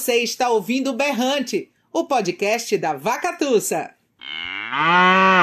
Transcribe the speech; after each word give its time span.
Você 0.00 0.22
está 0.22 0.48
ouvindo 0.48 0.94
Berrante, 0.94 1.70
o 1.92 2.06
podcast 2.06 2.74
da 2.78 2.94
Vaca 2.94 3.36
Tussa. 3.36 3.94
Olá, 4.18 5.39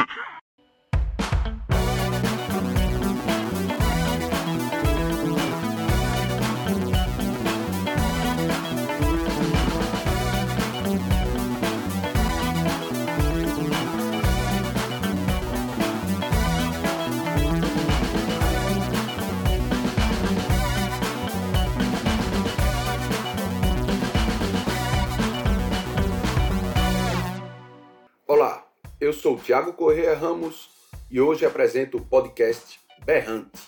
Ramos 30.17 30.71
e 31.11 31.21
hoje 31.21 31.45
apresento 31.45 31.97
o 31.97 32.01
podcast 32.01 32.79
Berrante. 33.05 33.61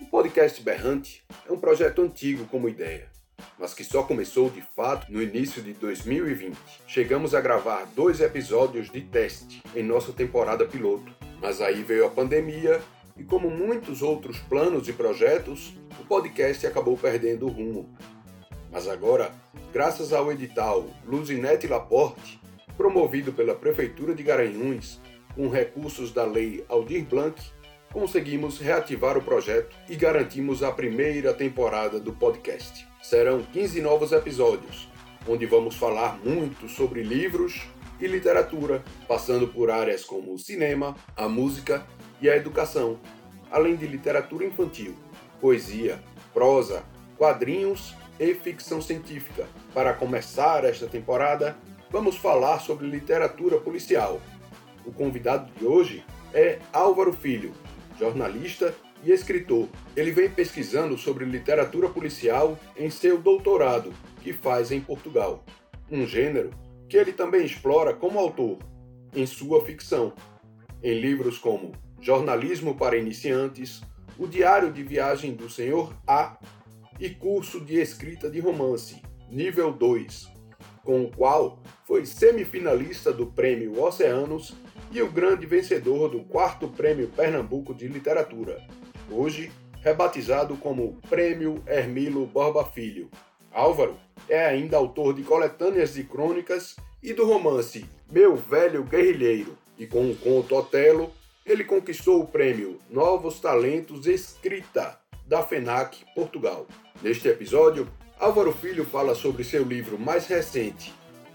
O 0.00 0.06
podcast 0.06 0.62
Berrante 0.62 1.22
é 1.46 1.52
um 1.52 1.60
projeto 1.60 2.00
antigo 2.00 2.46
como 2.46 2.66
ideia, 2.66 3.10
mas 3.58 3.74
que 3.74 3.84
só 3.84 4.02
começou 4.02 4.48
de 4.48 4.62
fato 4.74 5.12
no 5.12 5.22
início 5.22 5.62
de 5.62 5.74
2020. 5.74 6.56
Chegamos 6.86 7.34
a 7.34 7.42
gravar 7.42 7.84
dois 7.94 8.22
episódios 8.22 8.90
de 8.90 9.02
teste 9.02 9.62
em 9.76 9.82
nossa 9.82 10.14
temporada 10.14 10.64
piloto, 10.64 11.14
mas 11.42 11.60
aí 11.60 11.82
veio 11.82 12.06
a 12.06 12.10
pandemia 12.10 12.80
e, 13.18 13.22
como 13.22 13.50
muitos 13.50 14.00
outros 14.00 14.38
planos 14.38 14.88
e 14.88 14.94
projetos, 14.94 15.74
o 16.00 16.04
podcast 16.06 16.66
acabou 16.66 16.96
perdendo 16.96 17.46
o 17.46 17.50
rumo. 17.50 17.94
Mas 18.72 18.88
agora, 18.88 19.30
graças 19.74 20.14
ao 20.14 20.32
edital 20.32 20.88
Luzinete 21.04 21.66
Laporte, 21.66 22.39
promovido 22.80 23.30
pela 23.30 23.54
Prefeitura 23.54 24.14
de 24.14 24.22
Garanhuns, 24.22 25.02
com 25.34 25.50
recursos 25.50 26.12
da 26.12 26.24
Lei 26.24 26.64
Aldir 26.66 27.04
Blanc, 27.04 27.38
conseguimos 27.92 28.58
reativar 28.58 29.18
o 29.18 29.22
projeto 29.22 29.76
e 29.86 29.94
garantimos 29.94 30.62
a 30.62 30.72
primeira 30.72 31.34
temporada 31.34 32.00
do 32.00 32.14
podcast. 32.14 32.88
Serão 33.02 33.42
15 33.42 33.82
novos 33.82 34.12
episódios, 34.12 34.88
onde 35.28 35.44
vamos 35.44 35.76
falar 35.76 36.18
muito 36.24 36.70
sobre 36.70 37.02
livros 37.02 37.60
e 38.00 38.06
literatura, 38.06 38.82
passando 39.06 39.46
por 39.46 39.70
áreas 39.70 40.02
como 40.02 40.32
o 40.32 40.38
cinema, 40.38 40.96
a 41.14 41.28
música 41.28 41.86
e 42.18 42.30
a 42.30 42.36
educação, 42.36 42.98
além 43.50 43.76
de 43.76 43.86
literatura 43.86 44.46
infantil, 44.46 44.94
poesia, 45.38 46.02
prosa, 46.32 46.82
quadrinhos 47.18 47.94
e 48.18 48.32
ficção 48.32 48.80
científica. 48.80 49.46
Para 49.74 49.92
começar 49.92 50.64
esta 50.64 50.86
temporada, 50.86 51.58
vamos 51.90 52.16
falar 52.16 52.60
sobre 52.60 52.86
literatura 52.86 53.58
policial. 53.58 54.20
O 54.86 54.92
convidado 54.92 55.50
de 55.58 55.64
hoje 55.64 56.04
é 56.32 56.58
Álvaro 56.72 57.12
Filho, 57.12 57.52
jornalista 57.98 58.74
e 59.02 59.10
escritor. 59.10 59.68
Ele 59.96 60.12
vem 60.12 60.30
pesquisando 60.30 60.96
sobre 60.96 61.24
literatura 61.24 61.88
policial 61.88 62.58
em 62.76 62.88
seu 62.90 63.18
doutorado, 63.18 63.92
que 64.22 64.32
faz 64.32 64.70
em 64.70 64.80
Portugal, 64.80 65.44
um 65.90 66.06
gênero 66.06 66.50
que 66.88 66.96
ele 66.96 67.12
também 67.12 67.44
explora 67.44 67.94
como 67.94 68.18
autor, 68.18 68.58
em 69.14 69.26
sua 69.26 69.64
ficção, 69.64 70.12
em 70.82 70.98
livros 70.98 71.38
como 71.38 71.72
Jornalismo 72.00 72.74
para 72.74 72.96
Iniciantes, 72.96 73.82
O 74.18 74.26
Diário 74.26 74.72
de 74.72 74.82
Viagem 74.82 75.34
do 75.34 75.48
Senhor 75.48 75.94
A 76.06 76.38
e 76.98 77.10
Curso 77.10 77.60
de 77.60 77.76
Escrita 77.76 78.30
de 78.30 78.40
Romance, 78.40 79.02
nível 79.30 79.72
2, 79.72 80.29
com 80.84 81.02
o 81.02 81.10
qual 81.10 81.58
foi 81.84 82.06
semifinalista 82.06 83.12
do 83.12 83.26
Prêmio 83.26 83.82
Oceanos 83.82 84.54
e 84.92 85.02
o 85.02 85.10
grande 85.10 85.46
vencedor 85.46 86.08
do 86.08 86.20
quarto 86.20 86.68
Prêmio 86.68 87.08
Pernambuco 87.08 87.74
de 87.74 87.86
Literatura, 87.86 88.60
hoje 89.10 89.50
rebatizado 89.82 90.56
como 90.56 90.98
Prêmio 91.08 91.62
Hermilo 91.66 92.26
Borba 92.26 92.64
Filho. 92.64 93.08
Álvaro 93.52 93.96
é 94.28 94.46
ainda 94.46 94.76
autor 94.76 95.14
de 95.14 95.22
coletâneas 95.22 95.94
de 95.94 96.04
crônicas 96.04 96.76
e 97.02 97.12
do 97.12 97.26
romance 97.26 97.86
Meu 98.10 98.36
Velho 98.36 98.84
Guerrilheiro, 98.84 99.56
e 99.78 99.86
com 99.86 100.10
o 100.10 100.16
conto 100.16 100.54
Otelo, 100.54 101.12
ele 101.46 101.64
conquistou 101.64 102.20
o 102.20 102.26
prêmio 102.26 102.78
Novos 102.90 103.40
Talentos 103.40 104.06
Escrita 104.06 105.00
da 105.26 105.42
FENAC 105.42 106.04
Portugal. 106.14 106.66
Neste 107.02 107.28
episódio, 107.28 107.88
Álvaro 108.20 108.52
Filho 108.52 108.84
fala 108.84 109.14
sobre 109.14 109.42
seu 109.42 109.64
livro 109.64 109.98
mais 109.98 110.26
recente, 110.26 110.92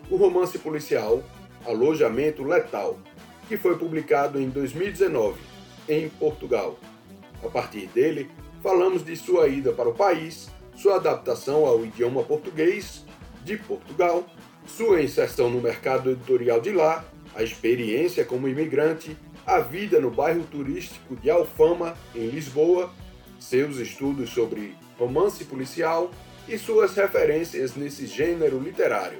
o 0.07 0.17
romance 0.17 0.59
policial 0.59 1.23
Alojamento 1.65 2.43
Letal, 2.43 2.99
que 3.47 3.57
foi 3.57 3.75
publicado 3.75 4.39
em 4.39 4.49
2019 4.49 5.39
em 5.89 6.07
Portugal. 6.09 6.77
A 7.43 7.49
partir 7.49 7.87
dele, 7.87 8.29
falamos 8.61 9.03
de 9.03 9.15
sua 9.15 9.47
ida 9.47 9.73
para 9.73 9.89
o 9.89 9.95
país, 9.95 10.51
sua 10.75 10.97
adaptação 10.97 11.65
ao 11.65 11.83
idioma 11.83 12.21
português 12.21 13.03
de 13.43 13.57
Portugal, 13.57 14.23
sua 14.67 15.01
inserção 15.01 15.49
no 15.49 15.59
mercado 15.59 16.11
editorial 16.11 16.61
de 16.61 16.71
lá, 16.71 17.03
a 17.33 17.41
experiência 17.41 18.23
como 18.23 18.47
imigrante, 18.47 19.17
a 19.43 19.57
vida 19.59 19.99
no 19.99 20.11
bairro 20.11 20.43
turístico 20.43 21.15
de 21.15 21.31
Alfama, 21.31 21.97
em 22.13 22.27
Lisboa, 22.27 22.93
seus 23.39 23.77
estudos 23.77 24.29
sobre 24.29 24.75
romance 24.99 25.43
policial 25.45 26.11
e 26.47 26.57
suas 26.57 26.95
referências 26.95 27.75
nesse 27.75 28.05
gênero 28.05 28.59
literário. 28.59 29.19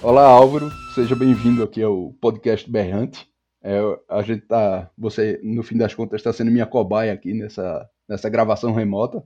Olá, 0.02 0.24
Álvaro. 0.24 0.70
Seja 0.94 1.14
bem-vindo 1.14 1.62
aqui 1.62 1.82
ao 1.82 2.14
podcast 2.22 2.70
Berrante. 2.70 3.35
É, 3.68 3.80
a 4.08 4.22
gente 4.22 4.42
tá, 4.46 4.88
você 4.96 5.40
no 5.42 5.60
fim 5.60 5.76
das 5.76 5.92
contas 5.92 6.20
está 6.20 6.32
sendo 6.32 6.52
minha 6.52 6.66
cobaia 6.66 7.12
aqui 7.12 7.34
nessa 7.34 7.90
nessa 8.08 8.30
gravação 8.30 8.72
remota 8.72 9.20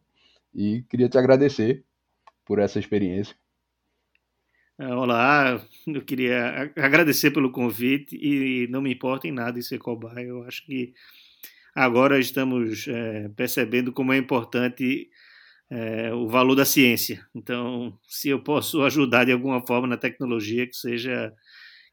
e 0.55 0.83
queria 0.89 1.11
te 1.11 1.19
agradecer 1.19 1.85
por 2.47 2.59
essa 2.59 2.79
experiência. 2.79 3.37
Olá, 4.79 5.63
eu 5.87 6.03
queria 6.03 6.73
agradecer 6.75 7.31
pelo 7.33 7.53
convite 7.53 8.17
e 8.17 8.67
não 8.69 8.81
me 8.81 8.91
importa 8.91 9.29
em 9.29 9.31
nada 9.31 9.59
em 9.59 9.63
ser 9.63 9.79
cobaia. 9.79 10.25
Eu 10.25 10.43
acho 10.45 10.65
que 10.65 10.95
agora 11.75 12.19
estamos 12.19 12.89
é, 12.89 13.29
percebendo 13.37 13.93
como 13.93 14.11
é 14.11 14.17
importante 14.17 15.11
é, 15.71 16.15
o 16.15 16.27
valor 16.29 16.55
da 16.55 16.65
ciência. 16.65 17.23
Então, 17.35 17.95
se 18.09 18.31
eu 18.31 18.43
posso 18.43 18.81
ajudar 18.85 19.27
de 19.27 19.33
alguma 19.33 19.61
forma 19.67 19.87
na 19.87 19.99
tecnologia, 19.99 20.67
que 20.67 20.75
seja 20.75 21.31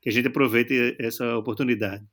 que 0.01 0.07
a 0.07 0.13
gente 0.13 0.29
aproveite 0.29 0.95
essa 0.97 1.35
oportunidade. 1.35 2.05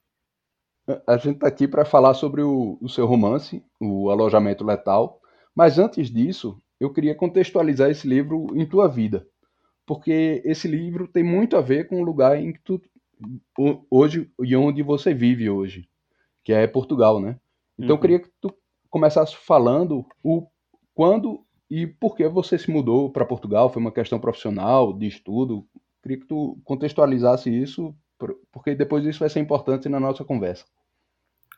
A 1.07 1.17
gente 1.17 1.37
está 1.37 1.49
aqui 1.49 1.67
para 1.67 1.85
falar 1.85 2.15
sobre 2.15 2.43
o, 2.43 2.77
o, 2.81 2.89
seu 2.89 3.07
romance, 3.07 3.63
o 3.81 4.11
Alojamento 4.11 4.65
Letal, 4.65 5.21
Mas 5.55 5.79
antes 5.79 6.11
disso, 6.11 6.61
eu 6.79 6.93
queria 6.93 7.15
contextualizar 7.15 7.91
esse 7.91 8.07
livro 8.07 8.47
em 8.55 8.67
tua 8.67 8.87
vida, 8.89 9.27
porque 9.87 10.43
esse 10.45 10.69
livro 10.69 11.09
tem 11.09 11.23
muito 11.25 11.57
a 11.57 11.63
ver 11.63 11.89
com 11.89 12.03
o 12.03 12.05
lugar 12.05 12.39
em 12.39 12.53
que 12.53 12.61
tu 12.61 12.81
hoje 13.91 14.31
e 14.43 14.57
onde 14.57 14.83
você 14.83 15.15
vive 15.15 15.49
hoje, 15.49 15.89
que 16.43 16.53
é 16.53 16.67
Portugal, 16.67 17.21
né? 17.21 17.39
Então 17.79 17.91
uhum. 17.91 17.97
eu 17.97 18.01
queria 18.01 18.21
que 18.21 18.31
tu 18.41 18.53
começasse 18.91 19.37
falando 19.37 20.05
o 20.23 20.47
quando 20.95 21.45
e 21.71 21.87
por 21.87 22.15
que 22.15 22.29
você 22.29 22.59
se 22.59 22.71
mudou 22.71 23.11
para 23.11 23.25
Portugal? 23.25 23.71
Foi 23.71 23.81
uma 23.81 23.93
questão 23.93 24.19
profissional, 24.19 24.93
de 24.93 25.07
estudo? 25.07 25.67
Queria 26.03 26.19
que 26.19 26.27
tu 26.27 26.59
contextualizasse 26.65 27.51
isso, 27.51 27.95
porque 28.53 28.75
depois 28.75 29.05
isso 29.05 29.21
vai 29.21 29.29
ser 29.29 29.41
importante 29.41 29.89
na 29.89 30.01
nossa 30.01 30.25
conversa. 30.25 30.65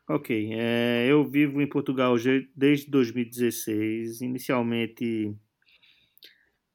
Ok, 0.08 0.50
é, 0.52 1.06
eu 1.08 1.24
vivo 1.28 1.60
em 1.60 1.68
Portugal 1.68 2.14
desde 2.54 2.88
2016. 2.88 4.20
Inicialmente 4.20 5.34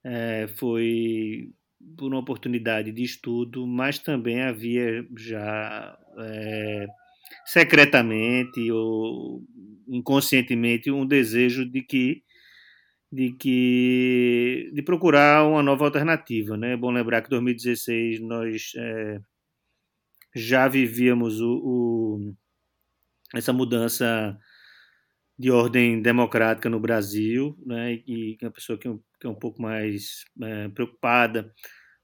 é, 0.03 0.47
foi 0.57 1.51
por 1.97 2.07
uma 2.11 2.19
oportunidade 2.19 2.91
de 2.91 3.03
estudo, 3.03 3.65
mas 3.65 3.99
também 3.99 4.41
havia 4.41 5.05
já 5.17 5.97
é, 6.19 6.87
secretamente 7.45 8.71
ou 8.71 9.43
inconscientemente 9.87 10.91
um 10.91 11.05
desejo 11.05 11.65
de 11.69 11.81
que 11.81 12.23
de 13.11 13.33
que 13.33 14.71
de 14.73 14.81
procurar 14.81 15.45
uma 15.45 15.61
nova 15.63 15.85
alternativa, 15.85 16.55
né? 16.57 16.73
É 16.73 16.77
bom 16.77 16.91
lembrar 16.91 17.21
que 17.21 17.27
em 17.27 17.31
2016 17.31 18.21
nós 18.21 18.71
é, 18.77 19.19
já 20.35 20.67
vivíamos 20.67 21.41
o, 21.41 21.61
o, 21.63 22.35
essa 23.35 23.53
mudança 23.53 24.37
de 25.37 25.51
ordem 25.51 26.01
democrática 26.01 26.69
no 26.69 26.79
Brasil, 26.79 27.57
né? 27.65 27.95
E 28.07 28.37
é 28.41 28.45
uma 28.45 28.51
pessoa 28.51 28.77
que, 28.77 28.87
que 29.19 29.27
é 29.27 29.29
um 29.29 29.35
pouco 29.35 29.61
mais 29.61 30.23
é, 30.41 30.69
preocupada 30.69 31.51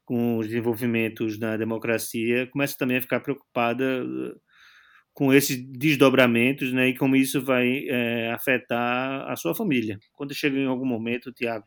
com 0.05 0.37
os 0.37 0.47
desenvolvimentos 0.47 1.37
da 1.37 1.57
democracia 1.57 2.47
começa 2.47 2.77
também 2.77 2.97
a 2.97 3.01
ficar 3.01 3.19
preocupada 3.19 4.05
com 5.13 5.33
esses 5.33 5.57
desdobramentos, 5.71 6.71
né, 6.71 6.89
e 6.89 6.95
como 6.95 7.15
isso 7.15 7.43
vai 7.43 7.87
é, 7.87 8.31
afetar 8.31 9.27
a 9.29 9.35
sua 9.35 9.55
família. 9.55 9.97
Quando 10.13 10.33
chega 10.33 10.57
em 10.57 10.67
algum 10.67 10.85
momento, 10.85 11.33
Tiago, 11.33 11.65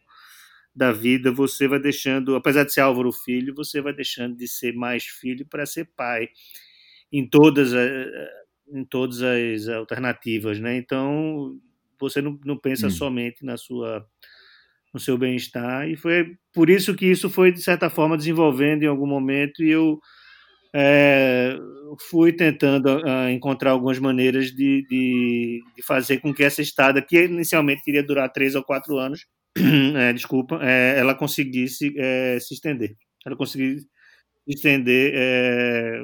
da 0.74 0.92
vida, 0.92 1.32
você 1.32 1.66
vai 1.66 1.80
deixando, 1.80 2.36
apesar 2.36 2.64
de 2.64 2.72
ser 2.72 2.80
Álvaro 2.80 3.12
filho, 3.12 3.54
você 3.54 3.80
vai 3.80 3.92
deixando 3.92 4.36
de 4.36 4.46
ser 4.46 4.72
mais 4.74 5.04
filho 5.04 5.46
para 5.46 5.66
ser 5.66 5.90
pai 5.96 6.28
em 7.12 7.28
todas 7.28 7.74
as, 7.74 7.90
em 8.72 8.84
todas 8.84 9.20
as 9.22 9.68
alternativas, 9.68 10.60
né? 10.60 10.76
Então 10.76 11.58
você 11.98 12.22
não, 12.22 12.38
não 12.44 12.56
pensa 12.56 12.86
hum. 12.86 12.90
somente 12.90 13.44
na 13.44 13.56
sua 13.56 14.06
no 14.92 14.98
seu 14.98 15.16
bem-estar 15.16 15.88
e 15.88 15.96
foi 15.96 16.36
por 16.52 16.68
isso 16.68 16.96
que 16.96 17.06
isso 17.06 17.30
foi 17.30 17.52
de 17.52 17.62
certa 17.62 17.88
forma 17.88 18.16
desenvolvendo 18.16 18.82
em 18.82 18.88
algum 18.88 19.06
momento 19.06 19.62
e 19.62 19.70
eu 19.70 20.00
é, 20.74 21.56
fui 22.08 22.32
tentando 22.32 22.98
uh, 22.98 23.28
encontrar 23.30 23.72
algumas 23.72 23.98
maneiras 23.98 24.46
de, 24.46 24.84
de, 24.88 25.62
de, 25.76 25.82
fazer 25.82 26.18
com 26.18 26.32
que 26.32 26.44
essa 26.44 26.62
estada, 26.62 27.02
que 27.02 27.24
inicialmente 27.24 27.82
iria 27.86 28.02
durar 28.02 28.32
três 28.32 28.54
ou 28.54 28.62
quatro 28.62 28.96
anos, 28.96 29.26
é, 29.96 30.12
desculpa, 30.12 30.58
é, 30.62 30.98
ela 30.98 31.14
conseguisse 31.14 31.94
é, 31.96 32.38
se 32.40 32.54
estender. 32.54 32.96
Ela 33.24 33.36
conseguisse 33.36 33.84
se 33.84 34.54
estender 34.54 35.12
é, 35.14 36.02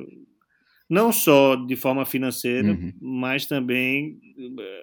não 0.89 1.13
só 1.13 1.57
de 1.57 1.77
forma 1.77 2.05
financeira, 2.05 2.69
uhum. 2.69 2.93
mas 3.01 3.47
também, 3.47 4.19
é, 4.61 4.83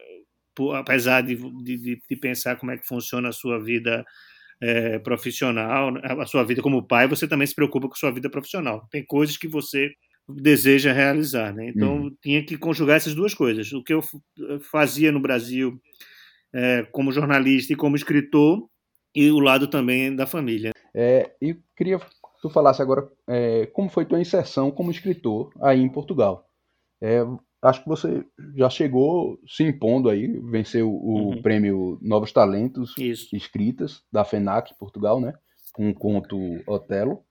por, 0.55 0.75
apesar 0.75 1.21
de, 1.21 1.35
de, 1.63 2.01
de 2.09 2.15
pensar 2.15 2.55
como 2.57 2.71
é 2.71 2.77
que 2.77 2.87
funciona 2.87 3.29
a 3.29 3.33
sua 3.33 3.61
vida 3.61 4.05
é, 4.61 4.99
profissional, 4.99 5.91
né, 5.91 6.01
a 6.03 6.25
sua 6.25 6.43
vida 6.43 6.61
como 6.61 6.87
pai, 6.87 7.07
você 7.07 7.27
também 7.27 7.47
se 7.47 7.55
preocupa 7.55 7.87
com 7.87 7.93
a 7.93 7.97
sua 7.97 8.11
vida 8.11 8.29
profissional. 8.29 8.87
Tem 8.91 9.05
coisas 9.05 9.37
que 9.37 9.47
você 9.47 9.91
deseja 10.27 10.93
realizar, 10.93 11.53
né? 11.53 11.69
Então 11.69 12.03
uhum. 12.03 12.17
tinha 12.21 12.45
que 12.45 12.57
conjugar 12.57 12.95
essas 12.95 13.13
duas 13.13 13.33
coisas. 13.33 13.71
O 13.73 13.83
que 13.83 13.93
eu 13.93 14.01
fazia 14.71 15.11
no 15.11 15.19
Brasil 15.19 15.81
é, 16.53 16.83
como 16.91 17.11
jornalista 17.11 17.73
e 17.73 17.75
como 17.75 17.95
escritor 17.95 18.67
e 19.15 19.31
o 19.31 19.39
lado 19.39 19.67
também 19.67 20.15
da 20.15 20.25
família. 20.25 20.71
É, 20.93 21.31
e 21.41 21.55
queria 21.75 21.99
que 21.99 22.05
tu 22.41 22.49
falasse 22.49 22.81
agora 22.81 23.09
é, 23.27 23.65
como 23.67 23.89
foi 23.89 24.05
tua 24.05 24.21
inserção 24.21 24.71
como 24.71 24.91
escritor 24.91 25.51
aí 25.61 25.81
em 25.81 25.89
Portugal. 25.89 26.47
É, 27.01 27.19
acho 27.61 27.81
que 27.81 27.89
você 27.89 28.25
já 28.55 28.69
chegou 28.69 29.39
se 29.47 29.63
impondo 29.63 30.09
aí, 30.09 30.27
venceu 30.49 30.89
o 30.89 31.31
uhum. 31.31 31.41
prêmio 31.41 31.97
Novos 32.01 32.31
Talentos 32.31 32.93
Isso. 32.97 33.35
Escritas 33.35 34.03
da 34.11 34.23
FENAC 34.23 34.73
Portugal, 34.77 35.19
né? 35.19 35.33
Com 35.73 35.89
o 35.89 35.93
conto 35.93 36.37
Otelo. 36.67 37.23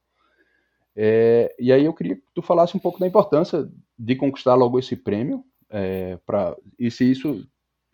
É, 0.94 1.54
e 1.58 1.72
aí 1.72 1.84
eu 1.84 1.94
queria 1.94 2.16
que 2.16 2.22
tu 2.34 2.42
falasse 2.42 2.76
um 2.76 2.80
pouco 2.80 2.98
da 2.98 3.06
importância 3.06 3.66
de 3.98 4.16
conquistar 4.16 4.54
logo 4.54 4.78
esse 4.78 4.94
prêmio, 4.96 5.42
é, 5.70 6.18
pra, 6.26 6.54
e 6.78 6.90
se 6.90 7.10
isso 7.10 7.46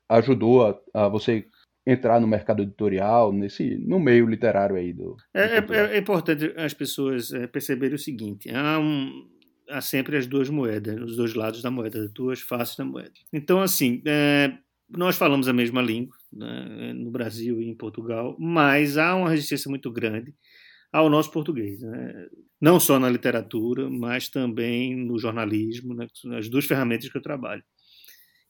ajudou 0.09 0.67
a, 0.67 0.81
a, 0.95 1.09
você 1.09 1.47
entrar 1.87 2.21
no 2.21 2.27
mercado 2.27 2.63
editorial, 2.63 3.33
nesse, 3.33 3.77
no 3.79 3.99
meio 3.99 4.27
literário 4.27 4.77
aí 4.77 4.93
do. 4.93 5.17
É, 5.35 5.61
do 5.61 5.75
é, 5.75 5.97
é 5.97 5.99
importante 5.99 6.53
as 6.57 6.75
pessoas 6.75 7.33
é, 7.33 7.47
perceberem 7.47 7.95
o 7.95 7.99
seguinte: 7.99 8.51
há 8.51 8.79
um, 8.79 9.29
há 9.71 9.81
sempre 9.81 10.17
as 10.17 10.27
duas 10.27 10.49
moedas, 10.49 11.01
os 11.01 11.17
dois 11.17 11.35
lados 11.35 11.63
da 11.63 11.71
moeda, 11.71 12.05
as 12.05 12.11
duas 12.13 12.41
faces 12.41 12.77
da 12.77 12.85
moeda. 12.85 13.13
Então, 13.33 13.61
assim, 13.61 14.03
é, 14.07 14.53
nós 14.89 15.17
falamos 15.17 15.49
a 15.49 15.53
mesma 15.53 15.83
língua 15.83 16.17
né, 16.33 16.93
no 16.95 17.11
Brasil 17.11 17.61
e 17.61 17.69
em 17.69 17.75
Portugal, 17.75 18.37
mas 18.39 18.97
há 18.97 19.15
uma 19.15 19.31
resistência 19.31 19.69
muito 19.69 19.91
grande 19.91 20.35
ao 20.93 21.11
nosso 21.11 21.31
português, 21.31 21.83
né? 21.83 22.27
não 22.61 22.81
só 22.81 22.99
na 22.99 23.11
literatura, 23.11 23.91
mas 23.91 24.29
também 24.29 24.97
no 24.97 25.19
jornalismo, 25.19 25.95
né? 25.95 26.07
as 26.37 26.49
duas 26.49 26.65
ferramentas 26.65 27.11
que 27.11 27.19
eu 27.19 27.23
trabalho. 27.23 27.63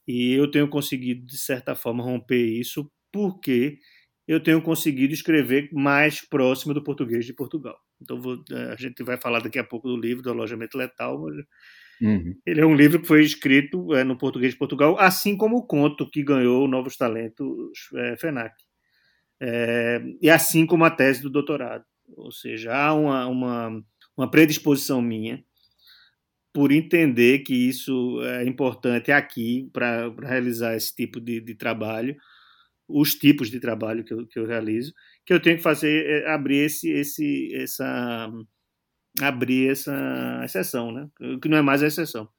E 0.09 0.33
eu 0.33 0.49
tenho 0.49 0.67
conseguido, 0.67 1.23
de 1.23 1.37
certa 1.37 1.75
forma, 1.75 2.03
romper 2.03 2.43
isso 2.43 2.91
porque 3.13 3.77
eu 4.27 4.41
tenho 4.41 4.59
conseguido 4.59 5.13
escrever 5.13 5.69
mais 5.71 6.27
próximo 6.27 6.73
do 6.73 6.83
português 6.83 7.27
de 7.27 7.33
Portugal. 7.33 7.77
Então 8.01 8.19
vou, 8.19 8.43
eh, 8.51 8.71
a 8.73 8.75
gente 8.75 9.03
vai 9.03 9.17
falar 9.17 9.39
daqui 9.39 9.59
a 9.59 9.63
pouco 9.63 9.87
do 9.87 9.95
livro 9.95 10.23
do 10.23 10.31
Alojamento 10.31 10.79
Letal, 10.79 11.21
mas 11.21 11.35
uhum. 12.01 12.33
ele 12.43 12.59
é 12.59 12.65
um 12.65 12.73
livro 12.73 12.99
que 12.99 13.07
foi 13.07 13.23
escrito 13.23 13.93
é, 13.93 14.03
no 14.03 14.17
português 14.17 14.53
de 14.53 14.57
Portugal, 14.57 14.97
assim 14.97 15.37
como 15.37 15.57
o 15.57 15.67
conto 15.67 16.09
que 16.09 16.23
ganhou 16.23 16.67
Novos 16.67 16.97
Talentos 16.97 17.77
é, 17.95 18.17
FENAC. 18.17 18.55
É, 19.39 20.01
e 20.19 20.27
assim 20.27 20.65
como 20.65 20.85
a 20.85 20.89
tese 20.89 21.21
do 21.21 21.29
doutorado. 21.29 21.85
Ou 22.17 22.31
seja, 22.31 22.75
há 22.75 22.95
uma, 22.95 23.27
uma, 23.27 23.83
uma 24.17 24.31
predisposição 24.31 25.03
minha 25.03 25.43
por 26.53 26.71
entender 26.71 27.39
que 27.39 27.53
isso 27.53 28.21
é 28.23 28.45
importante 28.45 29.11
aqui 29.11 29.69
para 29.71 30.09
realizar 30.21 30.75
esse 30.75 30.95
tipo 30.95 31.19
de, 31.19 31.39
de 31.39 31.55
trabalho, 31.55 32.15
os 32.87 33.13
tipos 33.13 33.49
de 33.49 33.59
trabalho 33.59 34.03
que 34.03 34.13
eu, 34.13 34.25
que 34.27 34.39
eu 34.39 34.47
realizo, 34.47 34.93
que 35.25 35.33
eu 35.33 35.39
tenho 35.39 35.57
que 35.57 35.63
fazer 35.63 36.05
é 36.05 36.31
abrir 36.31 36.65
esse, 36.65 36.89
esse, 36.89 37.53
essa 37.53 38.31
abrir 39.21 39.69
essa 39.69 40.41
exceção, 40.43 40.91
né? 40.91 41.09
Que 41.41 41.49
não 41.49 41.57
é 41.57 41.61
mais 41.61 41.83
a 41.83 41.87
exceção. 41.87 42.29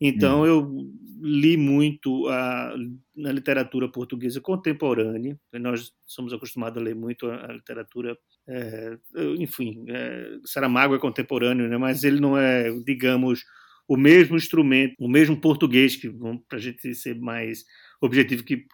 Então 0.00 0.42
hum. 0.42 0.46
eu 0.46 0.90
li 1.22 1.56
muito 1.56 2.26
a, 2.28 2.74
na 3.14 3.32
literatura 3.32 3.90
portuguesa 3.90 4.40
contemporânea. 4.40 5.38
Nós 5.54 5.92
somos 6.06 6.32
acostumados 6.32 6.80
a 6.80 6.84
ler 6.84 6.94
muito 6.94 7.26
a, 7.26 7.50
a 7.50 7.52
literatura, 7.52 8.16
é, 8.48 8.98
enfim, 9.38 9.84
é, 9.88 10.38
Saramago 10.44 10.94
é 10.94 10.98
contemporâneo, 10.98 11.68
né? 11.68 11.76
Mas 11.76 12.04
ele 12.04 12.20
não 12.20 12.36
é, 12.36 12.70
digamos, 12.84 13.44
o 13.86 13.96
mesmo 13.96 14.36
instrumento, 14.36 14.94
o 14.98 15.08
mesmo 15.08 15.40
português 15.40 15.96
que 15.96 16.10
para 16.48 16.58
a 16.58 16.60
gente 16.60 16.94
ser 16.94 17.18
mais 17.18 17.64
objetivo 18.00 18.44
que 18.44 18.66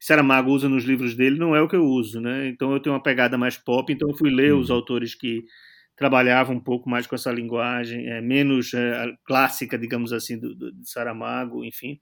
Saramago 0.00 0.50
usa 0.50 0.68
nos 0.68 0.84
livros 0.84 1.14
dele 1.14 1.38
não 1.38 1.54
é 1.54 1.62
o 1.62 1.68
que 1.68 1.76
eu 1.76 1.84
uso, 1.84 2.20
né? 2.20 2.48
Então 2.48 2.72
eu 2.72 2.80
tenho 2.80 2.94
uma 2.94 3.02
pegada 3.02 3.38
mais 3.38 3.56
pop, 3.56 3.92
então 3.92 4.08
eu 4.10 4.16
fui 4.16 4.30
ler 4.30 4.54
os 4.54 4.68
uhum. 4.68 4.76
autores 4.76 5.14
que 5.14 5.44
trabalhavam 5.96 6.56
um 6.56 6.60
pouco 6.60 6.90
mais 6.90 7.06
com 7.06 7.14
essa 7.14 7.30
linguagem, 7.30 8.08
é, 8.08 8.20
menos 8.20 8.74
é, 8.74 9.12
clássica, 9.24 9.78
digamos 9.78 10.12
assim, 10.12 10.38
do, 10.38 10.54
do, 10.54 10.72
de 10.72 10.90
Saramago, 10.90 11.64
enfim. 11.64 12.00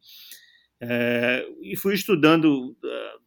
É, 0.80 1.46
e 1.62 1.76
fui 1.76 1.94
estudando 1.94 2.70
uh, 2.70 3.20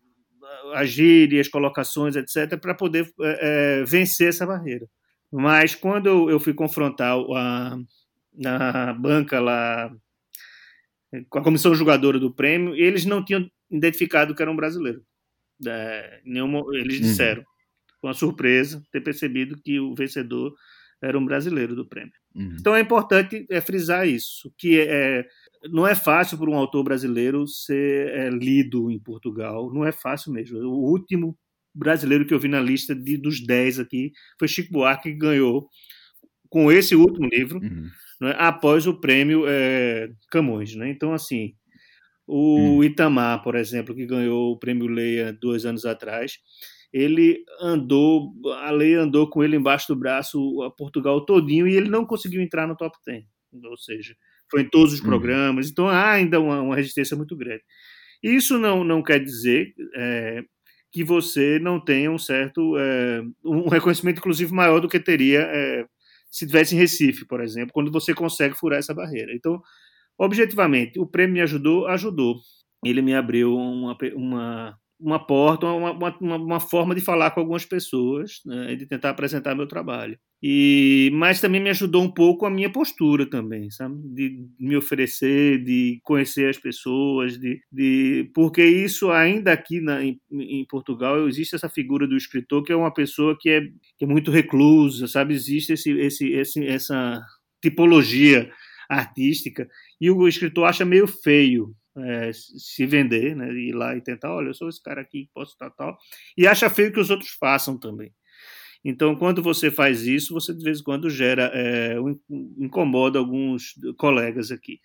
as 0.73 0.89
gírias, 0.89 1.47
colocações, 1.47 2.15
etc., 2.15 2.59
para 2.59 2.73
poder 2.73 3.11
é, 3.21 3.81
é, 3.81 3.83
vencer 3.83 4.29
essa 4.29 4.45
barreira. 4.45 4.87
Mas 5.31 5.75
quando 5.75 6.07
eu, 6.07 6.29
eu 6.29 6.39
fui 6.39 6.53
confrontar 6.53 7.17
a, 7.17 7.77
na 8.33 8.93
banca 8.93 9.39
lá 9.39 9.91
com 11.29 11.39
a 11.39 11.43
comissão 11.43 11.75
jogadora 11.75 12.19
do 12.19 12.33
prêmio, 12.33 12.75
eles 12.75 13.05
não 13.05 13.23
tinham 13.23 13.49
identificado 13.69 14.33
que 14.33 14.41
era 14.41 14.51
um 14.51 14.55
brasileiro. 14.55 15.03
É, 15.65 16.21
nenhuma, 16.25 16.63
eles 16.73 16.97
uhum. 16.97 17.01
disseram, 17.03 17.41
uhum. 17.41 17.47
com 18.01 18.07
a 18.07 18.13
surpresa, 18.13 18.83
ter 18.91 19.01
percebido 19.01 19.59
que 19.61 19.79
o 19.79 19.93
vencedor 19.93 20.53
era 21.01 21.17
um 21.17 21.25
brasileiro 21.25 21.75
do 21.75 21.85
prêmio. 21.85 22.13
Uhum. 22.33 22.55
Então 22.59 22.75
é 22.75 22.79
importante 22.79 23.45
é, 23.49 23.61
frisar 23.61 24.07
isso, 24.07 24.51
que 24.57 24.79
é, 24.79 25.25
não 25.69 25.87
é 25.87 25.95
fácil 25.95 26.37
para 26.37 26.49
um 26.49 26.55
autor 26.55 26.83
brasileiro 26.83 27.47
ser 27.47 28.09
é, 28.09 28.29
lido 28.29 28.91
em 28.91 28.99
Portugal, 28.99 29.71
não 29.73 29.85
é 29.85 29.91
fácil 29.91 30.31
mesmo. 30.31 30.59
O 30.59 30.91
último 30.91 31.37
brasileiro 31.73 32.25
que 32.25 32.33
eu 32.33 32.39
vi 32.39 32.47
na 32.47 32.59
lista 32.59 32.93
de, 32.93 33.17
dos 33.17 33.43
10 33.45 33.79
aqui 33.79 34.11
foi 34.37 34.47
Chico 34.47 34.71
Buarque, 34.71 35.11
que 35.11 35.17
ganhou 35.17 35.67
com 36.49 36.71
esse 36.71 36.95
último 36.95 37.27
livro, 37.27 37.59
uhum. 37.59 37.89
né, 38.21 38.35
após 38.37 38.85
o 38.85 38.99
prêmio 38.99 39.45
é, 39.47 40.09
Camões. 40.29 40.75
Né? 40.75 40.89
Então, 40.89 41.13
assim, 41.13 41.55
o 42.27 42.57
uhum. 42.57 42.83
Itamar, 42.83 43.41
por 43.41 43.55
exemplo, 43.55 43.95
que 43.95 44.05
ganhou 44.05 44.51
o 44.51 44.59
prêmio 44.59 44.87
Leia 44.87 45.33
dois 45.33 45.65
anos 45.65 45.85
atrás, 45.85 46.37
ele 46.91 47.43
andou, 47.59 48.31
a 48.61 48.69
lei 48.69 48.93
andou 48.93 49.27
com 49.27 49.43
ele 49.43 49.57
embaixo 49.57 49.87
do 49.87 49.99
braço 49.99 50.61
a 50.61 50.69
Portugal 50.69 51.25
todinho 51.25 51.67
e 51.67 51.75
ele 51.75 51.89
não 51.89 52.05
conseguiu 52.05 52.39
entrar 52.39 52.67
no 52.67 52.77
top 52.77 52.95
10. 53.03 53.25
Ou 53.63 53.77
seja, 53.77 54.15
foi 54.53 54.61
em 54.61 54.69
todos 54.69 54.93
os 54.93 54.99
uhum. 54.99 55.07
programas, 55.07 55.67
então 55.67 55.89
há 55.89 56.11
ainda 56.11 56.39
uma, 56.39 56.61
uma, 56.61 56.75
resistência 56.75 57.17
muito 57.17 57.35
grande. 57.35 57.63
Isso 58.21 58.59
não, 58.59 58.83
não 58.83 59.01
quer 59.01 59.19
dizer 59.19 59.73
é, 59.95 60.43
que 60.91 61.03
você 61.03 61.57
não 61.57 61.83
tenha 61.83 62.11
um 62.11 62.19
certo 62.19 62.77
é, 62.77 63.23
um 63.43 63.67
reconhecimento 63.67 64.19
inclusive 64.19 64.53
maior 64.53 64.79
do 64.79 64.87
que 64.87 64.99
teria 64.99 65.41
é, 65.41 65.85
se 66.29 66.45
tivesse 66.45 66.75
em 66.75 66.77
Recife, 66.77 67.25
por 67.25 67.41
exemplo, 67.41 67.71
quando 67.73 67.91
você 67.91 68.13
consegue 68.13 68.55
furar 68.55 68.77
essa 68.77 68.93
barreira. 68.93 69.33
Então, 69.33 69.59
objetivamente, 70.19 70.99
o 70.99 71.07
prêmio 71.07 71.33
me 71.33 71.41
ajudou, 71.41 71.87
ajudou. 71.87 72.35
Ele 72.85 73.01
me 73.01 73.15
abriu 73.15 73.55
uma, 73.55 73.97
uma 74.15 74.77
uma 74.99 75.19
porta, 75.19 75.67
uma, 75.67 75.91
uma, 75.91 76.37
uma, 76.37 76.59
forma 76.61 76.95
de 76.95 77.01
falar 77.01 77.31
com 77.31 77.41
algumas 77.41 77.65
pessoas, 77.65 78.39
né, 78.45 78.73
de 78.75 78.85
tentar 78.85 79.09
apresentar 79.09 79.53
meu 79.53 79.67
trabalho. 79.67 80.17
E 80.45 81.09
mas 81.13 81.39
também 81.39 81.61
me 81.61 81.69
ajudou 81.69 82.03
um 82.03 82.11
pouco 82.11 82.45
a 82.45 82.49
minha 82.49 82.69
postura 82.69 83.25
também, 83.25 83.71
sabe, 83.71 83.95
de 84.13 84.45
me 84.59 84.75
oferecer, 84.75 85.63
de 85.63 86.01
conhecer 86.03 86.49
as 86.49 86.57
pessoas, 86.57 87.39
de, 87.39 87.61
de 87.71 88.29
porque 88.35 88.61
isso 88.61 89.09
ainda 89.09 89.53
aqui 89.53 89.79
na, 89.79 90.03
em, 90.03 90.19
em, 90.29 90.65
Portugal 90.65 91.29
existe 91.29 91.55
essa 91.55 91.69
figura 91.69 92.05
do 92.05 92.17
escritor 92.17 92.61
que 92.61 92.73
é 92.73 92.75
uma 92.75 92.93
pessoa 92.93 93.37
que 93.39 93.49
é, 93.49 93.61
que 93.97 94.03
é 94.03 94.05
muito 94.05 94.31
reclusa, 94.31 95.07
sabe, 95.07 95.33
existe 95.33 95.71
esse, 95.71 95.91
esse, 95.91 96.33
esse 96.33 96.67
essa 96.67 97.21
tipologia 97.61 98.51
artística 98.89 99.65
e 100.01 100.11
o 100.11 100.27
escritor 100.27 100.65
acha 100.65 100.83
meio 100.83 101.07
feio 101.07 101.73
é, 101.97 102.31
se 102.33 102.85
vender, 102.85 103.33
né, 103.33 103.49
ir 103.53 103.73
lá 103.73 103.95
e 103.95 104.01
tentar, 104.01 104.35
olha, 104.35 104.49
eu 104.49 104.53
sou 104.53 104.67
esse 104.67 104.83
cara 104.83 104.99
aqui, 104.99 105.29
posso 105.33 105.55
tal, 105.57 105.71
tal, 105.71 105.97
e 106.37 106.45
acha 106.45 106.69
feio 106.69 106.91
que 106.91 106.99
os 106.99 107.09
outros 107.09 107.31
façam 107.39 107.77
também. 107.79 108.11
Então, 108.83 109.15
quando 109.15 109.41
você 109.41 109.71
faz 109.71 110.05
isso, 110.05 110.33
você 110.33 110.53
de 110.53 110.63
vez 110.63 110.79
em 110.79 110.83
quando 110.83 111.09
gera, 111.09 111.51
é, 111.53 111.95
incomoda 112.57 113.17
alguns 113.19 113.73
colegas 113.97 114.51
aqui. 114.51 114.79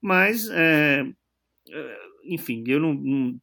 Mas, 0.00 0.48
é, 0.50 1.04
é, 1.70 1.98
enfim, 2.26 2.62
eu 2.66 2.80
não, 2.80 2.94
não, 2.94 3.40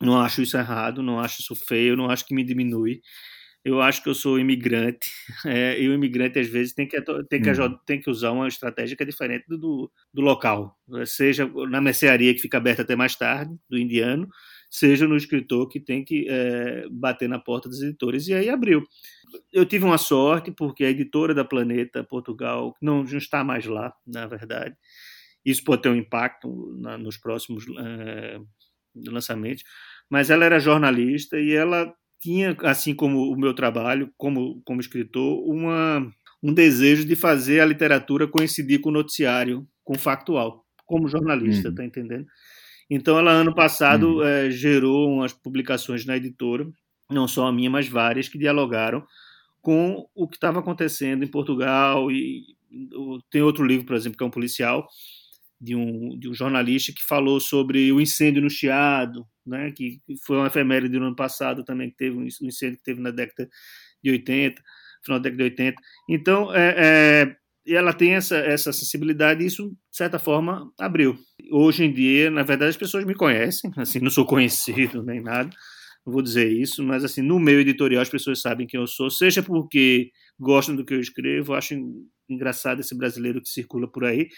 não 0.00 0.20
acho 0.20 0.42
isso 0.42 0.56
errado, 0.56 1.02
não 1.02 1.18
acho 1.18 1.40
isso 1.40 1.56
feio, 1.56 1.96
não 1.96 2.10
acho 2.10 2.26
que 2.26 2.34
me 2.34 2.44
diminui 2.44 3.00
eu 3.64 3.82
acho 3.82 4.02
que 4.02 4.08
eu 4.08 4.14
sou 4.14 4.38
imigrante, 4.38 5.10
é, 5.46 5.80
e 5.80 5.88
o 5.88 5.94
imigrante 5.94 6.38
às 6.38 6.48
vezes 6.48 6.72
tem 6.72 6.86
que, 6.86 7.00
tem 7.28 7.42
que, 7.42 7.50
uhum. 7.50 7.78
tem 7.86 8.00
que 8.00 8.10
usar 8.10 8.32
uma 8.32 8.48
estratégia 8.48 8.96
que 8.96 9.02
é 9.02 9.06
diferente 9.06 9.44
do, 9.48 9.90
do 10.12 10.22
local, 10.22 10.76
seja 11.06 11.46
na 11.68 11.80
mercearia 11.80 12.34
que 12.34 12.40
fica 12.40 12.56
aberta 12.56 12.82
até 12.82 12.96
mais 12.96 13.14
tarde, 13.14 13.54
do 13.68 13.78
indiano, 13.78 14.28
seja 14.70 15.06
no 15.06 15.16
escritor 15.16 15.68
que 15.68 15.80
tem 15.80 16.04
que 16.04 16.26
é, 16.28 16.86
bater 16.90 17.28
na 17.28 17.38
porta 17.38 17.68
dos 17.68 17.82
editores. 17.82 18.28
E 18.28 18.34
aí 18.34 18.48
abriu. 18.48 18.82
Eu 19.52 19.64
tive 19.66 19.84
uma 19.84 19.98
sorte, 19.98 20.50
porque 20.50 20.84
a 20.84 20.90
editora 20.90 21.34
da 21.34 21.44
Planeta 21.44 22.04
Portugal 22.04 22.74
não, 22.80 23.02
não 23.02 23.18
está 23.18 23.42
mais 23.44 23.66
lá, 23.66 23.92
na 24.06 24.26
verdade. 24.26 24.76
Isso 25.44 25.64
pode 25.64 25.82
ter 25.82 25.88
um 25.88 25.96
impacto 25.96 26.74
na, 26.78 26.98
nos 26.98 27.16
próximos 27.16 27.64
é, 27.78 28.38
lançamentos. 29.06 29.64
Mas 30.10 30.30
ela 30.30 30.44
era 30.44 30.58
jornalista 30.58 31.38
e 31.38 31.52
ela 31.52 31.92
tinha, 32.20 32.56
assim 32.62 32.94
como 32.94 33.30
o 33.30 33.38
meu 33.38 33.54
trabalho 33.54 34.12
como, 34.16 34.60
como 34.64 34.80
escritor, 34.80 35.42
uma, 35.48 36.10
um 36.42 36.52
desejo 36.52 37.04
de 37.04 37.14
fazer 37.14 37.60
a 37.60 37.66
literatura 37.66 38.26
coincidir 38.26 38.80
com 38.80 38.88
o 38.88 38.92
noticiário, 38.92 39.66
com 39.84 39.94
o 39.94 39.98
factual, 39.98 40.64
como 40.84 41.08
jornalista, 41.08 41.68
uhum. 41.68 41.74
tá 41.74 41.84
entendendo? 41.84 42.26
Então, 42.90 43.18
ela, 43.18 43.32
ano 43.32 43.54
passado, 43.54 44.22
é, 44.22 44.50
gerou 44.50 45.12
umas 45.12 45.32
publicações 45.32 46.06
na 46.06 46.16
editora, 46.16 46.66
não 47.10 47.28
só 47.28 47.46
a 47.46 47.52
minha, 47.52 47.70
mas 47.70 47.88
várias, 47.88 48.28
que 48.28 48.38
dialogaram 48.38 49.04
com 49.60 50.08
o 50.14 50.28
que 50.28 50.36
estava 50.36 50.60
acontecendo 50.60 51.24
em 51.24 51.30
Portugal. 51.30 52.10
E 52.10 52.44
tem 53.30 53.42
outro 53.42 53.64
livro, 53.64 53.86
por 53.86 53.96
exemplo, 53.96 54.16
que 54.16 54.24
é 54.24 54.26
um 54.26 54.30
policial, 54.30 54.88
de 55.60 55.74
um, 55.74 56.18
de 56.18 56.28
um 56.28 56.34
jornalista 56.34 56.92
que 56.92 57.02
falou 57.02 57.40
sobre 57.40 57.92
o 57.92 58.00
incêndio 58.00 58.42
no 58.42 58.50
Chiado, 58.50 59.26
né, 59.44 59.72
que 59.72 60.00
foi 60.24 60.36
uma 60.36 60.46
efeméride 60.46 60.98
do 60.98 61.04
ano 61.04 61.16
passado 61.16 61.64
também, 61.64 61.90
que 61.90 61.96
teve 61.96 62.16
um 62.16 62.24
incêndio 62.24 62.78
que 62.78 62.84
teve 62.84 63.00
na 63.00 63.10
década 63.10 63.48
de 64.02 64.10
80, 64.10 64.62
final 65.04 65.18
da 65.18 65.24
década 65.24 65.36
de 65.36 65.50
80. 65.50 65.82
Então, 66.08 66.54
é, 66.54 66.74
é, 67.66 67.74
ela 67.74 67.92
tem 67.92 68.14
essa, 68.14 68.36
essa 68.36 68.72
sensibilidade 68.72 69.42
e 69.42 69.46
isso, 69.46 69.70
de 69.70 69.96
certa 69.96 70.18
forma, 70.18 70.72
abriu. 70.78 71.18
Hoje 71.50 71.84
em 71.84 71.92
dia, 71.92 72.30
na 72.30 72.42
verdade, 72.42 72.70
as 72.70 72.76
pessoas 72.76 73.04
me 73.04 73.14
conhecem, 73.14 73.70
assim, 73.76 74.00
não 74.00 74.10
sou 74.10 74.26
conhecido 74.26 75.02
nem 75.02 75.20
nada, 75.20 75.50
não 76.04 76.12
vou 76.12 76.22
dizer 76.22 76.50
isso, 76.50 76.82
mas 76.82 77.04
assim, 77.04 77.22
no 77.22 77.38
meio 77.38 77.60
editorial 77.60 78.02
as 78.02 78.08
pessoas 78.08 78.40
sabem 78.40 78.66
quem 78.66 78.78
eu 78.80 78.86
sou, 78.86 79.10
seja 79.10 79.42
porque 79.42 80.10
gostam 80.38 80.76
do 80.76 80.84
que 80.84 80.94
eu 80.94 81.00
escrevo, 81.00 81.54
acham 81.54 81.78
engraçado 82.28 82.80
esse 82.80 82.96
brasileiro 82.96 83.40
que 83.40 83.48
circula 83.48 83.90
por 83.90 84.04
aí, 84.04 84.28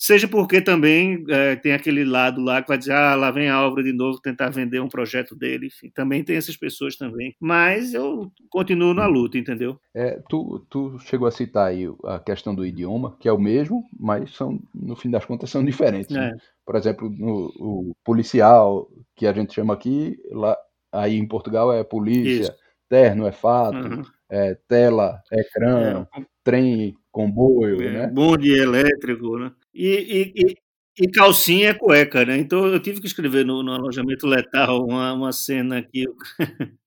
seja 0.00 0.26
porque 0.26 0.62
também 0.62 1.22
é, 1.28 1.54
tem 1.56 1.72
aquele 1.72 2.04
lado 2.04 2.40
lá 2.40 2.62
que 2.62 2.68
vai 2.68 2.78
dizer, 2.78 2.92
ah, 2.92 3.14
lá 3.14 3.30
vem 3.30 3.50
a 3.50 3.54
Álvaro 3.54 3.84
de 3.84 3.92
novo 3.92 4.18
tentar 4.18 4.48
vender 4.48 4.80
um 4.80 4.88
projeto 4.88 5.36
dele, 5.36 5.66
enfim, 5.66 5.90
também 5.90 6.24
tem 6.24 6.36
essas 6.36 6.56
pessoas 6.56 6.96
também, 6.96 7.36
mas 7.38 7.92
eu 7.92 8.32
continuo 8.48 8.94
na 8.94 9.06
luta, 9.06 9.36
entendeu? 9.36 9.78
É, 9.94 10.18
tu, 10.26 10.66
tu 10.70 10.98
chegou 11.00 11.28
a 11.28 11.30
citar 11.30 11.68
aí 11.68 11.84
a 12.04 12.18
questão 12.18 12.54
do 12.54 12.64
idioma, 12.64 13.14
que 13.20 13.28
é 13.28 13.32
o 13.32 13.38
mesmo, 13.38 13.86
mas 13.98 14.34
são, 14.34 14.58
no 14.74 14.96
fim 14.96 15.10
das 15.10 15.26
contas, 15.26 15.50
são 15.50 15.62
diferentes. 15.62 16.10
Né? 16.10 16.28
É. 16.28 16.30
Né? 16.30 16.38
Por 16.64 16.76
exemplo, 16.76 17.10
no, 17.10 17.52
o 17.58 17.96
policial, 18.02 18.88
que 19.14 19.26
a 19.26 19.32
gente 19.34 19.52
chama 19.52 19.74
aqui, 19.74 20.16
lá, 20.30 20.56
aí 20.90 21.18
em 21.18 21.28
Portugal 21.28 21.70
é 21.72 21.84
polícia, 21.84 22.44
Isso. 22.44 22.54
terno 22.88 23.26
é 23.26 23.32
fato, 23.32 23.76
uhum. 23.76 24.02
é, 24.30 24.56
tela, 24.66 25.20
ecrã, 25.30 26.06
é. 26.16 26.22
trem, 26.42 26.94
comboio, 27.12 27.82
é, 27.82 27.92
né? 27.92 28.06
Bonde 28.06 28.50
elétrico, 28.52 29.38
né? 29.38 29.52
E, 29.74 30.32
e, 30.34 30.54
e, 30.98 31.10
calcinha 31.10 31.70
é 31.70 31.74
cueca, 31.74 32.24
né? 32.24 32.36
Então 32.38 32.66
eu 32.66 32.80
tive 32.80 33.00
que 33.00 33.06
escrever 33.06 33.44
no, 33.44 33.62
no 33.62 33.72
alojamento 33.72 34.26
letal 34.26 34.84
uma, 34.84 35.12
uma 35.12 35.32
cena 35.32 35.78
aqui 35.78 36.06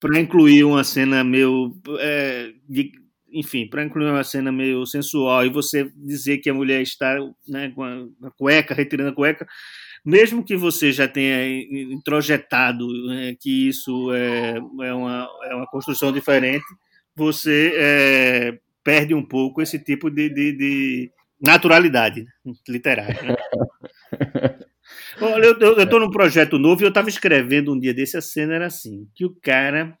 para 0.00 0.20
incluir 0.20 0.64
uma 0.64 0.84
cena 0.84 1.24
meio. 1.24 1.76
É, 1.98 2.52
de, 2.68 2.92
enfim, 3.30 3.68
para 3.68 3.84
incluir 3.84 4.10
uma 4.10 4.24
cena 4.24 4.50
meio 4.50 4.86
sensual 4.86 5.44
e 5.44 5.50
você 5.50 5.90
dizer 5.94 6.38
que 6.38 6.48
a 6.48 6.54
mulher 6.54 6.80
está 6.80 7.16
né, 7.46 7.70
com 7.74 7.84
a, 7.84 8.30
cueca, 8.36 8.74
retirando 8.74 9.10
a 9.10 9.14
cueca, 9.14 9.46
mesmo 10.04 10.44
que 10.44 10.56
você 10.56 10.92
já 10.92 11.06
tenha 11.06 11.46
introjetado 11.70 12.86
né, 13.06 13.36
que 13.38 13.68
isso 13.68 14.12
é, 14.12 14.56
é, 14.56 14.94
uma, 14.94 15.28
é 15.44 15.54
uma 15.54 15.66
construção 15.66 16.12
diferente, 16.12 16.64
você 17.14 17.72
é, 17.74 18.58
perde 18.82 19.12
um 19.12 19.24
pouco 19.24 19.60
esse 19.60 19.78
tipo 19.78 20.08
de, 20.10 20.28
de, 20.30 20.52
de 20.52 21.12
naturalidade 21.40 22.26
literária. 22.68 23.22
Né? 23.22 23.36
Olha, 25.20 25.46
eu 25.46 25.82
estou 25.82 26.00
num 26.00 26.10
projeto 26.10 26.58
novo 26.58 26.82
e 26.82 26.84
eu 26.84 26.88
estava 26.88 27.08
escrevendo 27.08 27.72
um 27.72 27.78
dia 27.78 27.94
desse, 27.94 28.16
a 28.16 28.20
cena 28.20 28.54
era 28.54 28.66
assim, 28.66 29.08
que 29.14 29.24
o 29.24 29.34
cara 29.42 29.96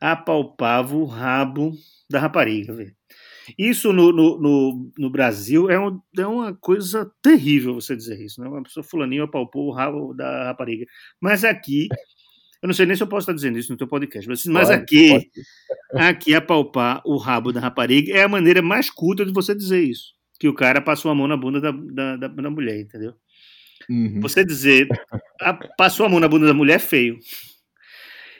apalpava 0.00 0.96
o 0.96 1.04
rabo 1.04 1.72
da 2.08 2.20
rapariga. 2.20 2.72
Véio. 2.72 2.94
Isso 3.58 3.92
no, 3.92 4.12
no, 4.12 4.40
no, 4.40 4.92
no 4.98 5.10
Brasil 5.10 5.70
é, 5.70 5.78
um, 5.78 6.00
é, 6.16 6.26
uma 6.26 6.54
coisa 6.54 7.10
terrível 7.22 7.74
você 7.74 7.96
dizer 7.96 8.20
isso. 8.20 8.40
Né? 8.40 8.48
Uma 8.48 8.62
pessoa 8.62 8.84
fulaninho 8.84 9.24
apalpou 9.24 9.66
o 9.66 9.72
rabo 9.72 10.14
da 10.14 10.44
rapariga. 10.44 10.86
Mas 11.20 11.44
aqui, 11.44 11.88
eu 12.62 12.66
não 12.66 12.74
sei 12.74 12.86
nem 12.86 12.96
se 12.96 13.02
eu 13.02 13.08
posso 13.08 13.24
estar 13.24 13.32
dizendo 13.32 13.58
isso 13.58 13.72
no 13.72 13.78
teu 13.78 13.88
podcast, 13.88 14.28
mas, 14.28 14.44
mas 14.46 14.70
aqui, 14.70 15.10
pode. 15.10 16.06
aqui 16.08 16.34
apalpar 16.34 17.02
o 17.04 17.16
rabo 17.16 17.52
da 17.52 17.60
rapariga 17.60 18.12
é 18.12 18.22
a 18.22 18.28
maneira 18.28 18.62
mais 18.62 18.90
culta 18.90 19.24
de 19.24 19.32
você 19.32 19.54
dizer 19.54 19.82
isso 19.82 20.17
que 20.38 20.48
o 20.48 20.54
cara 20.54 20.80
passou 20.80 21.10
a 21.10 21.14
mão 21.14 21.26
na 21.26 21.36
bunda 21.36 21.60
da, 21.60 21.72
da, 21.72 22.16
da, 22.16 22.28
da 22.28 22.50
mulher, 22.50 22.80
entendeu? 22.80 23.14
Uhum. 23.88 24.20
Você 24.20 24.44
dizer 24.44 24.88
a, 25.40 25.54
passou 25.54 26.06
a 26.06 26.08
mão 26.08 26.20
na 26.20 26.28
bunda 26.28 26.46
da 26.46 26.54
mulher 26.54 26.76
é 26.76 26.78
feio. 26.78 27.18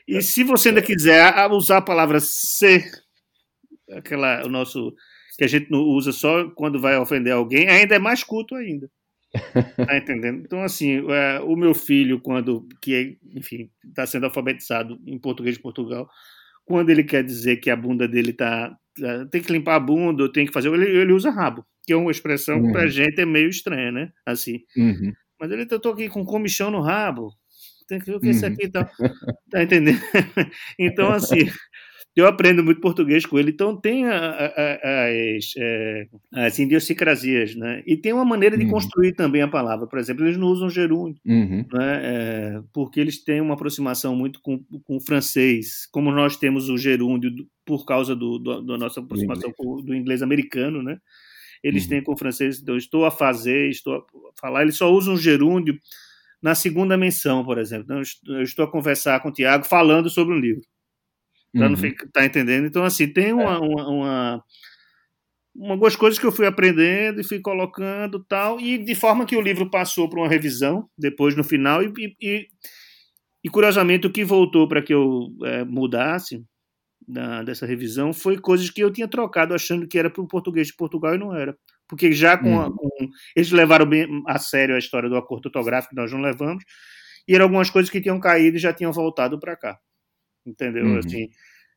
E 0.06 0.22
se 0.22 0.42
você 0.42 0.70
ainda 0.70 0.82
quiser 0.82 1.34
usar 1.50 1.78
a 1.78 1.82
palavra 1.82 2.18
ser, 2.20 2.84
aquela, 3.90 4.44
o 4.46 4.48
nosso 4.48 4.94
que 5.36 5.44
a 5.44 5.48
gente 5.48 5.70
não 5.70 5.80
usa 5.80 6.10
só 6.10 6.50
quando 6.50 6.80
vai 6.80 6.96
ofender 6.98 7.32
alguém, 7.32 7.68
ainda 7.68 7.94
é 7.94 7.98
mais 7.98 8.24
culto 8.24 8.54
ainda. 8.54 8.90
Tá 9.86 9.96
entendendo? 9.96 10.40
Então, 10.40 10.62
assim, 10.62 11.04
é, 11.10 11.40
o 11.40 11.54
meu 11.54 11.74
filho, 11.74 12.20
quando, 12.20 12.66
que, 12.80 13.18
enfim, 13.34 13.70
está 13.84 14.06
sendo 14.06 14.24
alfabetizado 14.24 14.98
em 15.06 15.18
português 15.18 15.56
de 15.56 15.62
Portugal, 15.62 16.08
quando 16.68 16.90
ele 16.90 17.02
quer 17.02 17.24
dizer 17.24 17.56
que 17.56 17.70
a 17.70 17.76
bunda 17.76 18.06
dele 18.06 18.32
tá, 18.32 18.76
tá 19.00 19.26
tem 19.30 19.40
que 19.40 19.50
limpar 19.50 19.76
a 19.76 19.80
bunda, 19.80 20.22
ou 20.22 20.30
tem 20.30 20.46
que 20.46 20.52
fazer, 20.52 20.72
ele, 20.72 20.84
ele 20.84 21.12
usa 21.12 21.30
rabo, 21.30 21.64
que 21.84 21.94
é 21.94 21.96
uma 21.96 22.10
expressão 22.10 22.58
uhum. 22.58 22.66
que 22.66 22.72
pra 22.72 22.86
gente 22.86 23.18
é 23.18 23.24
meio 23.24 23.48
estranha, 23.48 23.90
né? 23.90 24.10
Assim. 24.26 24.60
Uhum. 24.76 25.12
Mas 25.40 25.50
ele 25.50 25.64
tentou 25.64 25.92
aqui 25.92 26.08
com 26.08 26.24
comichão 26.24 26.70
no 26.70 26.82
rabo. 26.82 27.32
Tem 27.88 27.98
que 27.98 28.04
ver 28.04 28.16
o 28.16 28.20
que 28.20 28.28
é 28.28 28.30
isso 28.30 28.44
uhum. 28.44 28.52
aqui 28.52 28.68
tá, 28.68 28.90
tá 29.50 29.62
entendendo? 29.62 29.98
então, 30.78 31.10
assim, 31.10 31.48
eu 32.20 32.26
aprendo 32.26 32.64
muito 32.64 32.80
português 32.80 33.24
com 33.24 33.38
ele, 33.38 33.50
então 33.50 33.76
tem 33.76 34.06
a, 34.06 34.16
a, 34.16 35.06
as, 35.06 35.52
é, 35.56 36.06
as 36.34 36.58
idiosincrasias, 36.58 37.54
né? 37.54 37.82
E 37.86 37.96
tem 37.96 38.12
uma 38.12 38.24
maneira 38.24 38.56
de 38.56 38.64
uhum. 38.64 38.70
construir 38.70 39.12
também 39.12 39.42
a 39.42 39.48
palavra. 39.48 39.86
Por 39.86 39.98
exemplo, 39.98 40.24
eles 40.24 40.36
não 40.36 40.48
usam 40.48 40.68
gerúndio, 40.68 41.20
uhum. 41.24 41.64
né? 41.72 42.00
É, 42.02 42.60
porque 42.72 42.98
eles 42.98 43.22
têm 43.22 43.40
uma 43.40 43.54
aproximação 43.54 44.16
muito 44.16 44.40
com, 44.40 44.58
com 44.84 44.96
o 44.96 45.00
francês, 45.00 45.86
como 45.92 46.10
nós 46.10 46.36
temos 46.36 46.68
o 46.68 46.76
gerúndio 46.76 47.30
por 47.64 47.84
causa 47.84 48.16
do, 48.16 48.38
do 48.38 48.62
da 48.62 48.78
nossa 48.78 49.00
aproximação 49.00 49.52
com, 49.56 49.82
do 49.82 49.94
inglês 49.94 50.22
americano, 50.22 50.82
né? 50.82 50.98
Eles 51.62 51.84
uhum. 51.84 51.88
têm 51.90 52.02
com 52.02 52.12
o 52.12 52.18
francês, 52.18 52.60
então, 52.60 52.76
estou 52.76 53.04
a 53.04 53.10
fazer, 53.10 53.68
estou 53.68 53.94
a 53.94 54.02
falar, 54.40 54.62
eles 54.62 54.76
só 54.76 54.92
usam 54.92 55.16
gerúndio 55.16 55.78
na 56.42 56.54
segunda 56.54 56.96
menção, 56.96 57.44
por 57.44 57.58
exemplo. 57.58 57.84
Então, 57.84 58.02
eu 58.36 58.42
estou 58.42 58.64
a 58.64 58.70
conversar 58.70 59.20
com 59.20 59.28
o 59.28 59.32
Tiago 59.32 59.64
falando 59.64 60.08
sobre 60.08 60.34
um 60.34 60.38
livro. 60.38 60.62
Para 61.52 61.64
uhum. 61.64 61.70
não 61.70 61.76
ficar, 61.76 62.06
tá 62.12 62.24
entendendo? 62.24 62.66
Então, 62.66 62.84
assim, 62.84 63.08
tem 63.08 63.32
uma, 63.32 63.54
é. 63.54 63.58
uma, 63.58 63.88
uma, 63.88 64.44
uma, 65.56 65.72
algumas 65.72 65.96
coisas 65.96 66.18
que 66.18 66.26
eu 66.26 66.32
fui 66.32 66.46
aprendendo 66.46 67.20
e 67.20 67.24
fui 67.24 67.40
colocando 67.40 68.24
tal, 68.24 68.60
e 68.60 68.78
de 68.78 68.94
forma 68.94 69.26
que 69.26 69.36
o 69.36 69.40
livro 69.40 69.70
passou 69.70 70.08
para 70.08 70.20
uma 70.20 70.28
revisão, 70.28 70.88
depois 70.96 71.34
no 71.34 71.42
final, 71.42 71.82
e, 71.82 71.92
e, 72.20 72.46
e 73.42 73.48
curiosamente 73.48 74.06
o 74.06 74.12
que 74.12 74.24
voltou 74.24 74.68
para 74.68 74.82
que 74.82 74.92
eu 74.92 75.28
é, 75.44 75.64
mudasse 75.64 76.44
da, 77.06 77.42
dessa 77.42 77.64
revisão 77.64 78.12
foi 78.12 78.38
coisas 78.38 78.68
que 78.68 78.82
eu 78.82 78.92
tinha 78.92 79.08
trocado 79.08 79.54
achando 79.54 79.88
que 79.88 79.98
era 79.98 80.10
para 80.10 80.22
o 80.22 80.28
português 80.28 80.66
de 80.66 80.76
Portugal 80.76 81.14
e 81.14 81.18
não 81.18 81.34
era. 81.34 81.56
Porque 81.88 82.12
já 82.12 82.36
com, 82.36 82.56
uhum. 82.56 82.60
a, 82.60 82.70
com, 82.70 83.08
Eles 83.34 83.50
levaram 83.50 83.86
bem 83.86 84.06
a 84.26 84.38
sério 84.38 84.74
a 84.74 84.78
história 84.78 85.08
do 85.08 85.16
acordo 85.16 85.46
ortográfico 85.46 85.94
que 85.94 86.00
nós 86.00 86.12
não 86.12 86.20
levamos, 86.20 86.62
e 87.26 87.34
eram 87.34 87.46
algumas 87.46 87.70
coisas 87.70 87.90
que 87.90 88.00
tinham 88.00 88.20
caído 88.20 88.56
e 88.56 88.60
já 88.60 88.72
tinham 88.72 88.92
voltado 88.92 89.40
para 89.40 89.56
cá. 89.56 89.78
Entendeu? 90.48 90.86
Uhum. 90.86 90.98
Assim, 90.98 91.28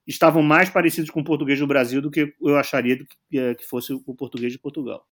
estavam 0.08 0.42
mais 0.42 0.70
parecidos 0.70 1.10
com 1.10 1.20
o 1.20 1.24
português 1.24 1.60
do 1.60 1.68
Brasil 1.68 2.02
do 2.02 2.10
que 2.10 2.34
eu 2.42 2.58
acharia 2.58 2.98
que, 3.30 3.38
é, 3.38 3.54
que 3.54 3.66
fosse 3.66 3.94
o 3.94 4.16
português 4.16 4.52
de 4.54 4.60
Portugal. 4.60 5.06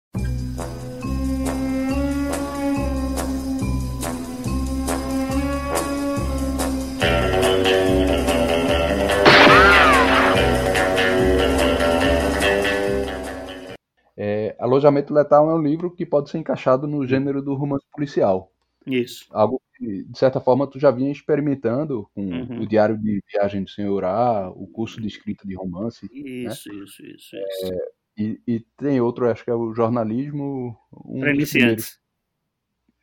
É, 14.16 14.54
Alojamento 14.58 15.14
Letal 15.14 15.50
é 15.50 15.54
um 15.54 15.62
livro 15.62 15.90
que 15.90 16.04
pode 16.04 16.28
ser 16.28 16.38
encaixado 16.38 16.86
no 16.86 17.06
gênero 17.06 17.40
do 17.40 17.54
romance 17.54 17.86
policial. 17.90 18.52
Isso. 18.86 19.26
Algo 19.30 19.60
de 19.80 20.18
certa 20.18 20.40
forma, 20.40 20.66
tu 20.66 20.78
já 20.78 20.90
vinha 20.90 21.10
experimentando 21.10 22.06
com 22.14 22.22
uhum. 22.22 22.60
o 22.60 22.66
Diário 22.66 22.98
de 22.98 23.22
Viagem 23.32 23.64
do 23.64 23.70
Senhor 23.70 24.04
A, 24.04 24.50
o 24.50 24.66
curso 24.66 25.00
de 25.00 25.08
escrita 25.08 25.46
de 25.46 25.54
romance. 25.54 26.06
Isso, 26.12 26.68
né? 26.68 26.84
isso, 26.84 27.06
isso. 27.06 27.36
Isso. 27.36 27.36
É, 27.72 27.78
e, 28.18 28.40
e, 28.46 28.60
tem 28.76 29.00
outro, 29.00 29.30
acho 29.30 29.42
que 29.42 29.50
é 29.50 29.54
o 29.54 29.72
jornalismo. 29.72 30.76
Um 31.06 31.20
para 31.20 31.34
iniciantes. 31.34 31.98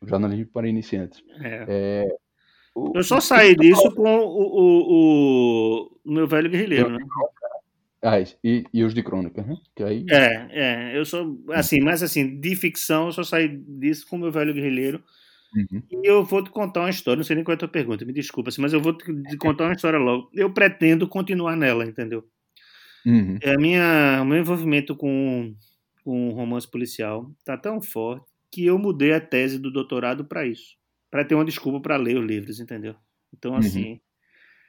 Jornalismo 0.00 0.52
para 0.52 0.68
iniciantes. 0.68 1.20
É. 1.42 1.64
é 1.68 2.16
o, 2.72 2.92
Eu 2.94 3.02
só 3.02 3.20
saí 3.20 3.56
disso 3.56 3.92
com 3.96 4.16
o, 4.16 4.42
o, 4.46 5.98
o, 6.04 6.12
meu 6.12 6.28
velho 6.28 6.48
guerrilheiro, 6.48 6.90
né? 6.90 7.04
Ah, 8.00 8.20
e, 8.20 8.64
e 8.72 8.84
os 8.84 8.94
de 8.94 9.02
crônica, 9.02 9.42
né? 9.42 9.56
Que 9.74 9.82
aí... 9.82 10.06
É, 10.08 10.48
é, 10.52 10.96
eu 10.96 11.04
sou, 11.04 11.42
assim, 11.50 11.80
mas 11.80 12.00
assim, 12.00 12.38
de 12.38 12.54
ficção 12.54 13.06
eu 13.06 13.12
só 13.12 13.24
saí 13.24 13.48
disso 13.48 14.06
com 14.06 14.14
o 14.14 14.20
meu 14.20 14.30
velho 14.30 14.54
guerrilheiro. 14.54 15.02
Uhum. 15.54 15.82
E 15.90 16.08
eu 16.08 16.22
vou 16.24 16.42
te 16.42 16.50
contar 16.50 16.80
uma 16.80 16.90
história, 16.90 17.16
não 17.16 17.24
sei 17.24 17.36
nem 17.36 17.44
qual 17.44 17.54
é 17.54 17.56
a 17.56 17.58
tua 17.58 17.68
pergunta, 17.68 18.04
me 18.04 18.12
desculpa, 18.12 18.50
mas 18.58 18.72
eu 18.72 18.80
vou 18.80 18.92
te 18.96 19.36
contar 19.38 19.64
uma 19.64 19.72
história 19.72 19.98
logo. 19.98 20.30
Eu 20.34 20.52
pretendo 20.52 21.08
continuar 21.08 21.56
nela, 21.56 21.84
entendeu? 21.84 22.24
Uhum. 23.06 23.38
É 23.40 23.54
a 23.54 23.58
minha, 23.58 24.20
o 24.22 24.24
meu 24.24 24.38
envolvimento 24.38 24.94
com, 24.94 25.54
com 26.04 26.30
romance 26.30 26.70
policial 26.70 27.30
tá 27.44 27.56
tão 27.56 27.80
forte 27.80 28.26
que 28.50 28.64
eu 28.66 28.78
mudei 28.78 29.12
a 29.12 29.20
tese 29.20 29.58
do 29.58 29.70
doutorado 29.70 30.24
para 30.24 30.46
isso, 30.46 30.76
para 31.10 31.24
ter 31.24 31.34
uma 31.34 31.44
desculpa 31.44 31.80
para 31.80 31.96
ler 31.96 32.18
os 32.18 32.26
livros, 32.26 32.60
entendeu? 32.60 32.94
Então, 33.34 33.52
uhum. 33.52 33.58
assim, 33.58 33.92
uhum. 33.92 34.00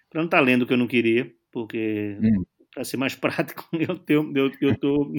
para 0.09 0.21
não 0.21 0.25
estar 0.25 0.37
tá 0.37 0.43
lendo 0.43 0.63
o 0.63 0.67
que 0.67 0.73
eu 0.73 0.77
não 0.77 0.87
queria, 0.87 1.31
porque 1.51 2.17
uhum 2.21 2.45
para 2.73 2.83
ser 2.83 2.97
mais 2.97 3.15
prático, 3.15 3.67
eu 3.73 3.97
tenho, 3.97 4.31
eu, 4.35 4.51
eu 4.61 4.77
tô, 4.77 5.13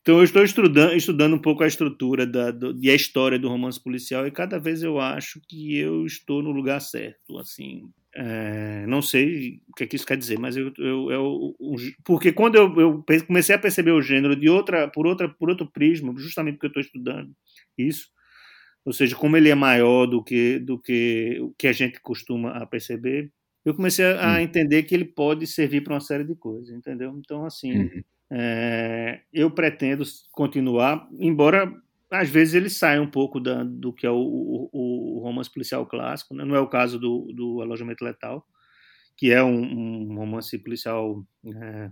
então 0.00 0.18
eu 0.18 0.24
estou 0.24 0.42
estudando, 0.42 0.94
estudando 0.94 1.34
um 1.34 1.38
pouco 1.38 1.62
a 1.62 1.66
estrutura 1.66 2.26
da, 2.26 2.50
do, 2.50 2.76
e 2.80 2.90
a 2.90 2.94
história 2.94 3.38
do 3.38 3.48
romance 3.48 3.80
policial 3.82 4.26
e 4.26 4.30
cada 4.30 4.58
vez 4.58 4.82
eu 4.82 5.00
acho 5.00 5.40
que 5.48 5.76
eu 5.76 6.04
estou 6.04 6.42
no 6.42 6.50
lugar 6.50 6.80
certo, 6.80 7.38
assim, 7.38 7.88
é, 8.14 8.84
não 8.86 9.00
sei 9.00 9.60
o 9.68 9.74
que, 9.74 9.84
é 9.84 9.86
que 9.86 9.96
isso 9.96 10.06
quer 10.06 10.16
dizer, 10.16 10.38
mas 10.38 10.56
eu, 10.56 10.72
eu, 10.78 11.10
eu 11.10 11.54
porque 12.04 12.32
quando 12.32 12.56
eu, 12.56 12.80
eu, 12.80 13.04
comecei 13.26 13.54
a 13.54 13.58
perceber 13.58 13.92
o 13.92 14.02
gênero 14.02 14.36
de 14.36 14.48
outra, 14.48 14.88
por 14.88 15.06
outra, 15.06 15.28
por 15.28 15.48
outro 15.48 15.66
prisma, 15.66 16.12
justamente 16.16 16.54
porque 16.54 16.66
eu 16.66 16.80
estou 16.80 16.82
estudando 16.82 17.32
isso, 17.78 18.08
ou 18.84 18.92
seja, 18.92 19.14
como 19.16 19.36
ele 19.36 19.48
é 19.48 19.54
maior 19.54 20.06
do 20.06 20.22
que 20.22 20.58
do 20.58 20.78
que 20.78 21.38
o 21.40 21.54
que 21.56 21.68
a 21.68 21.72
gente 21.72 22.00
costuma 22.00 22.66
perceber, 22.66 23.30
eu 23.64 23.74
comecei 23.74 24.04
a, 24.04 24.32
hum. 24.32 24.38
entender 24.38 24.82
que 24.82 24.94
ele 24.94 25.04
pode 25.04 25.46
servir 25.46 25.82
para 25.82 25.94
uma 25.94 26.00
série 26.00 26.24
de 26.24 26.34
coisas, 26.34 26.70
entendeu? 26.70 27.14
Então, 27.18 27.44
assim, 27.44 27.78
uhum. 27.78 28.02
é, 28.30 29.20
eu 29.32 29.50
pretendo 29.50 30.04
continuar, 30.32 31.08
embora 31.18 31.72
às 32.10 32.28
vezes 32.28 32.54
ele 32.54 32.68
saia 32.68 33.00
um 33.00 33.10
pouco 33.10 33.40
da, 33.40 33.64
do 33.64 33.92
que 33.92 34.06
é 34.06 34.10
o, 34.10 34.16
o, 34.16 34.70
o, 34.72 35.18
romance 35.20 35.50
policial 35.50 35.86
clássico, 35.86 36.34
né? 36.34 36.44
não 36.44 36.54
é 36.54 36.60
o 36.60 36.68
caso 36.68 36.98
do, 36.98 37.32
do 37.32 37.62
Alojamento 37.62 38.04
Letal, 38.04 38.46
que 39.16 39.32
é 39.32 39.42
um, 39.42 40.10
um 40.10 40.16
romance 40.16 40.58
policial. 40.58 41.24
É, 41.46 41.90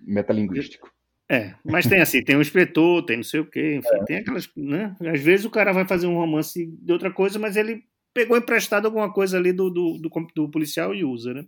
Metalinguístico. 0.00 0.90
É, 1.28 1.54
mas 1.64 1.86
tem 1.86 2.00
assim, 2.00 2.24
tem 2.24 2.36
um 2.36 2.40
inspetor, 2.40 3.04
tem 3.04 3.18
não 3.18 3.22
sei 3.22 3.38
o 3.38 3.46
quê, 3.48 3.76
enfim, 3.76 3.88
é. 3.94 4.04
tem 4.04 4.16
aquelas, 4.16 4.50
né? 4.56 4.96
Às 5.00 5.20
vezes 5.20 5.46
o 5.46 5.50
cara 5.50 5.72
vai 5.72 5.86
fazer 5.86 6.08
um 6.08 6.16
romance 6.16 6.66
de 6.66 6.92
outra 6.92 7.08
coisa, 7.12 7.38
mas 7.38 7.56
ele 7.56 7.84
pegou 8.20 8.36
emprestado 8.36 8.84
alguma 8.86 9.10
coisa 9.10 9.38
ali 9.38 9.52
do, 9.52 9.70
do, 9.70 9.98
do, 9.98 10.10
do 10.34 10.50
policial 10.50 10.94
e 10.94 11.04
usa, 11.04 11.32
né? 11.32 11.46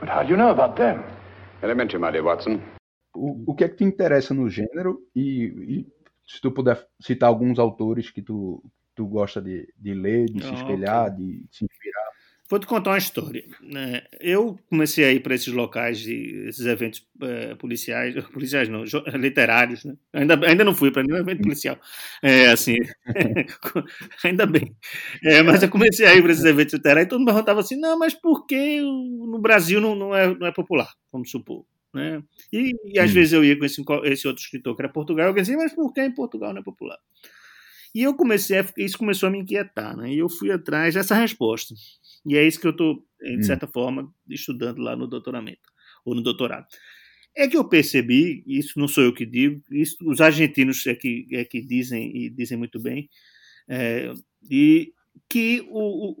But 0.00 0.08
how 0.08 0.24
do 0.24 0.30
you 0.30 0.36
know 0.36 0.48
about 0.48 0.74
them? 0.76 1.02
Elementary, 1.62 2.02
my 2.02 2.10
dear 2.10 2.24
Watson. 2.24 2.60
O, 3.14 3.52
o 3.52 3.54
que 3.54 3.64
é 3.64 3.68
que 3.68 3.76
te 3.76 3.84
interessa 3.84 4.32
no 4.32 4.48
gênero 4.48 5.00
e, 5.14 5.44
e 5.44 5.86
se 6.26 6.40
tu 6.40 6.50
puder 6.50 6.82
citar 7.00 7.28
alguns 7.28 7.58
autores 7.58 8.10
que 8.10 8.22
tu, 8.22 8.62
tu 8.94 9.06
gosta 9.06 9.40
de, 9.40 9.68
de 9.76 9.94
ler, 9.94 10.26
de 10.26 10.42
se 10.42 10.50
ah, 10.50 10.54
espelhar, 10.54 11.12
okay. 11.12 11.26
de 11.26 11.44
se? 11.50 11.66
Vou 12.48 12.58
te 12.58 12.66
contar 12.66 12.90
uma 12.90 12.98
história. 12.98 13.42
Né? 13.62 14.02
Eu 14.20 14.58
comecei 14.68 15.04
a 15.04 15.12
ir 15.12 15.20
para 15.20 15.34
esses 15.34 15.52
locais, 15.52 16.06
esses 16.06 16.66
eventos 16.66 17.06
é, 17.22 17.54
policiais, 17.54 18.14
policiais 18.32 18.68
não, 18.68 18.84
literários, 19.14 19.84
né? 19.84 19.94
ainda, 20.12 20.34
ainda 20.46 20.62
não 20.62 20.74
fui 20.74 20.90
para 20.90 21.02
nenhum 21.02 21.18
evento 21.18 21.42
policial, 21.42 21.78
é, 22.22 22.48
assim, 22.48 22.76
ainda 24.22 24.44
bem. 24.44 24.76
É, 25.22 25.42
mas 25.42 25.62
eu 25.62 25.70
comecei 25.70 26.06
a 26.06 26.14
ir 26.14 26.22
para 26.22 26.32
esses 26.32 26.44
eventos 26.44 26.74
literários 26.74 27.06
e 27.06 27.08
todo 27.08 27.20
mundo 27.20 27.28
perguntava 27.28 27.60
assim, 27.60 27.76
não, 27.76 27.98
mas 27.98 28.12
por 28.14 28.46
que 28.46 28.80
no 28.80 29.38
Brasil 29.38 29.80
não, 29.80 29.94
não, 29.94 30.14
é, 30.14 30.34
não 30.34 30.46
é 30.46 30.52
popular, 30.52 30.92
vamos 31.10 31.30
supor? 31.30 31.64
Né? 31.94 32.22
E, 32.52 32.74
e 32.92 32.98
às 32.98 33.10
hum. 33.10 33.14
vezes 33.14 33.32
eu 33.32 33.44
ia 33.44 33.58
com 33.58 33.64
esse, 33.64 33.82
esse 34.04 34.28
outro 34.28 34.42
escritor 34.42 34.76
que 34.76 34.82
era 34.82 34.92
Portugal, 34.92 35.28
eu 35.28 35.34
dizia, 35.34 35.56
mas 35.56 35.72
por 35.72 35.92
que 35.94 36.02
em 36.02 36.12
Portugal 36.12 36.52
não 36.52 36.60
é 36.60 36.64
popular? 36.64 36.98
E 37.94 38.02
eu 38.02 38.14
comecei, 38.14 38.58
a, 38.58 38.66
isso 38.76 38.98
começou 38.98 39.28
a 39.28 39.30
me 39.30 39.38
inquietar, 39.38 39.96
né? 39.96 40.12
E 40.12 40.18
eu 40.18 40.28
fui 40.28 40.50
atrás 40.50 40.94
dessa 40.94 41.14
resposta. 41.14 41.74
E 42.26 42.36
é 42.36 42.44
isso 42.44 42.60
que 42.60 42.66
eu 42.66 42.72
estou, 42.72 43.06
de 43.20 43.36
hum. 43.38 43.42
certa 43.42 43.66
hum. 43.66 43.70
forma, 43.72 44.14
estudando 44.28 44.78
lá 44.78 44.96
no 44.96 45.06
doutoramento, 45.06 45.70
ou 46.04 46.14
no 46.14 46.22
doutorado. 46.22 46.66
É 47.36 47.46
que 47.48 47.56
eu 47.56 47.68
percebi, 47.68 48.42
isso 48.46 48.78
não 48.78 48.88
sou 48.88 49.04
eu 49.04 49.12
que 49.12 49.26
digo, 49.26 49.62
isso 49.70 49.96
os 50.08 50.20
argentinos 50.20 50.86
é 50.86 50.94
que, 50.94 51.26
é 51.32 51.44
que 51.44 51.60
dizem, 51.60 52.16
e 52.16 52.30
dizem 52.30 52.56
muito 52.56 52.80
bem, 52.80 53.08
é, 53.68 54.12
e 54.48 54.92
que 55.28 55.64
o, 55.68 56.12
o, 56.12 56.16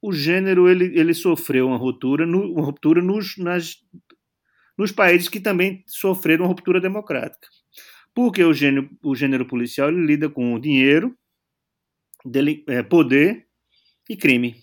o, 0.00 0.12
gênero 0.12 0.68
ele, 0.68 0.98
ele 0.98 1.14
sofreu 1.14 1.68
uma 1.68 1.76
ruptura, 1.76 2.26
no, 2.26 2.52
uma 2.52 2.64
ruptura 2.64 3.00
nos, 3.00 3.36
nas, 3.36 3.76
nos 4.76 4.90
países 4.90 5.28
que 5.28 5.38
também 5.38 5.84
sofreram 5.86 6.44
uma 6.44 6.48
ruptura 6.48 6.80
democrática. 6.80 7.46
Porque 8.14 8.44
o 8.44 8.52
gênero, 8.52 8.90
o 9.02 9.14
gênero 9.14 9.46
policial 9.46 9.90
lida 9.90 10.28
com 10.28 10.58
dinheiro, 10.58 11.16
dele, 12.24 12.64
é, 12.68 12.82
poder 12.82 13.46
e 14.08 14.16
crime. 14.16 14.56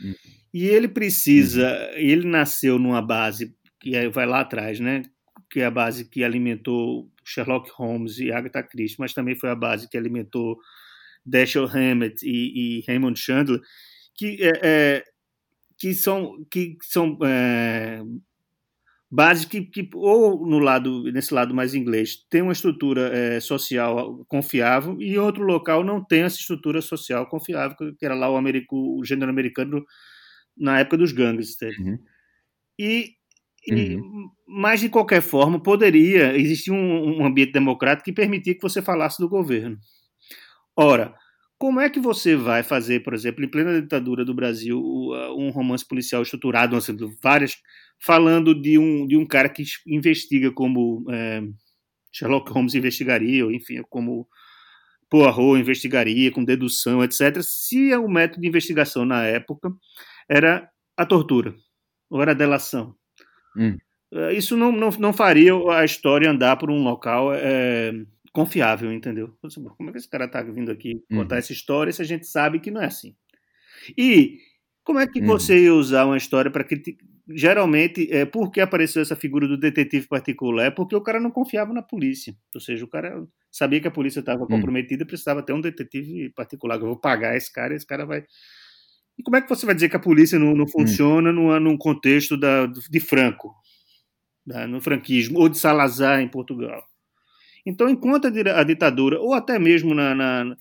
Uhum. 0.00 0.14
E 0.52 0.66
ele 0.66 0.88
precisa, 0.88 1.68
uhum. 1.68 1.98
ele 1.98 2.26
nasceu 2.26 2.78
numa 2.78 3.02
base 3.02 3.54
que 3.80 4.08
vai 4.08 4.26
lá 4.26 4.40
atrás, 4.40 4.80
né? 4.80 5.02
Que 5.50 5.60
é 5.60 5.66
a 5.66 5.70
base 5.70 6.04
que 6.04 6.22
alimentou 6.22 7.10
Sherlock 7.24 7.70
Holmes 7.74 8.18
e 8.18 8.32
Agatha 8.32 8.62
Christie, 8.62 9.00
mas 9.00 9.14
também 9.14 9.34
foi 9.34 9.50
a 9.50 9.54
base 9.54 9.88
que 9.88 9.96
alimentou 9.96 10.58
Dashiell 11.24 11.66
Hammett 11.66 12.24
e, 12.24 12.78
e 12.78 12.84
Raymond 12.86 13.18
Chandler, 13.18 13.60
que 14.14 14.38
é, 14.40 14.60
é, 14.62 15.04
que 15.78 15.94
são 15.94 16.44
que 16.50 16.76
são 16.82 17.18
é, 17.22 18.00
base 19.10 19.46
que, 19.46 19.62
que, 19.62 19.88
ou 19.94 20.46
no 20.46 20.58
lado 20.58 21.04
nesse 21.04 21.32
lado 21.32 21.54
mais 21.54 21.74
inglês 21.74 22.26
tem 22.28 22.42
uma 22.42 22.52
estrutura 22.52 23.08
é, 23.16 23.40
social 23.40 24.24
confiável 24.28 25.00
e 25.00 25.18
outro 25.18 25.42
local 25.42 25.82
não 25.82 26.04
tem 26.04 26.22
essa 26.22 26.38
estrutura 26.38 26.82
social 26.82 27.26
confiável 27.26 27.76
que 27.96 28.04
era 28.04 28.14
lá 28.14 28.30
o, 28.30 28.36
americo, 28.36 28.76
o 28.98 29.04
gênero 29.04 29.30
americano 29.30 29.82
na 30.56 30.80
época 30.80 30.98
dos 30.98 31.12
gangsters 31.12 31.78
uhum. 31.78 31.98
e, 32.78 33.14
e 33.66 33.96
uhum. 33.96 34.28
mas 34.46 34.80
de 34.80 34.90
qualquer 34.90 35.22
forma 35.22 35.62
poderia 35.62 36.36
existir 36.36 36.70
um, 36.70 37.20
um 37.20 37.24
ambiente 37.24 37.52
democrático 37.52 38.04
que 38.04 38.12
permitia 38.12 38.54
que 38.54 38.62
você 38.62 38.82
falasse 38.82 39.22
do 39.22 39.28
governo 39.28 39.78
ora 40.76 41.14
como 41.58 41.80
é 41.80 41.90
que 41.90 41.98
você 41.98 42.36
vai 42.36 42.62
fazer, 42.62 43.00
por 43.00 43.12
exemplo, 43.14 43.44
em 43.44 43.48
plena 43.48 43.80
ditadura 43.80 44.24
do 44.24 44.32
Brasil, 44.32 44.80
um 45.36 45.50
romance 45.50 45.86
policial 45.86 46.22
estruturado, 46.22 46.76
assim, 46.76 46.96
várias, 47.22 47.56
falando 48.00 48.54
de 48.54 48.78
um, 48.78 49.06
de 49.06 49.16
um 49.16 49.26
cara 49.26 49.48
que 49.48 49.64
investiga 49.86 50.52
como 50.52 51.04
é, 51.10 51.42
Sherlock 52.12 52.50
Holmes 52.52 52.74
investigaria, 52.74 53.44
ou 53.44 53.52
enfim, 53.52 53.82
como 53.88 54.28
Poirot 55.10 55.58
investigaria, 55.58 56.30
com 56.30 56.44
dedução, 56.44 57.02
etc., 57.02 57.42
se 57.42 57.94
o 57.96 58.08
método 58.08 58.42
de 58.42 58.48
investigação 58.48 59.04
na 59.04 59.24
época 59.24 59.72
era 60.28 60.68
a 60.96 61.06
tortura, 61.06 61.54
ou 62.10 62.22
era 62.22 62.32
a 62.32 62.34
delação. 62.34 62.94
Hum. 63.56 63.76
É, 64.12 64.32
isso 64.32 64.56
não, 64.56 64.72
não, 64.72 64.90
não 64.90 65.12
faria 65.12 65.52
a 65.72 65.84
história 65.84 66.30
andar 66.30 66.56
por 66.56 66.70
um 66.70 66.82
local. 66.82 67.32
É, 67.34 67.92
confiável, 68.38 68.92
entendeu? 68.92 69.36
Como 69.76 69.90
é 69.90 69.92
que 69.92 69.98
esse 69.98 70.08
cara 70.08 70.28
tá 70.28 70.40
vindo 70.42 70.70
aqui 70.70 71.02
contar 71.08 71.34
uhum. 71.34 71.38
essa 71.38 71.52
história 71.52 71.92
se 71.92 72.00
a 72.00 72.04
gente 72.04 72.24
sabe 72.24 72.60
que 72.60 72.70
não 72.70 72.80
é 72.80 72.86
assim? 72.86 73.16
E 73.96 74.38
como 74.84 75.00
é 75.00 75.06
que 75.06 75.20
uhum. 75.20 75.26
você 75.26 75.64
ia 75.64 75.74
usar 75.74 76.04
uma 76.04 76.16
história 76.16 76.50
para 76.50 76.62
que 76.62 76.96
geralmente 77.28 78.08
é 78.12 78.24
por 78.24 78.52
que 78.52 78.60
apareceu 78.60 79.02
essa 79.02 79.16
figura 79.16 79.48
do 79.48 79.58
detetive 79.58 80.06
particular? 80.06 80.66
É 80.66 80.70
porque 80.70 80.94
o 80.94 81.00
cara 81.00 81.18
não 81.18 81.32
confiava 81.32 81.72
na 81.72 81.82
polícia. 81.82 82.32
Ou 82.54 82.60
seja, 82.60 82.84
o 82.84 82.88
cara 82.88 83.26
sabia 83.50 83.80
que 83.80 83.88
a 83.88 83.90
polícia 83.90 84.20
estava 84.20 84.42
uhum. 84.42 84.46
comprometida, 84.46 85.04
precisava 85.04 85.42
ter 85.42 85.52
um 85.52 85.60
detetive 85.60 86.30
particular. 86.30 86.76
Eu 86.76 86.86
vou 86.86 87.00
pagar 87.00 87.36
esse 87.36 87.52
cara, 87.52 87.74
esse 87.74 87.86
cara 87.86 88.06
vai 88.06 88.24
e 89.18 89.22
como 89.22 89.36
é 89.36 89.42
que 89.42 89.48
você 89.48 89.66
vai 89.66 89.74
dizer 89.74 89.88
que 89.88 89.96
a 89.96 90.00
polícia 90.00 90.38
não, 90.38 90.54
não 90.54 90.64
hum. 90.64 90.68
funciona 90.68 91.32
num, 91.32 91.58
num 91.58 91.76
contexto 91.76 92.36
da, 92.36 92.66
de 92.66 93.00
Franco, 93.00 93.52
da, 94.46 94.64
no 94.64 94.80
franquismo, 94.80 95.40
ou 95.40 95.48
de 95.48 95.58
Salazar 95.58 96.20
em 96.20 96.28
Portugal? 96.28 96.87
Então, 97.68 97.88
enquanto 97.88 98.26
a 98.26 98.64
ditadura, 98.64 99.20
ou 99.20 99.34
até 99.34 99.58
mesmo 99.58 99.94
na, 99.94 100.14
na, 100.14 100.56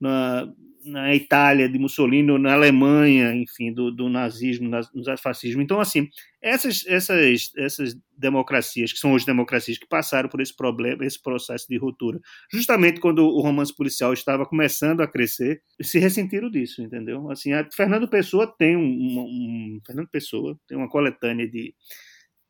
na, 0.00 0.52
na 0.84 1.14
Itália 1.14 1.68
de 1.68 1.78
Mussolini, 1.78 2.32
ou 2.32 2.38
na 2.38 2.52
Alemanha, 2.52 3.32
enfim, 3.32 3.72
do, 3.72 3.92
do 3.92 4.08
nazismo, 4.08 4.68
do 4.92 5.16
fascismo. 5.18 5.62
Então, 5.62 5.78
assim, 5.78 6.08
essas, 6.42 6.84
essas, 6.86 7.52
essas 7.56 7.96
democracias, 8.16 8.92
que 8.92 8.98
são 8.98 9.12
hoje 9.12 9.24
democracias 9.24 9.78
que 9.78 9.86
passaram 9.86 10.28
por 10.28 10.40
esse 10.40 10.54
problema, 10.54 11.04
esse 11.04 11.22
processo 11.22 11.66
de 11.68 11.76
ruptura, 11.76 12.18
justamente 12.52 12.98
quando 12.98 13.24
o 13.24 13.40
romance 13.40 13.74
policial 13.74 14.12
estava 14.12 14.44
começando 14.44 15.00
a 15.00 15.06
crescer, 15.06 15.62
se 15.80 16.00
ressentiram 16.00 16.50
disso, 16.50 16.82
entendeu? 16.82 17.30
Assim, 17.30 17.50
Fernando 17.72 18.08
Pessoa 18.08 18.52
tem 18.58 18.76
um, 18.76 18.82
um, 18.82 19.80
Fernando 19.86 20.08
Pessoa 20.08 20.58
tem 20.66 20.76
uma 20.76 20.88
coletânea 20.88 21.48
de, 21.48 21.72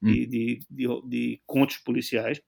hum. 0.03 0.12
de, 0.12 0.27
de, 0.27 0.61
de, 0.71 0.87
de 1.09 1.40
contos 1.47 1.77
policiais 1.77 2.40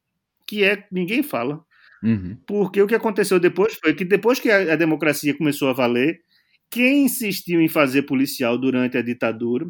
que 0.50 0.64
é 0.64 0.84
ninguém 0.90 1.22
fala. 1.22 1.64
Uhum. 2.02 2.36
Porque 2.44 2.82
o 2.82 2.86
que 2.88 2.94
aconteceu 2.94 3.38
depois 3.38 3.74
foi 3.74 3.94
que 3.94 4.04
depois 4.04 4.40
que 4.40 4.50
a, 4.50 4.72
a, 4.72 4.76
democracia 4.76 5.36
começou 5.36 5.68
a 5.68 5.72
valer, 5.72 6.20
quem 6.68 7.04
insistiu 7.04 7.60
em 7.60 7.68
fazer 7.68 8.02
policial 8.02 8.58
durante 8.58 8.98
a 8.98 9.02
ditadura 9.02 9.64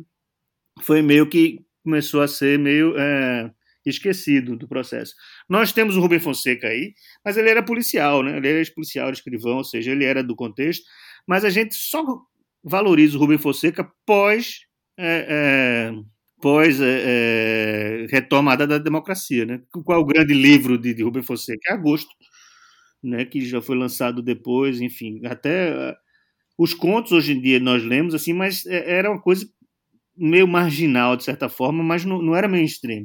foi 0.80 1.02
meio 1.02 1.28
que 1.28 1.60
começou 1.84 2.22
a 2.22 2.28
ser 2.28 2.58
meio 2.58 2.94
é, 2.96 3.50
esquecido 3.84 4.56
do 4.56 4.66
processo. 4.66 5.14
Nós 5.46 5.70
temos 5.70 5.96
o 5.96 6.00
Rubem 6.00 6.18
Fonseca 6.18 6.68
aí, 6.68 6.94
mas 7.22 7.36
ele 7.36 7.50
era 7.50 7.62
policial, 7.62 8.22
né? 8.22 8.38
Ele 8.38 8.48
era 8.48 8.58
ex-policial, 8.58 9.10
escrivão, 9.10 9.58
ou 9.58 9.64
seja, 9.64 9.90
ele 9.90 10.04
era 10.04 10.22
do 10.22 10.34
contexto. 10.34 10.84
Mas 11.26 11.44
a 11.44 11.50
gente 11.50 11.74
só 11.74 12.02
valoriza 12.64 13.18
o 13.18 13.20
Rubem 13.20 13.38
Fonseca 13.38 13.86
pós 14.06 14.60
é, 14.98 15.26
é, 15.28 15.92
pós 16.40 16.80
é, 16.80 18.04
é, 18.04 18.06
retomada 18.10 18.66
da 18.66 18.78
democracia. 18.78 19.44
Né? 19.44 19.60
Qual 19.70 19.98
é 19.98 20.02
o 20.02 20.06
grande 20.06 20.34
livro 20.34 20.78
de, 20.78 20.94
de 20.94 21.02
Rubem 21.02 21.22
Fonseca? 21.22 21.60
É 21.68 21.72
Agosto, 21.72 22.10
né? 23.02 23.24
que 23.24 23.40
já 23.44 23.60
foi 23.60 23.76
lançado 23.76 24.22
depois, 24.22 24.80
enfim, 24.80 25.20
até 25.26 25.72
uh, 25.72 25.96
os 26.58 26.74
contos 26.74 27.12
hoje 27.12 27.32
em 27.32 27.40
dia 27.40 27.58
nós 27.60 27.82
lemos, 27.82 28.14
assim, 28.14 28.32
mas 28.32 28.66
é, 28.66 28.98
era 28.98 29.10
uma 29.10 29.20
coisa 29.20 29.48
meio 30.16 30.46
marginal, 30.46 31.16
de 31.16 31.24
certa 31.24 31.48
forma, 31.48 31.82
mas 31.82 32.04
não, 32.04 32.20
não 32.20 32.36
era 32.36 32.48
mainstream, 32.48 33.04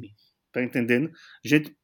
tá 0.52 0.62
entendendo? 0.62 1.10
A 1.44 1.48
gente 1.48 1.74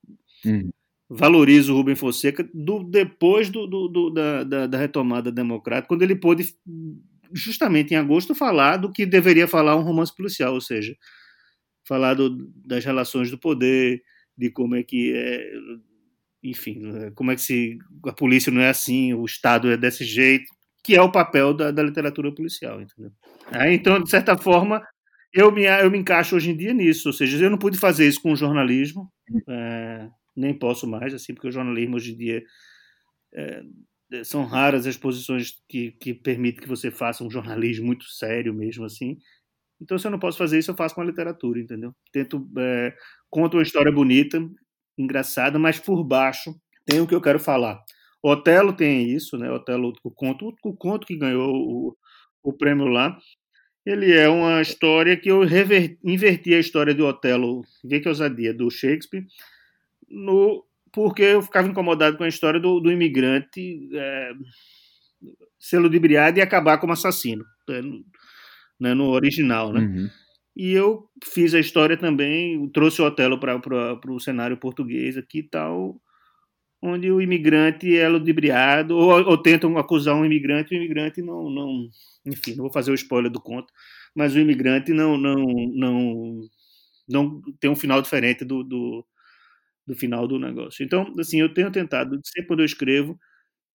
uhum. 0.45 0.71
valoriza 1.09 1.73
o 1.73 1.77
Rubem 1.77 1.95
Fonseca 1.95 2.47
do, 2.53 2.85
depois 2.85 3.49
do, 3.49 3.67
do, 3.67 3.89
do 3.89 4.11
da, 4.11 4.45
da, 4.45 4.67
da 4.67 4.79
retomada 4.79 5.33
democrática, 5.33 5.89
quando 5.89 6.03
ele 6.03 6.17
pôde 6.17 6.45
justamente 7.33 7.95
em 7.95 7.97
agosto 7.97 8.35
falar 8.35 8.77
do 8.77 8.93
que 8.93 9.07
deveria 9.07 9.49
falar 9.49 9.77
um 9.77 9.83
romance 9.83 10.15
policial, 10.15 10.53
ou 10.53 10.61
seja, 10.61 10.95
falar 11.87 12.15
do, 12.15 12.51
das 12.65 12.85
relações 12.85 13.31
do 13.31 13.39
poder, 13.39 14.03
de 14.37 14.51
como 14.51 14.75
é 14.75 14.83
que 14.83 15.13
é, 15.15 15.53
enfim, 16.43 17.11
como 17.15 17.31
é 17.31 17.37
que 17.37 17.43
se 17.43 17.79
a 18.07 18.13
polícia 18.13 18.51
não 18.51 18.61
é 18.61 18.69
assim, 18.69 19.15
o 19.15 19.25
Estado 19.25 19.71
é 19.71 19.77
desse 19.77 20.05
jeito, 20.05 20.47
que 20.83 20.97
é 20.97 21.03
o 21.03 21.13
papel 21.13 21.55
da, 21.55 21.71
da 21.71 21.83
literatura 21.83 22.35
policial, 22.35 22.81
entendeu? 22.81 23.13
Aí, 23.53 23.75
então, 23.75 24.03
de 24.03 24.11
certa 24.11 24.37
forma, 24.37 24.83
eu 25.33 25.53
me, 25.53 25.63
eu 25.65 25.91
me 25.91 25.99
encaixo 25.99 26.35
hoje 26.35 26.51
em 26.51 26.57
dia 26.57 26.75
nisso, 26.75 27.09
ou 27.09 27.13
seja, 27.13 27.43
eu 27.43 27.51
não 27.51 27.59
pude 27.59 27.79
fazer 27.79 28.07
isso 28.07 28.21
com 28.21 28.33
o 28.33 28.37
jornalismo, 28.37 29.11
é, 29.49 30.09
nem 30.37 30.53
posso 30.53 30.87
mais, 30.87 31.15
assim, 31.15 31.33
porque 31.33 31.49
o 31.49 31.53
jornalismo 31.53 31.97
hoje 31.97 32.13
em 32.13 32.17
dia 32.17 32.43
é, 33.35 33.63
são 34.25 34.45
raras 34.45 34.87
as 34.87 34.97
posições 34.97 35.55
que, 35.69 35.93
que 35.93 36.13
permitem 36.13 36.61
que 36.61 36.69
você 36.69 36.91
faça 36.91 37.25
um 37.25 37.31
jornalismo 37.31 37.87
muito 37.87 38.05
sério 38.07 38.53
mesmo, 38.53 38.85
assim, 38.85 39.17
então, 39.83 39.99
se 39.99 40.07
eu 40.07 40.13
não 40.13 40.19
posso 40.19 40.39
fazer 40.39 40.59
isso, 40.59 40.71
eu 40.71 40.77
faço 40.77 40.95
com 40.95 41.01
a 41.01 41.05
literatura, 41.05 41.59
entendeu? 41.59 41.93
Tento, 42.13 42.49
é, 42.57 42.95
conto 43.29 43.57
uma 43.57 43.63
história 43.65 43.91
bonita, 43.91 44.41
engraçada, 44.97 45.59
mas 45.59 45.81
por 45.81 46.05
baixo 46.05 46.55
tem 46.87 47.01
o 47.01 47.07
que 47.07 47.15
eu 47.15 47.21
quero 47.21 47.41
falar. 47.41 47.83
O 48.23 48.31
Otelo 48.31 48.73
tem 48.73 49.11
isso, 49.11 49.37
né? 49.37 49.51
O 49.51 49.55
Otelo, 49.55 49.93
o 50.05 50.11
conto, 50.11 50.55
o 50.65 50.77
conto 50.77 51.05
que 51.05 51.17
ganhou 51.17 51.53
o, 51.53 51.97
o 52.45 52.53
prêmio 52.53 52.87
lá, 52.87 53.19
ele 53.85 54.13
é 54.13 54.29
uma 54.29 54.63
história 54.63 55.17
que 55.17 55.29
eu 55.29 55.43
rever, 55.43 55.99
inverti 56.05 56.55
a 56.55 56.61
história 56.61 56.95
do 56.95 57.05
Otelo, 57.05 57.63
vê 57.85 57.99
que 57.99 58.09
ousadia, 58.09 58.55
do 58.55 58.71
Shakespeare, 58.71 59.27
no, 60.09 60.65
porque 60.93 61.23
eu 61.23 61.43
ficava 61.43 61.67
incomodado 61.67 62.17
com 62.17 62.23
a 62.23 62.29
história 62.29 62.61
do, 62.61 62.79
do 62.79 62.93
imigrante 62.93 63.89
é, 63.93 64.33
ser 65.59 65.81
ludibriado 65.81 66.39
e 66.39 66.43
acabar 66.43 66.79
como 66.79 66.93
assassino. 66.93 67.45
Né, 68.83 68.95
no 68.95 69.11
original, 69.11 69.73
né? 69.73 69.81
Uhum. 69.81 70.11
E 70.57 70.73
eu 70.73 71.09
fiz 71.25 71.55
a 71.55 71.61
história 71.61 71.97
também, 71.97 72.69
trouxe 72.71 73.01
o 73.01 73.07
Otelo 73.07 73.39
para 73.39 74.01
o 74.09 74.19
cenário 74.19 74.57
português 74.57 75.17
aqui 75.17 75.39
e 75.39 75.49
tal, 75.49 76.01
onde 76.83 77.09
o 77.13 77.21
imigrante 77.21 77.97
é 77.97 78.09
ludibriado, 78.09 78.97
ou, 78.97 79.25
ou, 79.25 79.39
tentam 79.39 79.79
acusar 79.79 80.17
um 80.17 80.25
imigrante, 80.25 80.75
o 80.75 80.77
imigrante 80.77 81.23
não, 81.23 81.49
não. 81.49 81.89
Enfim, 82.27 82.57
não 82.57 82.65
vou 82.65 82.73
fazer 82.73 82.91
o 82.91 82.95
spoiler 82.95 83.31
do 83.31 83.41
conto, 83.41 83.73
mas 84.17 84.35
o 84.35 84.41
imigrante 84.41 84.93
não, 84.93 85.17
não, 85.17 85.45
não, 85.75 86.41
não 87.09 87.43
tem 87.61 87.71
um 87.71 87.77
final 87.77 88.03
diferente 88.03 88.45
do, 88.45 88.65
do, 88.65 89.07
do 89.87 89.95
final 89.95 90.27
do 90.27 90.41
negócio. 90.41 90.85
Então, 90.85 91.15
assim, 91.21 91.41
eu 91.41 91.55
tenho 91.55 91.71
tentado, 91.71 92.21
sempre 92.25 92.49
quando 92.49 92.61
eu 92.61 92.67
escrevo, 92.67 93.17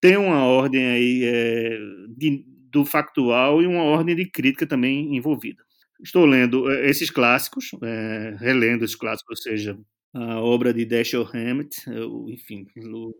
tem 0.02 0.18
uma 0.18 0.44
ordem 0.44 0.86
aí 0.86 1.24
é, 1.24 1.80
de, 2.10 2.46
do 2.72 2.86
factual 2.86 3.62
e 3.62 3.68
uma 3.68 3.84
ordem 3.84 4.16
de 4.16 4.26
crítica 4.30 4.66
também 4.66 5.16
envolvida. 5.16 5.64
Estou 6.02 6.26
lendo 6.26 6.70
eh, 6.72 6.90
esses 6.90 7.10
clássicos, 7.10 7.72
é, 7.84 8.36
relendo 8.40 8.86
esses 8.86 8.96
clássicos, 8.96 9.40
ou 9.40 9.44
seja, 9.44 9.78
a 10.14 10.40
obra 10.42 10.74
de 10.74 10.86
Dashiell 10.86 11.28
Hammett, 11.34 11.78
eh, 11.90 12.34
enfim, 12.34 12.68
o, 12.78 13.14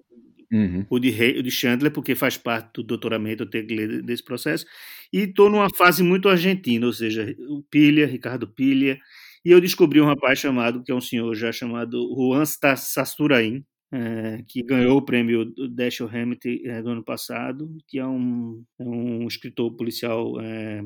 uhum. 0.52 0.86
o, 0.90 1.00
de, 1.00 1.10
o 1.40 1.44
de 1.44 1.52
Chandler, 1.52 1.92
porque 1.92 2.16
faz 2.16 2.38
parte 2.38 2.74
do 2.76 2.84
doutoramento, 2.84 3.44
eu 3.44 3.50
tenho 3.50 3.68
que 3.68 3.76
ler 3.76 4.02
desse 4.04 4.24
processo, 4.24 4.66
e 5.12 5.22
estou 5.22 5.50
numa 5.50 5.70
fase 5.76 6.04
muito 6.04 6.30
argentina, 6.30 6.86
ou 6.86 6.94
seja, 6.94 7.36
o 7.50 7.64
Pilha, 7.64 8.06
Ricardo 8.06 8.48
Pilha, 8.48 9.00
e 9.44 9.52
eu 9.52 9.62
descobri 9.62 10.02
um 10.02 10.06
rapaz 10.06 10.40
chamado, 10.40 10.84
que 10.84 10.92
é 10.92 10.96
um 10.96 11.02
senhor 11.02 11.34
já 11.36 11.52
chamado 11.52 11.98
Juan 12.16 12.46
Sasturain, 12.46 13.64
é, 13.92 14.44
que 14.48 14.64
ganhou 14.64 14.98
o 14.98 15.02
prêmio 15.02 15.54
Dashiell 15.70 16.10
Hammett 16.10 16.62
é, 16.68 16.82
do 16.82 16.90
ano 16.90 17.04
passado, 17.04 17.70
que 17.88 18.00
é 18.00 18.06
um, 18.06 18.64
é 18.80 18.84
um 18.84 19.28
escritor 19.28 19.76
policial, 19.76 20.40
é, 20.42 20.82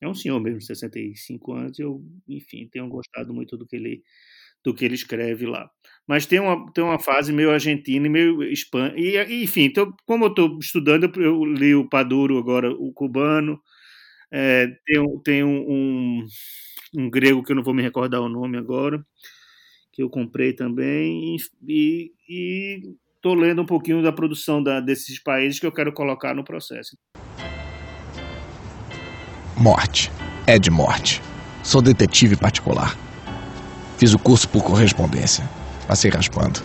é 0.00 0.08
um 0.08 0.14
senhor 0.14 0.40
mesmo, 0.40 0.60
65 0.60 1.52
anos, 1.52 1.78
eu, 1.78 2.02
enfim, 2.28 2.68
tenho 2.70 2.88
gostado 2.88 3.34
muito 3.34 3.56
do 3.56 3.66
que 3.66 3.76
ele 3.76 4.02
do 4.62 4.74
que 4.74 4.84
ele 4.84 4.94
escreve 4.94 5.46
lá. 5.46 5.70
Mas 6.06 6.26
tem 6.26 6.38
uma, 6.38 6.70
tem 6.72 6.84
uma 6.84 6.98
fase 6.98 7.32
meio 7.32 7.50
argentina 7.50 8.06
e 8.06 8.10
meio 8.10 8.42
espanha. 8.42 8.92
E, 8.94 9.42
enfim, 9.42 9.62
então, 9.62 9.90
como 10.04 10.26
eu 10.26 10.28
estou 10.28 10.58
estudando, 10.58 11.10
eu 11.18 11.44
li 11.46 11.74
o 11.74 11.88
Paduro 11.88 12.36
agora, 12.36 12.70
o 12.70 12.92
cubano. 12.92 13.58
Tem 14.84 15.20
tem 15.24 15.44
um, 15.44 15.64
um, 15.70 16.26
um, 16.94 17.10
grego 17.10 17.42
que 17.42 17.52
eu 17.52 17.56
não 17.56 17.62
vou 17.62 17.74
me 17.74 17.82
recordar 17.82 18.20
o 18.20 18.28
nome 18.28 18.58
agora 18.58 19.02
que 19.92 20.02
eu 20.02 20.10
comprei 20.10 20.52
também, 20.52 21.36
e 21.66 22.12
estou 23.16 23.34
lendo 23.34 23.62
um 23.62 23.66
pouquinho 23.66 24.02
da 24.02 24.12
produção 24.12 24.62
da, 24.62 24.80
desses 24.80 25.22
países 25.22 25.60
que 25.60 25.66
eu 25.66 25.72
quero 25.72 25.92
colocar 25.92 26.34
no 26.34 26.44
processo. 26.44 26.96
Morte. 29.56 30.10
É 30.46 30.58
de 30.58 30.70
morte. 30.70 31.20
Sou 31.62 31.82
detetive 31.82 32.34
particular. 32.36 32.96
Fiz 33.98 34.14
o 34.14 34.18
curso 34.18 34.48
por 34.48 34.64
correspondência. 34.64 35.44
Passei 35.86 36.10
raspando. 36.10 36.60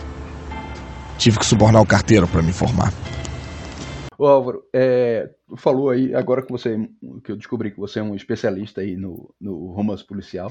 Tive 1.18 1.38
que 1.38 1.44
subornar 1.44 1.82
o 1.82 1.86
carteiro 1.86 2.26
para 2.26 2.42
me 2.42 2.52
formar. 2.52 2.90
Ô 4.18 4.26
Álvaro, 4.26 4.64
é, 4.72 5.28
falou 5.58 5.90
aí, 5.90 6.14
agora 6.14 6.40
que 6.42 6.50
você 6.50 6.88
que 7.22 7.32
eu 7.32 7.36
descobri 7.36 7.70
que 7.70 7.78
você 7.78 7.98
é 7.98 8.02
um 8.02 8.14
especialista 8.14 8.80
aí 8.80 8.96
no, 8.96 9.34
no 9.38 9.72
romance 9.72 10.04
policial 10.04 10.50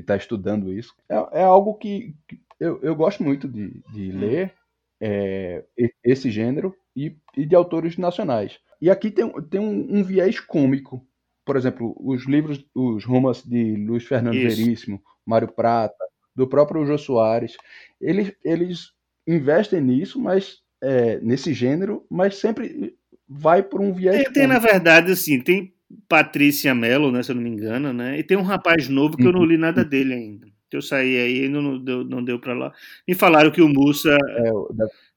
e 0.00 0.02
está 0.02 0.16
estudando 0.16 0.72
isso, 0.72 0.94
é, 1.08 1.40
é 1.40 1.42
algo 1.42 1.74
que, 1.74 2.14
que, 2.26 2.40
eu, 2.58 2.80
eu 2.82 2.94
gosto 2.96 3.22
muito 3.22 3.46
de, 3.46 3.82
de 3.92 4.10
ler 4.10 4.52
é, 5.00 5.62
esse 6.02 6.30
gênero 6.30 6.74
e, 6.96 7.14
e, 7.36 7.46
de 7.46 7.54
autores 7.54 7.96
nacionais. 7.96 8.58
E 8.80 8.90
aqui 8.90 9.10
tem, 9.10 9.30
tem 9.42 9.60
um, 9.60 9.98
um, 9.98 10.02
viés 10.02 10.40
cômico. 10.40 11.06
Por 11.44 11.56
exemplo, 11.56 11.94
os 11.98 12.26
livros, 12.26 12.64
os 12.74 13.04
romances 13.04 13.44
de 13.44 13.76
Luiz 13.76 14.04
Fernando 14.04 14.36
isso. 14.36 14.56
Veríssimo, 14.56 15.02
Mário 15.24 15.48
Prata, 15.48 16.04
do 16.34 16.46
próprio 16.46 16.84
Jô 16.86 16.96
Soares, 16.96 17.56
eles, 18.00 18.34
eles 18.44 18.92
investem 19.26 19.80
nisso, 19.80 20.18
mas 20.18 20.58
é, 20.82 21.18
nesse 21.20 21.52
gênero, 21.52 22.06
mas 22.10 22.36
sempre 22.36 22.96
vai 23.28 23.62
por 23.62 23.80
um 23.80 23.92
viés. 23.92 24.24
Tem, 24.24 24.32
tem, 24.32 24.46
na 24.46 24.58
verdade, 24.58 25.12
assim, 25.12 25.40
tem 25.40 25.74
Patrícia 26.08 26.74
Mello, 26.74 27.10
né, 27.10 27.22
se 27.22 27.32
eu 27.32 27.36
não 27.36 27.42
me 27.42 27.50
engano, 27.50 27.92
né? 27.92 28.18
E 28.18 28.22
tem 28.22 28.36
um 28.36 28.42
rapaz 28.42 28.88
novo 28.88 29.16
que 29.16 29.26
eu 29.26 29.32
não 29.32 29.44
li 29.44 29.54
uhum. 29.54 29.60
nada 29.60 29.84
dele 29.84 30.14
ainda. 30.14 30.46
Eu 30.72 30.80
saí 30.80 31.16
aí 31.16 31.44
e 31.44 31.48
não 31.48 31.82
deu, 31.82 32.04
não 32.04 32.22
deu 32.22 32.38
para 32.38 32.54
lá. 32.54 32.72
Me 33.06 33.14
falaram 33.14 33.50
que 33.50 33.60
o 33.60 33.68
Mussa 33.68 34.16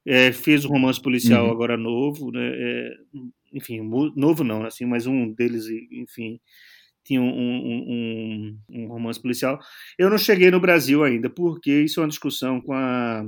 é, 0.06 0.28
é, 0.28 0.32
fez 0.32 0.66
um 0.66 0.70
romance 0.70 1.00
policial 1.00 1.46
uhum. 1.46 1.52
agora 1.52 1.78
novo, 1.78 2.32
né? 2.32 2.52
É, 2.54 2.94
enfim, 3.54 3.82
novo 4.16 4.44
não, 4.44 4.66
assim, 4.66 4.86
mas 4.86 5.06
um 5.06 5.32
deles, 5.32 5.68
enfim, 5.92 6.40
tinha 7.04 7.22
um, 7.22 7.30
um, 7.30 7.84
um, 7.88 8.60
um, 8.70 8.88
romance 8.88 9.22
policial. 9.22 9.60
Eu 9.98 10.10
não 10.10 10.18
cheguei 10.18 10.50
no 10.50 10.60
Brasil 10.60 11.04
ainda, 11.04 11.30
porque 11.30 11.82
isso 11.82 12.00
é 12.00 12.04
uma 12.04 12.10
discussão 12.10 12.60
com 12.60 12.74
a 12.74 13.24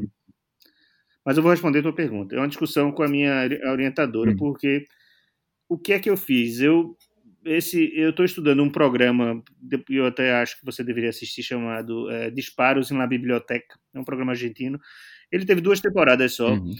mas 1.25 1.37
eu 1.37 1.43
vou 1.43 1.51
responder 1.51 1.79
a 1.79 1.83
tua 1.83 1.95
pergunta. 1.95 2.35
É 2.35 2.37
uma 2.37 2.47
discussão 2.47 2.91
com 2.91 3.01
a 3.01 3.07
minha 3.07 3.49
orientadora, 3.71 4.31
hum. 4.31 4.35
porque 4.37 4.85
o 5.67 5.77
que 5.77 5.93
é 5.93 5.99
que 5.99 6.09
eu 6.09 6.15
fiz? 6.15 6.59
Eu 6.59 6.95
esse 7.45 7.91
eu 7.95 8.09
estou 8.09 8.25
estudando 8.25 8.63
um 8.63 8.69
programa, 8.69 9.43
eu 9.89 10.05
até 10.05 10.33
acho 10.33 10.59
que 10.59 10.65
você 10.65 10.83
deveria 10.83 11.09
assistir, 11.09 11.43
chamado 11.43 12.09
é, 12.09 12.29
Disparos 12.29 12.91
na 12.91 13.05
Biblioteca. 13.07 13.77
É 13.93 13.99
um 13.99 14.03
programa 14.03 14.31
argentino. 14.31 14.79
Ele 15.31 15.45
teve 15.45 15.61
duas 15.61 15.79
temporadas 15.79 16.33
só. 16.33 16.53
Uhum. 16.53 16.73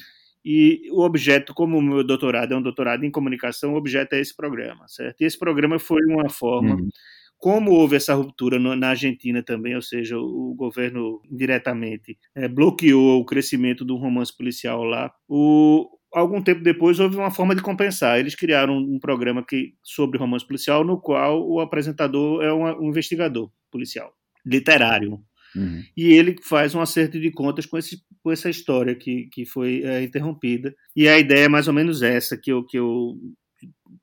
E 0.43 0.89
o 0.91 1.01
objeto, 1.01 1.53
como 1.53 1.77
o 1.77 1.81
meu 1.81 2.03
doutorado 2.03 2.53
é 2.53 2.57
um 2.57 2.61
doutorado 2.61 3.03
em 3.03 3.11
comunicação, 3.11 3.73
o 3.73 3.77
objeto 3.77 4.13
é 4.13 4.19
esse 4.19 4.35
programa, 4.35 4.87
certo? 4.87 5.21
E 5.21 5.25
esse 5.25 5.39
programa 5.39 5.79
foi 5.79 6.01
uma 6.05 6.29
forma 6.29 6.75
uhum 6.75 6.89
como 7.37 7.71
houve 7.71 7.95
essa 7.95 8.13
ruptura 8.13 8.57
no, 8.57 8.75
na 8.75 8.89
Argentina 8.89 9.43
também, 9.43 9.75
ou 9.75 9.81
seja, 9.81 10.17
o, 10.17 10.51
o 10.51 10.55
governo 10.55 11.21
diretamente 11.29 12.17
é, 12.33 12.47
bloqueou 12.47 13.19
o 13.19 13.25
crescimento 13.25 13.85
do 13.85 13.97
romance 13.97 14.35
policial 14.35 14.83
lá, 14.83 15.13
o, 15.27 15.87
algum 16.15 16.41
tempo 16.41 16.63
depois 16.63 16.99
houve 16.99 17.17
uma 17.17 17.29
forma 17.29 17.53
de 17.53 17.61
compensar. 17.61 18.17
Eles 18.17 18.35
criaram 18.35 18.77
um, 18.77 18.97
programa 18.99 19.45
que, 19.45 19.75
sobre 19.83 20.17
romance 20.17 20.45
policial, 20.45 20.83
no 20.83 20.99
qual 20.99 21.47
o 21.47 21.59
apresentador 21.59 22.41
é 22.41 22.53
um, 22.53 22.63
um 22.81 22.89
investigador 22.89 23.51
policial, 23.69 24.13
literário. 24.45 25.21
Uhum. 25.55 25.83
E 25.95 26.13
ele 26.13 26.35
faz 26.41 26.73
um 26.73 26.81
acerto 26.81 27.19
de 27.19 27.31
contas 27.31 27.65
com, 27.65 27.77
esse, 27.77 28.01
com 28.23 28.31
essa 28.31 28.49
história 28.49 28.95
que, 28.95 29.27
que 29.31 29.45
foi 29.45 29.83
é, 29.83 30.03
interrompida. 30.03 30.73
E 30.95 31.07
a 31.07 31.19
ideia 31.19 31.45
é 31.45 31.49
mais 31.49 31.67
ou 31.67 31.73
menos 31.73 32.01
essa 32.01 32.37
que 32.37 32.51
eu, 32.51 32.65
que 32.65 32.77
eu 32.77 33.17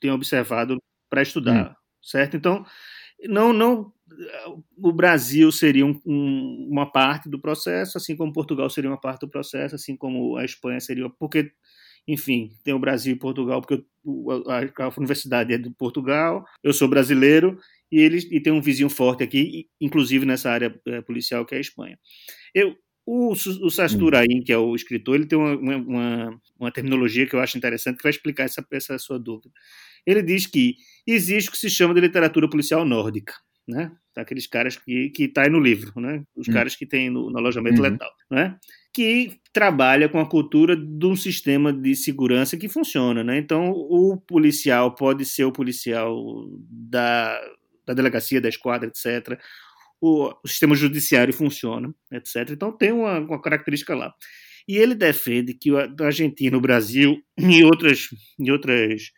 tenho 0.01 0.15
observado 0.15 0.79
para 1.09 1.23
estudar, 1.23 1.69
uhum. 1.69 1.75
certo? 2.03 2.37
Então, 2.37 2.65
não, 3.29 3.53
não, 3.53 3.93
o 4.77 4.93
Brasil 4.93 5.51
seria 5.53 5.87
um, 5.87 6.01
um, 6.05 6.69
uma 6.71 6.91
parte 6.91 7.29
do 7.29 7.41
processo, 7.41 7.97
assim 7.97 8.17
como 8.17 8.33
Portugal 8.33 8.69
seria 8.69 8.91
uma 8.91 9.01
parte 9.01 9.21
do 9.21 9.29
processo, 9.29 9.75
assim 9.75 9.97
como 9.97 10.37
a 10.37 10.45
Espanha 10.45 10.81
seria, 10.81 11.09
porque, 11.11 11.53
enfim, 12.07 12.51
tem 12.65 12.75
o 12.75 12.79
Brasil 12.79 13.15
e 13.15 13.19
Portugal, 13.19 13.61
porque 13.61 13.85
a, 14.49 14.85
a 14.85 14.93
universidade 14.99 15.55
é 15.55 15.59
de 15.59 15.71
Portugal, 15.71 16.45
eu 16.63 16.73
sou 16.73 16.89
brasileiro 16.89 17.59
e 17.91 18.01
eles 18.01 18.25
e 18.31 18.41
tem 18.41 18.53
um 18.53 18.61
vizinho 18.61 18.91
forte 18.91 19.23
aqui, 19.23 19.69
inclusive 19.81 20.27
nessa 20.27 20.51
área 20.51 20.75
é, 20.87 21.01
policial 21.03 21.45
que 21.47 21.55
é 21.55 21.59
a 21.59 21.61
Espanha. 21.61 21.99
Eu, 22.55 22.75
o, 23.07 23.33
o 23.33 23.71
Sasturain, 23.71 24.43
que 24.45 24.53
é 24.53 24.59
o 24.59 24.75
escritor, 24.75 25.17
ele 25.17 25.27
tem 25.27 25.39
uma, 25.39 25.57
uma, 25.57 26.41
uma, 26.59 26.73
terminologia 26.73 27.27
que 27.27 27.35
eu 27.35 27.41
acho 27.41 27.59
interessante 27.59 27.97
que 27.97 28.03
vai 28.03 28.11
explicar 28.11 28.45
essa, 28.45 28.65
essa 28.73 28.99
sua 28.99 29.19
dúvida. 29.19 29.51
Ele 30.07 30.23
diz 30.23 30.47
que 30.47 30.77
existe 31.07 31.49
o 31.49 31.53
que 31.53 31.59
se 31.59 31.71
chama 31.71 31.95
de 31.95 32.01
literatura 32.01 32.49
policial 32.49 32.85
nórdica, 32.85 33.35
né? 33.67 33.93
Aqueles 34.17 34.47
caras 34.47 34.77
que 34.77 35.11
que 35.11 35.29
tá 35.29 35.43
aí 35.43 35.51
no 35.51 35.61
livro, 35.61 35.93
né? 36.01 36.23
Os 36.37 36.49
uhum. 36.49 36.55
caras 36.55 36.77
que 36.77 36.87
tem 36.87 37.09
no, 37.09 37.31
no 37.31 37.39
alojamento 37.39 37.77
uhum. 37.77 37.89
letal, 37.89 38.11
né? 38.31 38.57
Que 38.93 39.39
trabalha 39.53 40.09
com 40.09 40.21
a 40.21 40.29
cultura 40.29 40.77
de 40.77 41.07
um 41.07 41.17
sistema 41.17 41.73
de 41.73 41.95
segurança 41.95 42.57
que 42.57 42.69
funciona, 42.69 43.25
né? 43.25 43.39
Então 43.39 43.71
o 43.71 44.17
policial 44.17 44.95
pode 44.95 45.25
ser 45.25 45.45
o 45.45 45.53
policial 45.53 46.15
da, 46.69 47.41
da 47.87 47.95
delegacia, 47.95 48.41
da 48.41 48.49
esquadra, 48.49 48.89
etc. 48.89 49.39
O, 50.01 50.33
o 50.45 50.49
sistema 50.49 50.75
judiciário 50.75 51.33
funciona, 51.33 51.95
etc. 52.13 52.51
Então 52.51 52.71
tem 52.71 52.93
uma, 52.93 53.19
uma 53.19 53.41
característica 53.41 53.95
lá. 53.95 54.13
E 54.69 54.77
ele 54.77 54.95
defende 54.95 55.55
que 55.55 55.71
a 55.71 56.05
Argentina, 56.05 56.57
o 56.57 56.61
Brasil 56.61 57.21
e 57.39 57.65
outras, 57.65 58.09
e 58.39 58.51
outras 58.51 59.11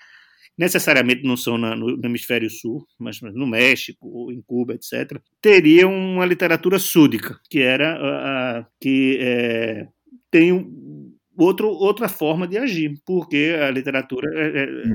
necessariamente 0.56 1.24
não 1.24 1.36
são 1.36 1.58
na, 1.58 1.74
no, 1.74 1.96
no, 1.96 2.06
hemisfério 2.06 2.48
sul, 2.48 2.86
mas 2.98 3.20
no 3.20 3.46
México, 3.46 4.30
em 4.30 4.40
Cuba, 4.42 4.74
etc., 4.74 5.20
teria 5.40 5.88
uma 5.88 6.24
literatura 6.24 6.78
súdica, 6.78 7.38
que 7.50 7.60
era 7.60 7.94
a, 7.94 8.58
a 8.60 8.66
que 8.80 9.18
é, 9.20 9.88
tem 10.30 10.52
outro, 11.36 11.68
outra 11.68 12.08
forma 12.08 12.46
de 12.46 12.58
agir, 12.58 12.94
porque 13.04 13.56
a 13.60 13.70
literatura 13.70 14.28
é, 14.34 14.64
é, 14.64 14.94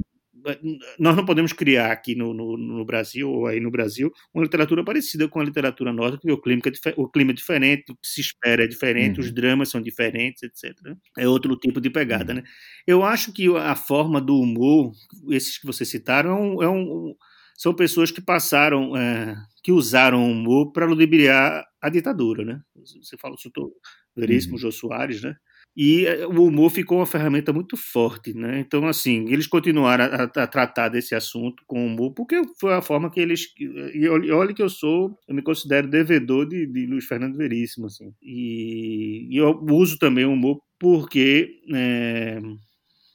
nós 0.98 1.16
não 1.16 1.26
podemos 1.26 1.54
criar 1.54 1.92
aqui 1.92 2.16
no, 2.16 2.34
no, 2.34 2.58
no, 2.58 2.86
Brasil, 2.86 3.30
ou 3.30 3.48
aí 3.48 3.60
no 3.60 3.72
Brasil, 3.72 4.12
uma 4.34 4.44
literatura 4.44 4.84
parecida 4.84 5.28
com 5.28 5.40
a 5.40 5.44
literatura 5.44 5.92
nórdica, 5.94 6.22
porque 6.22 6.32
o 6.32 6.42
clima, 6.42 6.62
é, 6.66 6.94
o 6.98 7.10
clima 7.10 7.32
é 7.32 7.34
diferente, 7.34 7.92
o 7.92 7.96
que 7.96 8.08
se 8.08 8.22
espera 8.22 8.64
é 8.64 8.68
diferente, 8.68 9.20
uhum. 9.20 9.26
os 9.26 9.32
dramas 9.32 9.70
são 9.70 9.82
diferentes, 9.82 10.44
etc. 10.44 10.74
É 11.18 11.28
outro 11.28 11.56
tipo 11.56 11.80
de 11.82 11.90
pegada, 11.90 12.34
uhum. 12.34 12.40
né? 12.40 12.44
Eu 12.86 13.04
acho 13.04 13.34
que 13.34 13.48
a 13.58 13.76
forma 13.76 14.22
do 14.22 14.40
humor, 14.40 14.92
esses 15.30 15.58
que 15.58 15.66
vocês 15.66 15.90
citaram, 15.90 16.32
é 16.32 16.36
um, 16.40 16.64
é 16.64 16.70
um 16.70 17.16
são 17.58 17.74
pessoas 17.74 18.10
que 18.10 18.22
passaram, 18.22 18.96
é, 18.96 19.36
que 19.62 19.72
usaram 19.74 20.24
o 20.24 20.32
humor 20.32 20.72
para 20.72 20.86
ludibriar 20.86 21.66
a 21.82 21.90
ditadura, 21.90 22.46
né? 22.46 22.62
Você 22.76 23.18
fala, 23.18 23.36
o 23.36 23.72
Veríssimo, 24.16 24.54
uhum. 24.54 24.60
Jô 24.60 24.72
Soares, 24.72 25.22
né? 25.22 25.36
E 25.82 26.06
eh, 26.06 26.28
o 26.28 26.44
humor 26.44 26.70
ficou 26.70 26.98
uma 26.98 27.06
ferramenta 27.06 27.54
muito 27.54 27.78
forte, 27.78 28.34
né? 28.34 28.60
Então, 28.60 28.86
assim, 28.86 29.32
eles 29.32 29.48
continuaram 29.48 30.04
a, 30.04 30.24
a, 30.24 30.46
tratar 30.46 30.90
desse 30.90 31.16
assunto 31.16 31.64
com 31.66 31.88
humor, 31.88 32.14
porque 32.14 32.42
foi 32.60 32.74
a 32.74 32.82
forma 32.82 33.10
que 33.10 33.22
eles... 33.22 33.48
E 33.94 34.10
olha 34.10 34.54
que 34.54 34.62
eu 34.62 34.68
sou, 34.68 35.18
eu 35.26 35.34
me 35.34 35.42
considero 35.42 35.90
devedor 35.90 36.50
de, 36.50 36.68
de 36.68 36.86
Luiz 36.86 37.06
Fernando 37.06 37.38
Veríssimo, 37.38 37.86
assim. 37.86 38.14
E, 38.22 39.30
e 39.32 39.38
eu 39.38 39.58
uso 39.72 39.98
também 39.98 40.26
o 40.26 40.34
humor 40.34 40.60
porque... 40.78 41.62
É, 41.74 42.42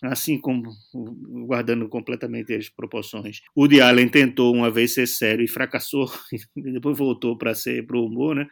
assim 0.02 0.38
como 0.38 0.70
guardando 1.46 1.88
completamente 1.88 2.54
as 2.54 2.68
proporções. 2.70 3.40
O 3.54 3.62
Woody 3.62 3.80
Allen 3.80 4.08
tentou 4.08 4.54
uma 4.54 4.70
vez 4.70 4.94
ser 4.94 5.06
sério 5.06 5.44
e 5.44 5.48
fracassou, 5.48 6.10
e 6.56 6.72
depois 6.72 6.96
voltou 6.96 7.36
para 7.36 7.54
ser 7.54 7.86
para 7.86 7.98
o 7.98 8.06
humor, 8.06 8.34
né? 8.34 8.46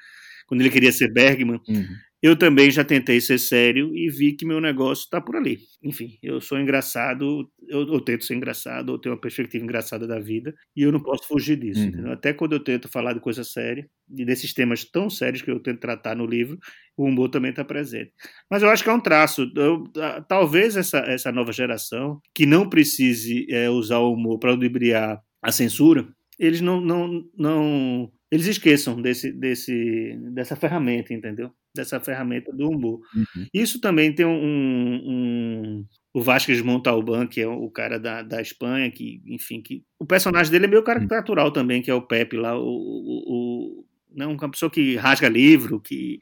Quando 0.46 0.60
ele 0.60 0.70
queria 0.70 0.92
ser 0.92 1.12
Bergman, 1.12 1.60
uhum. 1.66 1.86
Eu 2.22 2.36
também 2.36 2.70
já 2.70 2.84
tentei 2.84 3.20
ser 3.20 3.36
sério 3.38 3.90
e 3.96 4.08
vi 4.08 4.32
que 4.32 4.46
meu 4.46 4.60
negócio 4.60 5.02
está 5.02 5.20
por 5.20 5.34
ali. 5.34 5.58
Enfim, 5.82 6.18
eu 6.22 6.40
sou 6.40 6.56
engraçado, 6.56 7.50
eu, 7.68 7.80
eu, 7.92 8.00
tento 8.00 8.24
ser 8.24 8.34
engraçado, 8.34 8.92
eu 8.92 8.98
tenho 8.98 9.12
uma 9.16 9.20
perspectiva 9.20 9.64
engraçada 9.64 10.06
da 10.06 10.20
vida 10.20 10.54
e 10.76 10.82
eu 10.82 10.92
não 10.92 11.02
posso 11.02 11.26
fugir 11.26 11.56
disso. 11.56 11.80
Uhum. 11.80 12.12
Até 12.12 12.32
quando 12.32 12.52
eu 12.52 12.60
tento 12.60 12.88
falar 12.88 13.12
de 13.12 13.18
coisa 13.20 13.42
séria 13.42 13.88
e 14.08 14.24
desses 14.24 14.54
temas 14.54 14.84
tão 14.84 15.10
sérios 15.10 15.42
que 15.42 15.50
eu 15.50 15.58
tento 15.58 15.80
tratar 15.80 16.14
no 16.14 16.24
livro, 16.24 16.58
o 16.96 17.06
humor 17.06 17.28
também 17.28 17.50
está 17.50 17.64
presente. 17.64 18.12
Mas 18.48 18.62
eu 18.62 18.70
acho 18.70 18.84
que 18.84 18.90
é 18.90 18.92
um 18.92 19.00
traço. 19.00 19.50
Eu, 19.56 19.82
talvez 20.28 20.76
essa, 20.76 20.98
essa 20.98 21.32
nova 21.32 21.52
geração, 21.52 22.20
que 22.32 22.46
não 22.46 22.68
precise 22.68 23.46
é, 23.50 23.68
usar 23.68 23.98
o 23.98 24.12
humor 24.12 24.38
para 24.38 24.52
ludibriar 24.52 25.20
a 25.42 25.50
censura, 25.50 26.06
eles 26.38 26.60
não, 26.60 26.80
não, 26.80 27.24
não 27.36 28.12
eles 28.32 28.46
esqueçam 28.46 29.00
desse, 29.00 29.30
desse, 29.30 30.16
dessa 30.32 30.56
ferramenta, 30.56 31.14
entendeu? 31.14 31.52
dessa 31.74 31.98
ferramenta 32.00 32.52
do 32.52 32.68
humor. 32.68 33.00
Uhum. 33.14 33.46
Isso 33.52 33.80
também 33.80 34.14
tem 34.14 34.26
um, 34.26 35.00
um, 35.04 35.86
o 36.12 36.22
Vasquez 36.22 36.60
Montalbán, 36.60 37.26
que 37.26 37.40
é 37.40 37.48
o 37.48 37.70
cara 37.70 37.98
da, 37.98 38.22
da 38.22 38.40
Espanha, 38.42 38.90
que, 38.90 39.22
enfim, 39.26 39.62
que 39.62 39.82
o 39.98 40.04
personagem 40.04 40.52
dele 40.52 40.66
é 40.66 40.68
meio 40.68 40.82
caricatural 40.82 41.46
uhum. 41.46 41.52
também, 41.52 41.82
que 41.82 41.90
é 41.90 41.94
o 41.94 42.02
Pepe 42.02 42.36
lá, 42.36 42.58
o, 42.58 42.62
o, 42.62 43.22
o 43.26 43.86
não, 44.14 44.32
uma 44.32 44.50
pessoa 44.50 44.70
que 44.70 44.96
rasga 44.96 45.28
livro, 45.28 45.80
que 45.80 46.20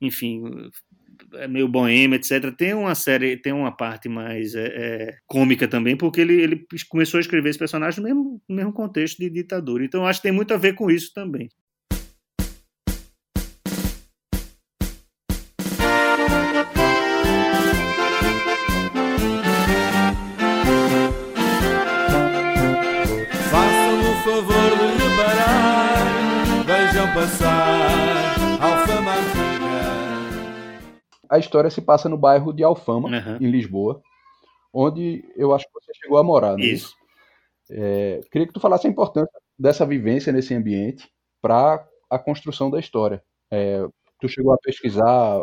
enfim, 0.00 0.42
é 1.34 1.48
meio 1.48 1.68
boêmio, 1.68 2.16
etc. 2.16 2.54
Tem 2.56 2.74
uma 2.74 2.94
série, 2.94 3.36
tem 3.36 3.52
uma 3.52 3.74
parte 3.74 4.08
mais 4.08 4.54
é, 4.54 4.66
é, 4.66 5.16
cômica 5.26 5.66
também, 5.68 5.96
porque 5.96 6.20
ele, 6.20 6.40
ele 6.40 6.66
começou 6.88 7.18
a 7.18 7.20
escrever 7.20 7.50
esse 7.50 7.58
personagem 7.58 8.00
no 8.00 8.08
mesmo, 8.08 8.42
no 8.48 8.56
mesmo 8.56 8.72
contexto 8.72 9.18
de 9.18 9.30
ditadura. 9.30 9.84
Então 9.84 10.06
acho 10.06 10.20
que 10.20 10.28
tem 10.28 10.32
muito 10.32 10.52
a 10.54 10.56
ver 10.56 10.74
com 10.74 10.90
isso 10.90 11.12
também. 11.14 11.48
A 31.32 31.38
história 31.38 31.70
se 31.70 31.80
passa 31.80 32.08
no 32.08 32.16
bairro 32.18 32.52
de 32.52 32.62
Alfama, 32.62 33.08
Uhum. 33.08 33.36
em 33.40 33.50
Lisboa, 33.50 34.02
onde 34.72 35.24
eu 35.36 35.54
acho 35.54 35.64
que 35.66 35.72
você 35.72 35.92
chegou 35.94 36.18
a 36.18 36.22
morar, 36.24 36.56
né? 36.56 36.64
Isso. 36.64 36.94
É, 37.70 38.20
queria 38.30 38.46
que 38.46 38.52
tu 38.52 38.60
falasse 38.60 38.86
a 38.86 38.90
importância 38.90 39.32
dessa 39.58 39.86
vivência 39.86 40.32
nesse 40.32 40.54
ambiente 40.54 41.08
para 41.40 41.86
a 42.10 42.18
construção 42.18 42.70
da 42.70 42.78
história. 42.78 43.22
É, 43.50 43.82
tu 44.20 44.28
chegou 44.28 44.52
a 44.52 44.58
pesquisar 44.58 45.40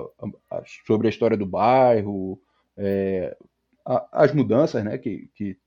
sobre 0.85 1.07
a 1.07 1.09
história 1.09 1.35
do 1.37 1.45
bairro, 1.45 2.39
é, 2.77 3.35
a- 3.85 4.07
as 4.11 4.33
mudanças 4.33 4.83
né, 4.83 4.97
que, 4.97 5.29
que, 5.35 5.57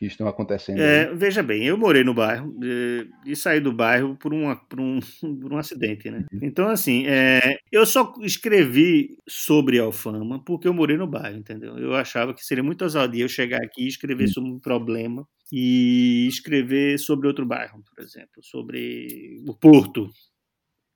que 0.00 0.06
estão 0.06 0.26
acontecendo. 0.26 0.80
É, 0.80 1.14
veja 1.14 1.42
bem, 1.42 1.64
eu 1.64 1.76
morei 1.76 2.02
no 2.02 2.14
bairro 2.14 2.52
eh, 2.64 3.06
e 3.26 3.36
saí 3.36 3.60
do 3.60 3.70
bairro 3.70 4.16
por, 4.16 4.32
uma, 4.32 4.56
por, 4.56 4.80
um, 4.80 4.98
por 5.40 5.52
um 5.52 5.58
acidente, 5.58 6.10
né? 6.10 6.24
Então, 6.40 6.68
assim, 6.68 7.04
é, 7.06 7.58
eu 7.70 7.84
só 7.84 8.12
escrevi 8.22 9.16
sobre 9.28 9.78
Alfama 9.78 10.42
porque 10.42 10.66
eu 10.66 10.72
morei 10.74 10.96
no 10.96 11.06
bairro, 11.06 11.36
entendeu? 11.38 11.76
Eu 11.78 11.94
achava 11.94 12.32
que 12.32 12.42
seria 12.44 12.64
muito 12.64 12.82
ousadia 12.82 13.22
eu 13.24 13.28
chegar 13.28 13.62
aqui 13.62 13.84
e 13.84 13.88
escrever 13.88 14.26
sobre 14.28 14.50
um 14.50 14.58
problema 14.58 15.26
e 15.52 16.26
escrever 16.28 16.98
sobre 16.98 17.28
outro 17.28 17.44
bairro, 17.44 17.82
por 17.94 18.02
exemplo, 18.02 18.42
sobre 18.42 19.38
o 19.46 19.54
Porto. 19.54 20.08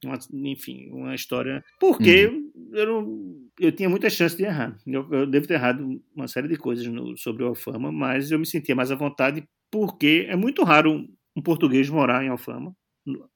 Uma- 0.05 0.19
enfim, 0.51 0.91
uma 0.91 1.15
história. 1.15 1.65
Porque 1.81 2.31
eu, 2.73 2.87
não, 2.87 3.44
eu 3.59 3.73
tinha 3.73 3.89
muita 3.89 4.11
chance 4.11 4.37
de 4.37 4.45
errar. 4.45 4.77
Eu, 4.87 5.09
eu 5.13 5.27
devo 5.27 5.47
ter 5.47 5.55
errado 5.55 6.03
uma 6.15 6.29
série 6.29 6.49
de 6.49 6.57
coisas 6.57 6.87
no- 6.87 7.17
sobre 7.17 7.45
o 7.45 7.49
Alfama, 7.49 7.93
mas 7.93 8.31
eu 8.31 8.39
me 8.39 8.47
sentia 8.47 8.75
mais 8.75 8.91
à 8.91 8.95
vontade 8.97 9.45
porque 9.71 10.27
é 10.29 10.37
muito 10.37 10.63
raro 10.65 10.93
um, 10.93 11.09
um 11.37 11.43
português 11.43 11.89
morar 11.91 12.25
em 12.25 12.29
Alfama 12.29 12.75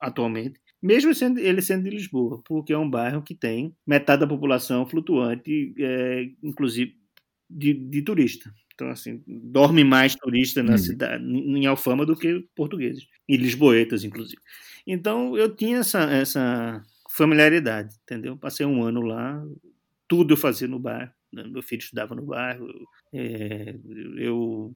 atualmente, 0.01 0.61
mesmo 0.83 1.15
sendo, 1.15 1.39
ele 1.39 1.61
sendo 1.61 1.85
de 1.85 1.91
Lisboa, 1.91 2.41
porque 2.47 2.73
é 2.73 2.79
um 2.79 2.89
bairro 2.89 3.23
que 3.23 3.35
tem 3.35 3.75
metade 3.87 4.21
da 4.21 4.27
população 4.27 4.87
flutuante, 4.87 5.75
é, 5.79 6.25
inclusive 6.43 6.95
de, 7.51 7.75
de 7.75 8.03
turista. 8.03 8.51
Então, 8.75 8.89
assim, 8.91 9.23
dorme 9.27 9.83
mais 9.85 10.15
turista 10.15 10.63
na 10.63 10.73
Uhum. 10.73 10.79
cidade, 10.79 11.25
em 11.25 11.67
Alfama 11.67 12.07
do 12.07 12.17
que 12.17 12.47
portugueses, 12.55 13.05
e 13.29 13.37
lisboetas, 13.37 14.05
inclusive. 14.05 14.41
Então, 14.87 15.37
eu 15.37 15.55
tinha 15.55 15.79
essa, 15.79 16.01
essa 16.05 16.83
familiaridade, 17.11 17.95
entendeu? 18.05 18.37
Passei 18.39 18.65
um 18.65 18.83
ano 18.83 19.01
lá, 19.03 19.45
tudo 20.09 20.33
eu 20.33 20.37
fazia 20.37 20.67
no 20.67 20.79
bairro. 20.79 21.13
né? 21.33 21.45
Meu 21.47 21.63
filho 21.63 21.81
estudava 21.81 22.15
no 22.15 22.23
bairro, 22.23 22.67
é, 23.13 23.77
eu 24.17 24.75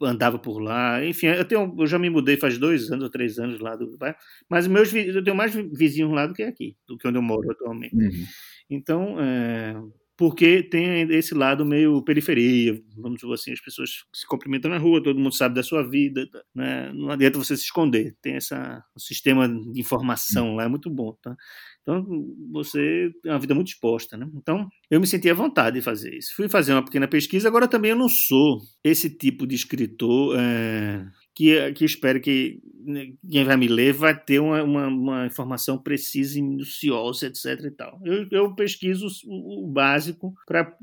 andava 0.00 0.38
por 0.38 0.58
lá, 0.58 1.04
enfim, 1.04 1.26
eu, 1.28 1.44
tenho, 1.44 1.74
eu 1.78 1.86
já 1.86 1.98
me 1.98 2.10
mudei 2.10 2.36
faz 2.36 2.58
dois 2.58 2.90
anos 2.90 3.04
ou 3.04 3.10
três 3.10 3.38
anos 3.38 3.60
lá 3.60 3.76
do 3.76 3.96
bairro, 3.96 4.16
mas 4.50 4.66
meus, 4.66 4.92
eu 4.92 5.22
tenho 5.22 5.36
mais 5.36 5.54
vizinhos 5.54 6.12
lá 6.12 6.26
do 6.26 6.34
que 6.34 6.42
aqui, 6.42 6.76
do 6.86 6.98
que 6.98 7.06
onde 7.06 7.18
eu 7.18 7.22
moro 7.22 7.50
atualmente. 7.50 7.94
Uhum. 7.94 8.26
Então, 8.68 9.20
é, 9.20 9.74
porque 10.16 10.62
tem 10.62 11.02
esse 11.12 11.34
lado 11.34 11.64
meio 11.64 12.02
periferia, 12.02 12.80
vamos 12.96 13.20
dizer 13.20 13.32
assim, 13.32 13.52
as 13.52 13.60
pessoas 13.60 14.04
se 14.12 14.26
cumprimentam 14.26 14.70
na 14.70 14.78
rua, 14.78 15.02
todo 15.02 15.18
mundo 15.18 15.34
sabe 15.34 15.54
da 15.54 15.62
sua 15.62 15.82
vida, 15.82 16.28
né? 16.54 16.92
não 16.92 17.10
adianta 17.10 17.38
você 17.38 17.56
se 17.56 17.64
esconder, 17.64 18.16
tem 18.22 18.34
essa, 18.34 18.84
um 18.96 19.00
sistema 19.00 19.48
de 19.48 19.80
informação 19.80 20.54
lá, 20.54 20.64
é 20.64 20.68
muito 20.68 20.90
bom, 20.90 21.12
tá? 21.20 21.36
Então, 21.82 22.06
você 22.52 23.10
tem 23.22 23.32
uma 23.32 23.40
vida 23.40 23.54
muito 23.54 23.68
exposta, 23.68 24.16
né? 24.16 24.28
Então, 24.34 24.68
eu 24.90 25.00
me 25.00 25.06
senti 25.06 25.28
à 25.28 25.34
vontade 25.34 25.76
de 25.76 25.82
fazer 25.82 26.14
isso. 26.16 26.34
Fui 26.36 26.48
fazer 26.48 26.72
uma 26.72 26.84
pequena 26.84 27.08
pesquisa, 27.08 27.48
agora 27.48 27.66
também 27.66 27.90
eu 27.90 27.96
não 27.96 28.08
sou 28.08 28.60
esse 28.84 29.10
tipo 29.10 29.46
de 29.46 29.56
escritor 29.56 30.36
é, 30.38 31.04
que, 31.34 31.72
que 31.72 31.84
espera 31.84 32.20
que 32.20 32.60
né, 32.84 33.12
quem 33.28 33.44
vai 33.44 33.56
me 33.56 33.66
ler 33.66 33.92
vai 33.92 34.18
ter 34.18 34.38
uma, 34.38 34.62
uma, 34.62 34.86
uma 34.86 35.26
informação 35.26 35.76
precisa 35.76 36.38
e 36.38 36.42
minuciosa, 36.42 37.26
etc. 37.26 37.64
E 37.64 37.70
tal. 37.70 37.98
Eu, 38.04 38.26
eu 38.30 38.54
pesquiso 38.54 39.06
o, 39.26 39.66
o 39.66 39.72
básico 39.72 40.34
para 40.46 40.76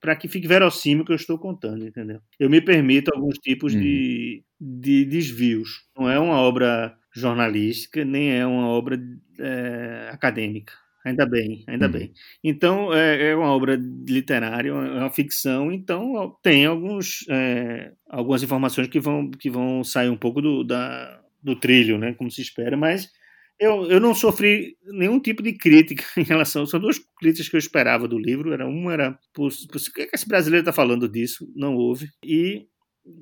para 0.00 0.16
que 0.16 0.28
fique 0.28 0.48
verossímil 0.48 1.02
o 1.02 1.06
que 1.06 1.12
eu 1.12 1.16
estou 1.16 1.38
contando, 1.38 1.86
entendeu? 1.86 2.20
Eu 2.38 2.50
me 2.50 2.60
permito 2.60 3.10
alguns 3.14 3.38
tipos 3.38 3.72
de, 3.72 4.42
de 4.60 5.04
desvios. 5.04 5.68
Não 5.96 6.08
é 6.08 6.18
uma 6.18 6.36
obra 6.36 6.96
jornalística, 7.14 8.04
nem 8.04 8.32
é 8.32 8.46
uma 8.46 8.68
obra 8.68 9.00
é, 9.38 10.08
acadêmica. 10.12 10.72
Ainda 11.04 11.26
bem, 11.26 11.64
ainda 11.66 11.86
Uhum. 11.86 11.92
bem. 11.92 12.12
Então, 12.44 12.94
é, 12.94 13.30
é 13.30 13.36
uma 13.36 13.48
obra 13.48 13.76
literária, 14.08 14.70
é 14.70 14.72
uma 14.72 15.10
ficção, 15.10 15.72
então 15.72 16.36
tem 16.42 16.64
alguns, 16.64 17.26
é, 17.28 17.92
algumas 18.08 18.42
informações 18.42 18.86
que 18.88 19.00
vão, 19.00 19.28
que 19.30 19.50
vão 19.50 19.82
sair 19.82 20.08
um 20.08 20.16
pouco 20.16 20.40
do, 20.40 20.62
da, 20.62 21.20
do 21.42 21.56
trilho, 21.56 21.98
né, 21.98 22.14
como 22.14 22.30
se 22.30 22.40
espera, 22.40 22.76
mas 22.76 23.10
eu, 23.58 23.84
eu 23.90 24.00
não 24.00 24.14
sofri 24.14 24.76
nenhum 24.92 25.18
tipo 25.20 25.42
de 25.42 25.52
crítica 25.52 26.04
em 26.16 26.22
relação. 26.24 26.66
São 26.66 26.80
duas 26.80 26.98
críticas 27.18 27.48
que 27.48 27.56
eu 27.56 27.58
esperava 27.60 28.08
do 28.08 28.18
livro. 28.18 28.52
Era 28.52 28.66
uma 28.66 28.92
era 28.92 29.18
por, 29.32 29.50
por 29.70 29.80
que, 29.94 30.02
é 30.02 30.06
que 30.06 30.16
esse 30.16 30.26
brasileiro 30.26 30.62
está 30.62 30.72
falando 30.72 31.08
disso? 31.08 31.46
Não 31.54 31.74
houve. 31.76 32.08
E 32.24 32.66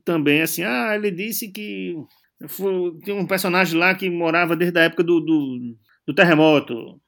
também 0.04 0.42
assim, 0.42 0.62
ah, 0.62 0.94
ele 0.94 1.10
disse 1.10 1.50
que 1.50 1.94
tinha 3.04 3.16
um 3.16 3.26
personagem 3.26 3.78
lá 3.78 3.94
que 3.94 4.08
morava 4.08 4.56
desde 4.56 4.78
a 4.78 4.82
época 4.84 5.02
do, 5.04 5.20
do, 5.20 5.76
do 6.06 6.14
terremoto. 6.14 7.00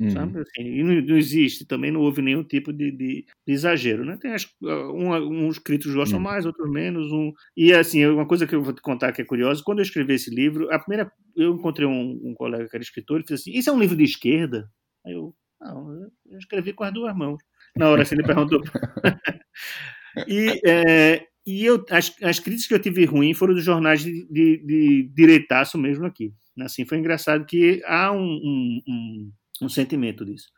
Uhum. 0.00 0.10
Sabe? 0.10 0.40
Assim, 0.40 0.62
e 0.62 0.82
não, 0.82 0.94
não 1.02 1.16
existe, 1.16 1.64
também 1.64 1.90
não 1.92 2.00
houve 2.00 2.20
nenhum 2.20 2.42
tipo 2.42 2.72
de, 2.72 2.90
de, 2.90 3.24
de 3.46 3.52
exagero. 3.52 4.04
Né? 4.04 4.18
Tem 4.20 4.32
as, 4.32 4.46
um, 4.60 5.46
uns 5.46 5.58
críticos 5.58 5.94
gostam 5.94 6.18
Uhum. 6.18 6.24
mais, 6.24 6.44
outros 6.46 6.68
menos. 6.70 7.12
Um, 7.12 7.32
e 7.56 7.72
assim, 7.72 8.04
uma 8.06 8.26
coisa 8.26 8.46
que 8.46 8.54
eu 8.54 8.62
vou 8.62 8.72
te 8.72 8.82
contar 8.82 9.12
que 9.12 9.22
é 9.22 9.24
curiosa: 9.24 9.62
quando 9.64 9.78
eu 9.78 9.84
escrevi 9.84 10.14
esse 10.14 10.34
livro, 10.34 10.68
a 10.72 10.78
primeira, 10.78 11.10
eu 11.36 11.54
encontrei 11.54 11.86
um, 11.86 12.20
um 12.24 12.34
colega 12.34 12.68
que 12.68 12.76
era 12.76 12.82
escritor 12.82 13.20
e 13.20 13.26
fez 13.26 13.40
assim: 13.40 13.52
Isso 13.52 13.70
é 13.70 13.72
um 13.72 13.78
livro 13.78 13.96
de 13.96 14.04
esquerda? 14.04 14.68
Aí 15.06 15.12
eu, 15.12 15.34
não, 15.60 16.10
eu 16.30 16.38
escrevi 16.38 16.72
com 16.72 16.84
as 16.84 16.92
duas 16.92 17.14
mãos. 17.16 17.40
Na 17.76 17.88
hora 17.88 18.02
assim, 18.02 18.16
ele 18.16 18.24
perguntou. 18.24 18.60
e, 20.28 20.60
é, 20.66 21.26
e 21.46 21.64
eu, 21.64 21.84
as, 21.90 22.14
as 22.22 22.38
críticas 22.38 22.66
que 22.66 22.74
eu 22.74 22.78
tive 22.80 23.04
ruim 23.04 23.34
foram 23.34 23.54
dos 23.54 23.64
jornais 23.64 24.02
de, 24.02 24.26
de, 24.30 24.58
de 24.58 25.10
direitaço 25.14 25.76
mesmo 25.76 26.06
aqui. 26.06 26.32
Assim, 26.60 26.84
foi 26.84 26.98
engraçado 26.98 27.44
que 27.44 27.82
há 27.84 28.12
um, 28.12 28.22
um, 28.22 28.82
um, 28.88 29.32
um 29.62 29.68
sentimento 29.68 30.24
disso. 30.24 30.48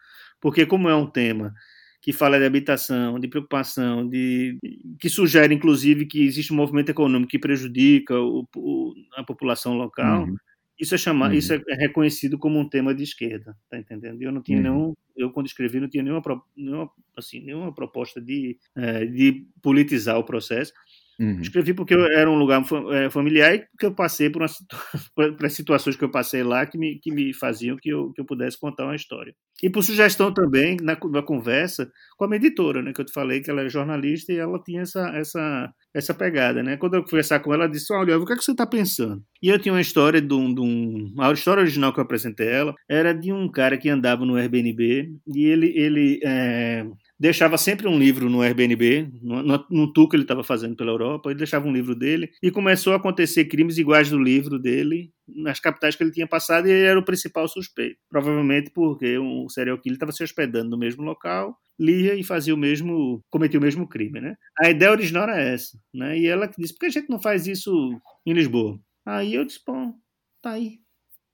Porque 0.40 0.66
como 0.66 0.88
é 0.88 0.94
um 0.94 1.06
tema 1.06 1.54
que 2.00 2.12
fala 2.12 2.38
de 2.38 2.44
habitação, 2.44 3.18
de 3.18 3.26
preocupação, 3.26 4.08
de 4.08 4.58
que 5.00 5.08
sugere 5.08 5.52
inclusive 5.52 6.06
que 6.06 6.24
existe 6.24 6.52
um 6.52 6.56
movimento 6.56 6.90
econômico 6.90 7.30
que 7.30 7.38
prejudica 7.38 8.14
o, 8.14 8.46
o, 8.54 8.94
a 9.16 9.24
população 9.24 9.74
local, 9.74 10.24
Uhum. 10.24 10.36
Isso 10.78 10.94
é 10.94 10.98
chamado, 10.98 11.32
Uhum. 11.32 11.38
isso 11.38 11.52
é 11.54 11.60
reconhecido 11.76 12.38
como 12.38 12.58
um 12.58 12.68
tema 12.68 12.94
de 12.94 13.02
esquerda, 13.02 13.56
tá 13.70 13.78
entendendo? 13.78 14.20
Eu 14.22 14.32
não 14.32 14.42
tinha 14.42 14.58
Uhum. 14.58 14.62
nenhum, 14.62 14.94
eu 15.16 15.30
quando 15.32 15.46
escrevi 15.46 15.80
não 15.80 15.88
tinha 15.88 16.02
nenhuma, 16.02 16.22
nenhuma 16.56 16.90
assim, 17.16 17.40
nenhuma 17.40 17.74
proposta 17.74 18.20
de 18.20 18.58
eh, 18.76 19.06
de 19.06 19.46
politizar 19.62 20.18
o 20.18 20.24
processo. 20.24 20.72
Uhum. 21.18 21.40
Escrevi 21.40 21.72
porque 21.72 21.94
eu 21.94 22.04
era 22.06 22.30
um 22.30 22.34
lugar 22.38 22.62
eh, 22.92 23.08
familiar 23.08 23.54
e 23.54 23.60
porque 23.70 23.86
eu 23.86 23.94
passei 23.94 24.28
por, 24.28 24.42
uma 24.42 24.48
situ- 24.48 24.76
por 25.16 25.46
as 25.46 25.52
situações 25.54 25.96
que 25.96 26.04
eu 26.04 26.10
passei 26.10 26.42
lá 26.42 26.66
que 26.66 26.76
me, 26.76 26.98
que 26.98 27.10
me 27.10 27.32
faziam 27.32 27.76
que 27.80 27.88
eu, 27.88 28.12
que 28.12 28.20
eu 28.20 28.24
pudesse 28.26 28.58
contar 28.60 28.84
uma 28.84 28.94
história. 28.94 29.34
E 29.62 29.70
por 29.70 29.82
sugestão 29.82 30.32
também, 30.34 30.76
na, 30.82 30.94
na 31.10 31.22
conversa, 31.22 31.90
com 32.18 32.24
a 32.24 32.28
minha 32.28 32.36
editora, 32.36 32.82
né, 32.82 32.92
que 32.92 33.00
eu 33.00 33.04
te 33.06 33.12
falei 33.12 33.40
que 33.40 33.50
ela 33.50 33.62
é 33.62 33.68
jornalista 33.70 34.30
e 34.30 34.36
ela 34.36 34.62
tinha 34.62 34.82
essa, 34.82 35.08
essa, 35.16 35.72
essa 35.94 36.12
pegada. 36.12 36.62
Né? 36.62 36.76
Quando 36.76 36.94
eu 36.94 37.02
conversar 37.04 37.40
com 37.40 37.54
ela, 37.54 37.64
ela 37.64 37.72
disse: 37.72 37.90
Olha, 37.94 38.18
o 38.18 38.26
que, 38.26 38.34
é 38.34 38.36
que 38.36 38.44
você 38.44 38.52
está 38.52 38.66
pensando? 38.66 39.22
E 39.42 39.48
eu 39.48 39.58
tinha 39.58 39.72
uma 39.72 39.80
história 39.80 40.20
de 40.20 40.34
um, 40.34 40.54
de 40.54 40.60
um. 40.60 41.14
A 41.20 41.32
história 41.32 41.62
original 41.62 41.92
que 41.94 41.98
eu 42.00 42.04
apresentei 42.04 42.48
a 42.48 42.50
ela 42.52 42.74
era 42.88 43.14
de 43.14 43.32
um 43.32 43.50
cara 43.50 43.78
que 43.78 43.88
andava 43.88 44.26
no 44.26 44.36
Airbnb 44.36 45.10
e 45.34 45.44
ele. 45.46 45.72
ele 45.74 46.20
eh, 46.22 46.84
deixava 47.18 47.56
sempre 47.56 47.88
um 47.88 47.98
livro 47.98 48.28
no 48.28 48.42
Airbnb, 48.42 49.10
no, 49.22 49.42
no, 49.70 49.92
tour 49.92 50.08
que 50.08 50.16
ele 50.16 50.24
estava 50.24 50.44
fazendo 50.44 50.76
pela 50.76 50.90
Europa, 50.90 51.30
ele 51.30 51.38
deixava 51.38 51.66
um 51.66 51.72
livro 51.72 51.94
dele 51.94 52.30
e 52.42 52.50
começou 52.50 52.92
a 52.92 52.96
acontecer 52.96 53.46
crimes 53.46 53.78
iguais 53.78 54.10
do 54.10 54.18
livro 54.18 54.58
dele 54.58 55.10
nas 55.26 55.58
capitais 55.58 55.96
que 55.96 56.02
ele 56.02 56.12
tinha 56.12 56.26
passado 56.26 56.68
e 56.68 56.70
ele 56.70 56.86
era 56.86 56.98
o 56.98 57.04
principal 57.04 57.48
suspeito. 57.48 57.98
Provavelmente 58.08 58.70
porque 58.70 59.18
um 59.18 59.48
serial 59.48 59.78
killer 59.78 59.96
estava 59.96 60.12
se 60.12 60.22
hospedando 60.22 60.70
no 60.70 60.78
mesmo 60.78 61.02
local, 61.02 61.56
lia 61.78 62.14
e 62.14 62.22
fazia 62.22 62.54
o 62.54 62.58
mesmo, 62.58 63.24
cometia 63.30 63.58
o 63.58 63.62
mesmo 63.62 63.88
crime, 63.88 64.20
né? 64.20 64.36
A 64.62 64.70
ideia 64.70 64.92
original 64.92 65.24
era 65.24 65.40
essa, 65.40 65.78
né? 65.92 66.18
E 66.18 66.26
ela 66.26 66.50
disse, 66.58 66.74
por 66.74 66.80
que 66.80 66.86
a 66.86 66.90
gente 66.90 67.10
não 67.10 67.18
faz 67.18 67.46
isso 67.46 67.98
em 68.24 68.32
Lisboa? 68.32 68.78
Aí 69.04 69.34
eu 69.34 69.44
disse, 69.44 69.60
bom, 69.66 69.94
tá 70.42 70.52
aí. 70.52 70.80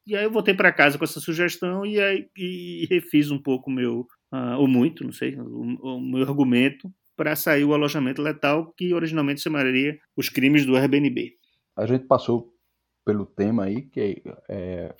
e 0.06 0.16
aí 0.16 0.24
eu 0.24 0.30
voltei 0.30 0.54
para 0.54 0.72
casa 0.72 0.98
com 0.98 1.04
essa 1.04 1.20
sugestão 1.20 1.86
e, 1.86 2.00
aí, 2.00 2.28
e 2.36 2.86
refiz 2.90 3.30
um 3.30 3.38
pouco 3.40 3.70
meu, 3.70 4.06
uh, 4.32 4.58
ou 4.58 4.66
muito, 4.66 5.04
não 5.04 5.12
sei, 5.12 5.36
o, 5.38 5.96
o 5.96 6.00
meu 6.00 6.22
argumento 6.22 6.92
para 7.16 7.36
sair 7.36 7.64
o 7.64 7.74
alojamento 7.74 8.22
letal, 8.22 8.72
que 8.76 8.92
originalmente 8.94 9.40
chamaria 9.40 9.98
os 10.16 10.28
crimes 10.28 10.64
do 10.64 10.76
Airbnb. 10.76 11.32
A 11.76 11.86
gente 11.86 12.06
passou 12.06 12.52
pelo 13.04 13.26
tema 13.26 13.64
aí, 13.64 13.82
que 13.82 14.22
é, 14.48 14.94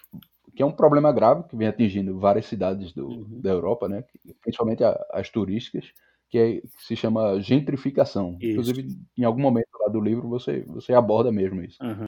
que 0.54 0.62
é 0.62 0.66
um 0.66 0.72
problema 0.72 1.12
grave 1.12 1.44
que 1.48 1.56
vem 1.56 1.68
atingindo 1.68 2.18
várias 2.18 2.46
cidades 2.46 2.92
do, 2.92 3.08
uhum. 3.08 3.40
da 3.40 3.50
Europa, 3.50 3.88
né? 3.88 4.04
principalmente 4.42 4.82
as 5.10 5.30
turísticas, 5.30 5.92
que, 6.28 6.38
é, 6.38 6.60
que 6.60 6.68
se 6.78 6.96
chama 6.96 7.40
gentrificação. 7.40 8.36
Isso. 8.40 8.52
Inclusive, 8.52 8.88
em 9.16 9.24
algum 9.24 9.40
momento 9.40 9.68
lá 9.80 9.88
do 9.88 10.00
livro 10.00 10.28
você, 10.28 10.60
você 10.66 10.92
aborda 10.92 11.32
mesmo 11.32 11.62
isso. 11.62 11.82
Uhum. 11.82 12.06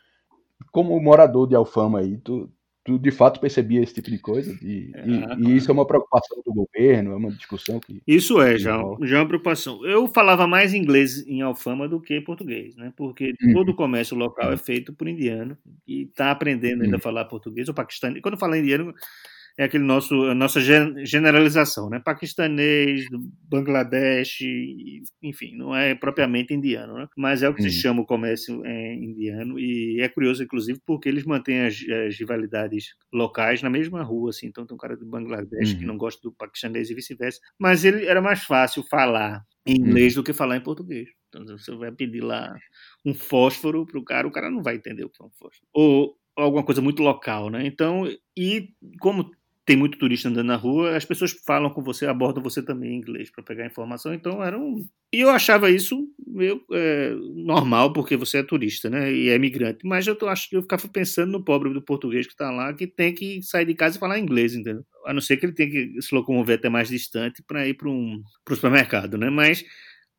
Como 0.73 1.01
morador 1.01 1.47
de 1.47 1.55
Alfama 1.55 2.01
aí, 2.01 2.19
tu, 2.19 2.51
tu 2.85 2.99
de 2.99 3.11
fato 3.11 3.41
percebia 3.41 3.83
esse 3.83 3.95
tipo 3.95 4.11
de 4.11 4.19
coisa? 4.19 4.57
E, 4.63 4.93
é, 4.95 5.05
e, 5.07 5.49
e, 5.49 5.57
isso 5.57 5.71
é 5.71 5.75
uma 5.75 5.87
preocupação 5.87 6.41
do 6.45 6.53
governo, 6.53 7.13
é 7.13 7.17
uma 7.17 7.31
discussão 7.31 7.81
que. 7.81 8.03
Isso 8.07 8.41
é, 8.41 8.59
já, 8.59 8.79
já 9.03 9.17
é 9.17 9.21
uma 9.21 9.27
preocupação. 9.27 9.85
Eu 9.85 10.07
falava 10.07 10.47
mais 10.47 10.75
inglês 10.75 11.27
em 11.27 11.41
Alfama 11.41 11.89
do 11.89 12.01
que 12.01 12.21
português, 12.21 12.77
né? 12.77 12.93
Porque 12.95 13.35
uhum. 13.43 13.53
todo 13.55 13.71
o 13.71 13.75
comércio 13.75 14.17
local 14.17 14.53
é 14.53 14.57
feito 14.57 14.93
por 14.93 15.09
indiano 15.09 15.57
e 15.89 16.03
está 16.03 16.31
aprendendo 16.31 16.83
ainda 16.83 16.97
uhum. 16.97 17.01
a 17.01 17.03
falar 17.03 17.25
português 17.25 17.69
ou 17.69 17.75
paquistanês. 17.75 18.21
Quando 18.21 18.35
eu 18.35 18.41
falo 18.41 18.55
indiano, 18.55 18.95
é 19.57 19.65
aquele 19.65 19.85
nosso 19.85 20.15
a 20.25 20.35
nossa 20.35 20.61
generalização, 20.61 21.89
né? 21.89 22.01
Paquistanês, 22.01 23.07
Bangladesh, 23.49 24.41
enfim, 25.23 25.57
não 25.57 25.75
é 25.75 25.95
propriamente 25.95 26.53
indiano, 26.53 26.95
né? 26.95 27.07
Mas 27.17 27.43
é 27.43 27.49
o 27.49 27.55
que 27.55 27.63
uhum. 27.63 27.71
se 27.71 27.77
chama 27.77 28.03
o 28.03 28.07
comércio 28.07 28.65
é, 28.65 28.95
indiano 28.95 29.59
e 29.59 30.01
é 30.01 30.09
curioso, 30.09 30.43
inclusive, 30.43 30.81
porque 30.85 31.09
eles 31.09 31.25
mantêm 31.25 31.61
as, 31.61 31.81
as, 32.07 32.19
rivalidades 32.19 32.95
locais 33.13 33.63
na 33.63 33.71
mesma 33.71 34.03
rua, 34.03 34.31
assim. 34.31 34.47
Então 34.47 34.67
tem 34.67 34.75
um 34.75 34.79
cara 34.79 34.97
do 34.97 35.07
Bangladesh 35.07 35.73
uhum. 35.73 35.79
que 35.79 35.87
não 35.87 35.97
gosta 35.97 36.21
do 36.23 36.33
paquistanês 36.33 36.91
e 36.91 36.95
vice-versa, 36.95 37.41
mas 37.59 37.85
ele 37.85 38.07
era 38.07 38.21
mais 38.21 38.43
fácil 38.43 38.83
falar 38.83 39.45
em 39.67 39.77
inglês 39.77 40.17
uhum. 40.17 40.23
do 40.23 40.27
que 40.27 40.33
falar 40.33 40.57
em 40.57 40.63
português. 40.63 41.09
Então 41.29 41.47
você 41.57 41.75
vai 41.77 41.93
pedir 41.93 42.23
lá 42.23 42.57
um 43.05 43.15
fósforo 43.15 43.87
para 43.87 43.99
o 43.99 44.05
cara, 44.05 44.27
o 44.27 44.33
cara 44.33 44.51
não 44.51 44.63
vai 44.63 44.77
entender 44.77 45.05
o 45.05 45.11
que 45.11 45.23
é 45.23 45.27
um 45.27 45.31
fósforo. 45.31 45.67
Ou 45.73 46.17
alguma 46.37 46.65
coisa 46.65 46.83
muito 46.83 47.03
local, 47.03 47.51
né? 47.51 47.65
Então, 47.67 48.09
e 48.37 48.71
como 49.01 49.31
tem 49.67 49.77
muito 49.77 49.97
turista 49.99 50.29
andando 50.29 50.47
na 50.47 50.57
rua, 50.57 50.95
as 50.95 51.05
pessoas 51.07 51.33
falam 51.33 51.71
com 51.71 51.83
você, 51.83 52.07
abordam 52.07 52.43
você 52.43 52.63
também 52.63 52.93
em 52.93 52.97
inglês 52.99 53.31
para 53.31 53.43
pegar 53.43 53.65
informação. 53.65 54.13
Então 54.13 54.43
era 54.43 54.59
um. 54.59 54.87
E 55.13 55.21
eu 55.21 55.31
achava 55.31 55.71
isso 55.71 56.07
meio 56.27 56.63
é, 56.71 57.15
normal, 57.35 57.93
porque 57.93 58.17
você 58.17 58.39
é 58.39 58.43
turista, 58.43 58.91
né? 58.91 59.11
E 59.11 59.31
é 59.31 59.39
migrante. 59.39 59.87
Mas 59.87 60.07
eu 60.07 60.15
tô, 60.15 60.29
acho 60.29 60.51
que 60.51 60.57
eu 60.57 60.63
ficava 60.63 60.87
pensando 60.89 61.33
no 61.33 61.43
pobre 61.43 61.73
do 61.73 61.81
português 61.81 62.27
que 62.27 62.33
está 62.33 62.51
lá, 62.51 62.75
que 62.75 62.87
tem 62.87 63.15
que 63.15 63.43
sair 63.43 63.65
de 63.65 63.75
casa 63.75 63.97
e 63.97 64.01
falar 64.01 64.19
inglês, 64.19 64.55
entendeu? 64.55 64.85
A 65.07 65.15
não 65.15 65.21
ser 65.21 65.39
que 65.39 65.47
ele 65.47 65.55
tenha 65.55 65.71
que 65.71 66.03
se 66.03 66.15
locomover 66.15 66.59
até 66.59 66.69
mais 66.69 66.89
distante 66.89 67.43
para 67.43 67.67
ir 67.67 67.75
para 67.75 67.89
um 67.89 68.23
pro 68.45 68.55
supermercado, 68.55 69.17
né? 69.17 69.31
Mas 69.31 69.65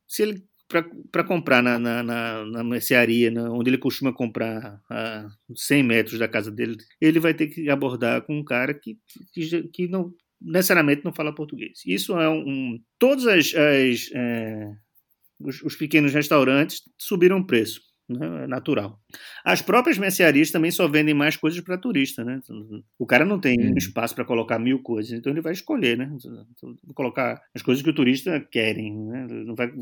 se 0.08 0.22
ele 0.22 0.42
para 0.68 1.24
comprar 1.24 1.62
na, 1.62 1.78
na, 1.78 2.02
na, 2.02 2.44
na 2.44 2.64
mercearia, 2.64 3.30
na, 3.30 3.50
onde 3.50 3.70
ele 3.70 3.78
costuma 3.78 4.12
comprar 4.12 4.80
a 4.90 5.28
100 5.54 5.82
metros 5.82 6.18
da 6.18 6.26
casa 6.26 6.50
dele, 6.50 6.76
ele 7.00 7.20
vai 7.20 7.34
ter 7.34 7.46
que 7.48 7.70
abordar 7.70 8.22
com 8.22 8.38
um 8.38 8.44
cara 8.44 8.74
que, 8.74 8.98
que, 9.32 9.62
que 9.68 9.88
não 9.88 10.12
necessariamente 10.40 11.04
não 11.04 11.14
fala 11.14 11.34
português. 11.34 11.80
Isso 11.86 12.18
é 12.18 12.28
um. 12.28 12.44
um 12.46 12.80
todos 12.98 13.26
as, 13.26 13.54
as 13.54 14.10
é, 14.14 14.72
os, 15.38 15.62
os 15.62 15.76
pequenos 15.76 16.12
restaurantes 16.12 16.82
subiram 16.98 17.44
preço 17.44 17.80
né? 18.08 18.46
natural. 18.46 18.98
As 19.44 19.60
próprias 19.60 19.98
mercearias 19.98 20.50
também 20.50 20.70
só 20.70 20.86
vendem 20.86 21.14
mais 21.14 21.36
coisas 21.36 21.60
para 21.60 21.78
turista, 21.78 22.24
né? 22.24 22.40
O 22.98 23.06
cara 23.06 23.24
não 23.24 23.40
tem 23.40 23.58
hum. 23.58 23.74
espaço 23.76 24.14
para 24.14 24.24
colocar 24.24 24.58
mil 24.58 24.80
coisas, 24.82 25.12
então 25.12 25.32
ele 25.32 25.40
vai 25.40 25.52
escolher, 25.52 25.96
né? 25.96 26.10
Vou 26.62 26.94
colocar 26.94 27.40
as 27.54 27.62
coisas 27.62 27.82
que 27.82 27.90
o 27.90 27.94
turista 27.94 28.40
querem, 28.50 28.96
né? 28.96 29.26
Não 29.28 29.54
vai 29.54 29.72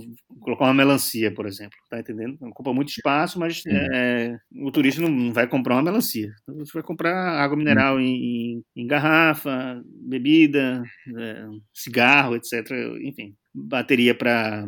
colocar 0.41 0.65
uma 0.65 0.75
melancia, 0.75 1.33
por 1.33 1.47
exemplo, 1.47 1.77
tá 1.91 2.01
entendendo? 2.01 2.39
Ocupa 2.43 2.73
muito 2.73 2.89
espaço, 2.89 3.39
mas 3.39 3.63
hum. 3.67 3.71
é, 3.71 4.39
o 4.63 4.71
turista 4.71 5.03
não 5.03 5.33
vai 5.33 5.47
comprar 5.47 5.77
uma 5.77 5.83
melancia. 5.83 6.33
Você 6.47 6.73
vai 6.73 6.83
comprar 6.83 7.15
água 7.41 7.57
mineral 7.57 7.97
hum. 7.97 8.01
em, 8.01 8.63
em, 8.77 8.87
garrafa, 8.87 9.83
bebida, 9.85 10.83
é, 11.17 11.47
cigarro, 11.73 12.37
etc. 12.37 12.71
Enfim, 13.03 13.35
bateria 13.55 14.15
para 14.15 14.67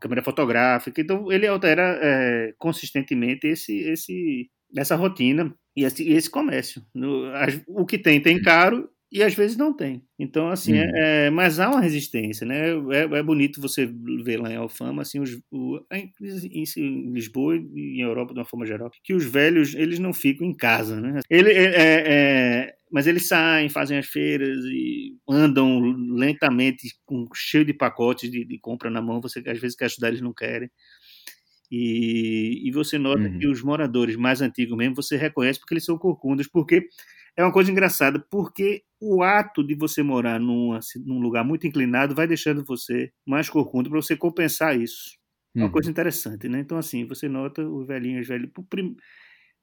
câmera 0.00 0.22
fotográfica. 0.22 1.00
Então 1.00 1.30
ele 1.32 1.46
altera 1.46 1.98
é, 2.00 2.54
consistentemente 2.58 3.46
esse, 3.46 3.80
esse, 3.80 4.48
essa 4.76 4.94
rotina 4.94 5.54
e 5.76 5.84
esse, 5.84 6.08
esse 6.08 6.30
comércio. 6.30 6.82
No, 6.94 7.26
as, 7.34 7.60
o 7.66 7.84
que 7.84 7.98
tem 7.98 8.20
tem 8.20 8.40
caro 8.40 8.88
e 9.12 9.22
às 9.22 9.34
vezes 9.34 9.58
não 9.58 9.74
tem. 9.74 10.02
Então, 10.18 10.48
assim, 10.48 10.72
hum. 10.72 10.90
é, 10.94 11.28
mas 11.28 11.60
há 11.60 11.68
uma 11.68 11.82
resistência, 11.82 12.46
né? 12.46 12.70
É, 12.92 13.18
é, 13.18 13.22
bonito 13.22 13.60
você 13.60 13.84
ver 14.24 14.40
lá 14.40 14.50
em 14.50 14.56
Alfama, 14.56 15.02
assim, 15.02 15.20
os, 15.20 15.38
o, 15.50 15.78
em, 15.92 16.10
em, 16.50 17.12
Lisboa 17.12 17.56
e 17.56 17.98
em 17.98 18.00
Europa 18.00 18.32
de 18.32 18.40
uma 18.40 18.46
forma 18.46 18.64
geral, 18.64 18.90
que 19.04 19.12
os 19.12 19.26
velhos, 19.26 19.74
eles 19.74 19.98
não 19.98 20.14
ficam 20.14 20.46
em 20.46 20.54
casa, 20.54 20.98
né? 20.98 21.20
Ele, 21.28 21.50
é, 21.50 21.64
é, 21.64 22.04
é 22.06 22.74
mas 22.92 23.06
eles 23.06 23.26
saem, 23.26 23.70
fazem 23.70 23.96
as 23.96 24.06
feiras 24.06 24.58
e 24.66 25.16
andam 25.26 25.80
lentamente, 26.10 26.88
com, 27.06 27.26
cheio 27.34 27.64
de 27.64 27.72
pacotes 27.72 28.30
de, 28.30 28.44
de 28.44 28.58
compra 28.58 28.90
na 28.90 29.00
mão. 29.00 29.20
Você 29.22 29.42
às 29.46 29.58
vezes 29.58 29.76
quer 29.76 29.86
ajudar, 29.86 30.08
eles 30.08 30.20
não 30.20 30.34
querem. 30.34 30.70
E, 31.70 32.68
e 32.68 32.70
você 32.70 32.98
nota 32.98 33.22
uhum. 33.22 33.38
que 33.38 33.46
os 33.46 33.62
moradores 33.62 34.14
mais 34.14 34.42
antigos 34.42 34.76
mesmo, 34.76 34.94
você 34.94 35.16
reconhece 35.16 35.58
porque 35.58 35.72
eles 35.72 35.86
são 35.86 35.96
corcundas, 35.96 36.46
porque 36.46 36.86
é 37.34 37.42
uma 37.42 37.52
coisa 37.52 37.70
engraçada, 37.70 38.22
porque 38.30 38.82
o 39.00 39.22
ato 39.22 39.66
de 39.66 39.74
você 39.74 40.02
morar 40.02 40.38
num, 40.38 40.78
num 41.06 41.18
lugar 41.18 41.42
muito 41.42 41.66
inclinado 41.66 42.14
vai 42.14 42.26
deixando 42.26 42.62
você 42.62 43.10
mais 43.26 43.48
corcunda 43.48 43.88
para 43.88 44.02
você 44.02 44.14
compensar 44.14 44.78
isso. 44.78 45.16
É 45.54 45.60
uma 45.60 45.66
uhum. 45.66 45.72
coisa 45.72 45.90
interessante, 45.90 46.46
né? 46.46 46.60
Então, 46.60 46.76
assim, 46.76 47.06
você 47.06 47.26
nota 47.26 47.66
os 47.66 47.86
velhinhos, 47.86 48.28
velhos, 48.28 48.50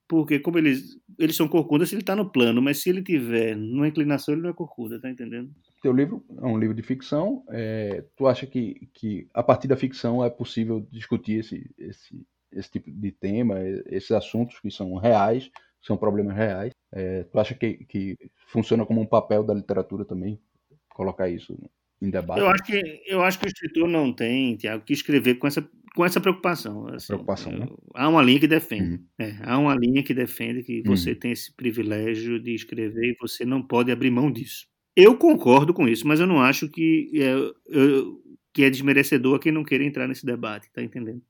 porque 0.10 0.40
como 0.40 0.58
eles, 0.58 1.00
eles 1.20 1.36
são 1.36 1.48
corcundas, 1.48 1.94
ele 1.94 2.02
está 2.02 2.16
no 2.16 2.28
plano, 2.28 2.60
mas 2.60 2.82
se 2.82 2.90
ele 2.90 3.04
tiver 3.04 3.56
numa 3.56 3.88
inclinação, 3.88 4.34
ele 4.34 4.42
não 4.42 4.50
é 4.50 4.54
corcunda, 4.54 5.00
tá 5.00 5.08
entendendo? 5.08 5.52
Teu 5.84 5.94
livro 5.94 6.26
é 6.36 6.46
um 6.48 6.58
livro 6.58 6.76
de 6.76 6.82
ficção. 6.82 7.46
É, 7.50 8.04
tu 8.18 8.28
acha 8.28 8.48
que, 8.48 8.90
que 8.92 9.30
a 9.32 9.44
partir 9.44 9.68
da 9.68 9.78
ficção 9.78 10.26
é 10.26 10.30
possível 10.30 10.86
discutir 10.92 11.42
esse, 11.42 11.70
esse, 11.78 12.26
esse 12.52 12.72
tipo 12.72 12.90
de 12.90 13.12
tema, 13.12 13.60
esses 13.86 14.10
assuntos 14.10 14.60
que 14.60 14.72
são 14.72 14.96
reais, 14.96 15.52
são 15.80 15.96
problemas 15.96 16.36
reais? 16.36 16.72
É, 16.92 17.24
tu 17.26 17.40
acha 17.40 17.54
que, 17.54 17.86
que 17.86 18.18
funciona 18.48 18.88
como 18.88 19.00
um 19.00 19.06
papel 19.06 19.44
da 19.44 19.54
literatura 19.54 20.04
também, 20.04 20.40
colocar 20.90 21.30
isso 21.30 21.56
em 22.02 22.10
debate? 22.10 22.40
Eu 22.40 22.50
acho 22.50 22.64
que, 22.64 23.04
eu 23.06 23.22
acho 23.22 23.40
que 23.40 23.46
o 23.46 23.48
escritor 23.48 23.88
não 23.88 24.12
tem, 24.12 24.56
Tiago, 24.56 24.84
que 24.84 24.94
escrever 24.94 25.36
com 25.36 25.46
essa 25.46 25.62
com 25.96 26.06
essa 26.06 26.20
preocupação. 26.20 26.88
Assim, 26.88 27.08
preocupação 27.08 27.52
né? 27.52 27.68
Há 27.94 28.08
uma 28.10 28.22
linha 28.22 28.40
que 28.40 28.48
defende. 28.48 28.96
Uhum. 28.96 29.06
É, 29.20 29.38
há 29.42 29.58
uma 29.58 29.76
linha 29.76 30.04
que 30.04 30.14
defende 30.14 30.64
que 30.64 30.82
você 30.84 31.12
uhum. 31.12 31.20
tem 31.20 31.32
esse 31.32 31.54
privilégio 31.56 32.40
de 32.40 32.54
escrever 32.54 33.12
e 33.12 33.18
você 33.20 33.46
não 33.46 33.62
pode 33.62 33.92
abrir 33.92 34.12
mão 34.12 34.32
disso. 34.32 34.68
Eu 34.96 35.18
concordo 35.18 35.74
com 35.74 35.88
isso, 35.88 36.08
mas 36.08 36.20
eu 36.20 36.28
não 36.28 36.42
acho 36.42 36.70
que 36.70 37.12
é, 37.16 37.34
eu, 37.68 38.22
que 38.54 38.64
é 38.64 38.70
desmerecedor 38.70 39.36
a 39.36 39.40
quem 39.40 39.52
não 39.52 39.64
queira 39.64 39.84
entrar 39.84 40.08
nesse 40.08 40.26
debate, 40.26 40.70
tá 40.74 40.82
entendendo? 40.82 41.22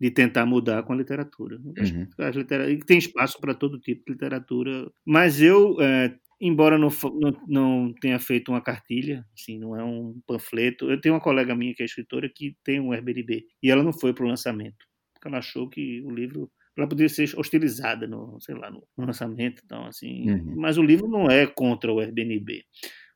De 0.00 0.10
tentar 0.10 0.46
mudar 0.46 0.82
com 0.82 0.92
a 0.92 0.96
literatura. 0.96 1.58
Uhum. 1.58 2.06
A 2.18 2.30
literatura 2.30 2.86
tem 2.86 2.98
espaço 2.98 3.38
para 3.40 3.54
todo 3.54 3.78
tipo 3.78 4.02
de 4.06 4.12
literatura, 4.12 4.90
mas 5.04 5.40
eu 5.42 5.76
é, 5.80 6.14
embora 6.40 6.78
não, 6.78 6.88
não, 7.20 7.42
não, 7.46 7.94
tenha 8.00 8.18
feito 8.18 8.50
uma 8.50 8.62
cartilha, 8.62 9.26
assim, 9.34 9.58
não 9.58 9.76
é 9.76 9.84
um 9.84 10.20
panfleto. 10.26 10.90
Eu 10.90 11.00
tenho 11.00 11.14
uma 11.14 11.20
colega 11.20 11.54
minha 11.54 11.74
que 11.74 11.82
é 11.82 11.86
escritora 11.86 12.28
que 12.28 12.56
tem 12.64 12.80
um 12.80 12.92
Airbnb 12.92 13.46
e 13.62 13.70
ela 13.70 13.82
não 13.82 13.92
foi 13.92 14.14
para 14.14 14.24
o 14.24 14.28
lançamento, 14.28 14.86
porque 15.12 15.28
ela 15.28 15.38
achou 15.38 15.68
que 15.68 16.00
o 16.02 16.10
livro 16.10 16.50
ela 16.76 16.88
poderia 16.88 17.08
ser 17.08 17.38
hostilizada 17.38 18.06
no, 18.06 18.40
sei 18.40 18.54
lá, 18.54 18.70
no 18.70 18.82
lançamento, 18.96 19.60
então 19.64 19.84
assim. 19.84 20.30
Uhum. 20.30 20.54
Mas 20.56 20.78
o 20.78 20.82
livro 20.82 21.08
não 21.08 21.28
é 21.28 21.46
contra 21.46 21.92
o 21.92 22.00
Airbnb, 22.00 22.64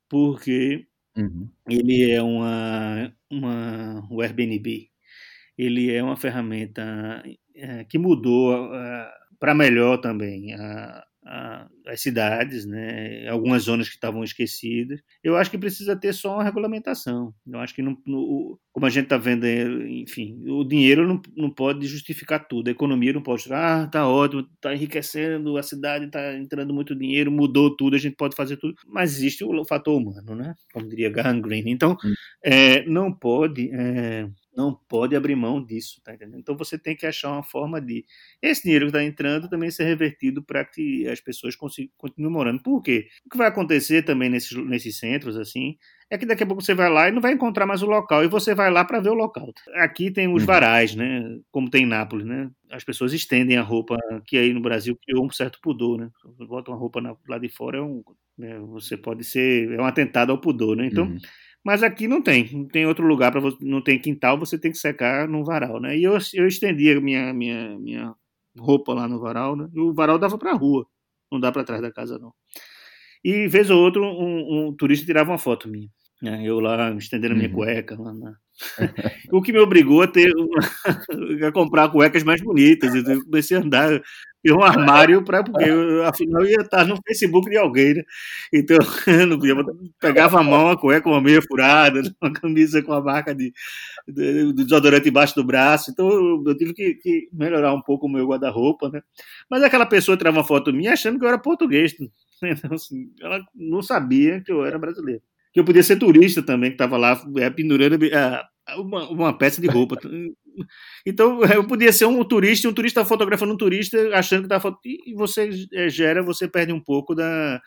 porque 0.09 0.87
uhum. 1.17 1.49
ele 1.69 2.11
é 2.11 2.21
uma, 2.21 3.15
uma 3.31 4.07
o 4.11 4.21
Airbnb, 4.21 4.91
ele 5.57 5.91
é 5.91 6.03
uma 6.03 6.17
ferramenta 6.17 7.23
é, 7.55 7.85
que 7.85 7.97
mudou 7.97 8.67
uh, 8.67 9.07
para 9.39 9.55
melhor 9.55 9.99
também 9.99 10.53
a, 10.55 11.07
as 11.87 12.01
cidades, 12.01 12.67
né, 12.67 13.27
algumas 13.29 13.63
zonas 13.63 13.89
que 13.89 13.95
estavam 13.95 14.23
esquecidas. 14.23 15.01
Eu 15.23 15.37
acho 15.37 15.51
que 15.51 15.59
precisa 15.59 15.97
ter 15.97 16.13
só 16.13 16.35
uma 16.35 16.45
regulamentação. 16.45 17.35
Eu 17.47 17.59
acho 17.61 17.75
que, 17.75 17.83
não, 17.83 17.97
no, 18.07 18.59
como 18.73 18.87
a 18.87 18.91
gente 18.91 19.05
está 19.05 19.17
vendo, 19.17 19.47
enfim, 19.87 20.39
o 20.47 20.65
dinheiro 20.65 21.07
não, 21.07 21.21
não 21.37 21.51
pode 21.51 21.87
justificar 21.87 22.47
tudo. 22.47 22.69
A 22.69 22.73
economia 22.73 23.13
não 23.13 23.23
pode 23.23 23.51
ah, 23.53 23.87
tá 23.87 24.07
ótimo, 24.07 24.43
está 24.55 24.75
enriquecendo, 24.75 25.57
a 25.57 25.63
cidade 25.63 26.07
está 26.07 26.35
entrando 26.35 26.75
muito 26.75 26.95
dinheiro, 26.95 27.31
mudou 27.31 27.75
tudo, 27.75 27.97
a 27.97 27.99
gente 27.99 28.17
pode 28.17 28.37
fazer 28.37 28.57
tudo. 28.59 28.75
Mas 28.87 29.17
existe 29.17 29.45
o 29.45 29.65
fator 29.65 29.97
humano, 29.97 30.35
né? 30.35 30.55
Como 30.73 30.89
diria 30.89 31.11
Green. 31.11 31.65
Então, 31.67 31.97
hum. 32.05 32.15
é, 32.45 32.85
não 32.85 33.13
pode 33.13 33.71
é, 33.73 34.29
não 34.57 34.75
pode 34.89 35.17
abrir 35.17 35.35
mão 35.35 35.63
disso, 35.63 36.01
tá 36.03 36.15
entendendo? 36.15 36.39
Então 36.39 36.57
você 36.57 36.79
tem 36.79 36.97
que 36.97 37.07
achar 37.07 37.33
uma 37.33 37.43
forma 37.43 37.81
de 37.81 38.05
esse 38.41 38.63
dinheiro 38.63 38.87
que 38.87 38.91
está 38.91 39.03
entrando 39.03 39.49
também 39.49 39.71
ser 39.71 39.85
revertido 39.85 40.43
para 40.43 40.65
que 40.65 41.07
as 41.09 41.21
pessoas 41.21 41.57
continuem 41.57 42.33
morando. 42.33 42.63
Por 42.63 42.83
quê? 42.83 43.09
O 43.27 43.31
que 43.31 43.37
vai 43.37 43.49
acontecer 43.49 44.03
também 44.03 44.29
nesses, 44.29 44.57
nesses 44.65 44.99
centros, 44.99 45.37
assim, 45.37 45.77
é 46.11 46.17
que 46.17 46.27
daqui 46.27 46.43
a 46.43 46.47
pouco 46.47 46.63
você 46.63 46.75
vai 46.75 46.91
lá 46.91 47.09
e 47.09 47.13
não 47.13 47.21
vai 47.21 47.33
encontrar 47.33 47.67
mais 47.67 47.83
o 47.83 47.87
local, 47.87 48.23
e 48.23 48.29
você 48.29 48.55
vai 48.55 48.71
lá 48.71 48.85
para 48.85 49.01
ver 49.01 49.11
o 49.11 49.15
local. 49.15 49.53
Aqui 49.75 50.11
tem 50.11 50.29
os 50.29 50.43
uhum. 50.43 50.47
varais, 50.47 50.95
né? 50.95 51.39
Como 51.51 51.71
tem 51.71 51.85
em 51.85 51.87
Nápoles, 51.87 52.27
né? 52.27 52.51
As 52.71 52.85
pessoas 52.85 53.13
estendem 53.13 53.57
a 53.57 53.63
roupa, 53.63 53.97
que 54.27 54.37
aí 54.37 54.53
no 54.53 54.61
Brasil 54.61 54.97
criou 55.05 55.25
um 55.25 55.31
certo 55.31 55.59
pudor, 55.61 55.99
né? 55.99 56.11
Bota 56.49 56.71
uma 56.71 56.77
roupa 56.77 57.01
lá 57.29 57.39
de 57.39 57.49
fora, 57.49 57.79
é 57.79 57.83
um, 57.83 58.03
né? 58.39 58.59
você 58.61 58.97
pode 58.97 59.25
ser. 59.25 59.73
É 59.73 59.81
um 59.81 59.87
atentado 59.87 60.31
ao 60.31 60.41
pudor, 60.41 60.77
né? 60.77 60.87
Então. 60.87 61.07
Uhum 61.07 61.19
mas 61.65 61.83
aqui 61.83 62.07
não 62.09 62.23
tem, 62.23 62.51
não 62.53 62.67
tem 62.69 62.87
outro 62.87 63.07
lugar 63.07 63.33
para 63.33 63.41
você, 63.41 63.57
não 63.63 63.83
tem 63.83 63.99
quintal, 64.01 64.39
você 64.39 64.59
tem 64.59 64.71
que 64.73 64.79
secar 64.79 65.29
num 65.29 65.45
varal, 65.45 65.81
né? 65.81 65.97
E 65.99 66.05
eu, 66.05 66.19
eu 66.35 66.47
estendia 66.47 67.01
minha, 67.01 67.33
minha, 67.35 67.79
minha 67.79 68.15
roupa 68.59 68.95
lá 68.95 69.09
no 69.09 69.21
varal, 69.21 69.57
né? 69.57 69.69
E 69.75 69.81
o 69.81 69.95
varal 69.95 70.19
dava 70.19 70.39
para 70.39 70.53
a 70.53 70.55
rua, 70.57 70.87
não 71.33 71.41
dá 71.41 71.51
para 71.53 71.65
trás 71.65 71.83
da 71.83 71.93
casa 71.93 72.19
não. 72.19 72.33
E 73.25 73.49
vez 73.49 73.71
ou 73.71 73.81
outro 73.83 74.05
um, 74.05 74.69
um 74.69 74.77
turista 74.77 75.07
tirava 75.07 75.31
uma 75.33 75.39
foto 75.39 75.69
minha. 75.69 75.89
Né? 76.25 76.41
Eu 76.43 76.59
lá 76.59 76.91
estendendo 76.93 77.35
a 77.35 77.37
minha 77.37 77.51
uhum. 77.51 77.55
cueca. 77.55 78.01
Lá 78.01 78.15
na... 78.15 78.35
o 79.31 79.43
que 79.43 79.53
me 79.53 79.59
obrigou 79.59 80.01
a 80.01 80.07
ter 80.07 80.33
a 81.47 81.53
comprar 81.53 81.91
cuecas 81.91 82.25
mais 82.25 82.41
bonitas. 82.41 82.95
Eu 82.95 83.23
comecei 83.25 83.59
a 83.59 83.61
andar 83.61 84.01
ter 84.43 84.53
um 84.55 84.63
armário 84.63 85.23
para 85.23 85.45
porque 85.45 85.65
eu, 85.69 86.03
afinal 86.05 86.43
eu 86.43 86.49
ia 86.49 86.61
estar 86.63 86.87
no 86.87 86.97
Facebook 87.07 87.51
de 87.51 87.59
alguém, 87.59 87.95
né? 87.95 88.03
Então 88.51 88.79
eu 89.07 89.27
não 89.29 89.39
podia 89.39 89.55
pegava 90.01 90.41
a 90.41 90.43
mão 90.43 90.71
a 90.71 90.79
cueca 90.79 91.11
uma 91.11 91.21
meia 91.21 91.43
furada, 91.43 92.01
uma 92.23 92.33
camisa 92.33 92.83
com 92.83 92.95
a 92.95 93.03
marca 93.03 93.35
de, 93.35 93.53
de, 94.09 94.53
de 94.55 94.65
desodorante 94.65 95.11
embaixo 95.11 95.35
do 95.35 95.45
braço. 95.45 95.91
Então 95.91 96.09
eu, 96.09 96.43
eu 96.47 96.57
tive 96.57 96.73
que, 96.73 96.95
que, 96.95 97.29
melhorar 97.35 97.75
um 97.75 97.83
pouco 97.83 98.07
o 98.07 98.11
meu 98.11 98.27
guarda-roupa, 98.27 98.89
né? 98.89 99.03
Mas 99.51 99.63
aquela 99.63 99.85
pessoa 99.85 100.17
tirava 100.17 100.39
uma 100.39 100.45
foto 100.45 100.73
minha 100.73 100.95
achando 100.95 101.19
que 101.19 101.25
eu 101.25 101.29
era 101.29 101.39
português. 101.39 101.95
Então, 102.43 102.75
assim, 102.75 103.11
ela 103.23 103.41
não 103.55 103.81
sabia 103.81 104.41
que 104.41 104.53
eu 104.53 104.67
era 104.67 104.79
brasileiro 104.79 105.23
que 105.55 105.61
eu 105.61 105.65
podia 105.65 105.85
ser 105.85 105.97
turista 105.97 106.43
também, 106.43 106.71
que 106.71 106.75
estava 106.75 106.97
lá 106.97 107.23
é, 107.39 107.49
pendurando 107.49 108.05
é, 108.05 108.43
uma, 108.77 109.09
uma, 109.09 109.39
peça 109.39 109.61
de 109.61 109.69
roupa. 109.69 109.97
Então, 111.05 111.43
eu 111.43 111.67
podia 111.67 111.93
ser 111.93 112.05
um 112.05 112.23
turista, 112.23 112.69
um 112.69 112.73
turista 112.73 113.05
fotografando 113.05 113.53
um 113.53 113.57
turista, 113.57 113.99
achando 114.17 114.47
que 114.47 114.55
está 114.55 114.79
E 114.85 115.13
você 115.13 115.51
é, 115.73 115.89
gera, 115.89 116.23
você 116.23 116.47
perde 116.47 116.73
um 116.73 116.79
pouco 116.79 117.13
da, 117.13 117.61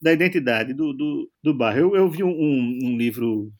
da 0.00 0.12
identidade 0.12 0.74
do, 0.74 0.92
do, 0.92 1.30
do 1.42 1.54
bairro. 1.54 1.96
Eu, 1.96 1.96
eu 1.96 2.10
vi 2.10 2.22
um, 2.22 2.28
um 2.28 2.98
livro 2.98 3.50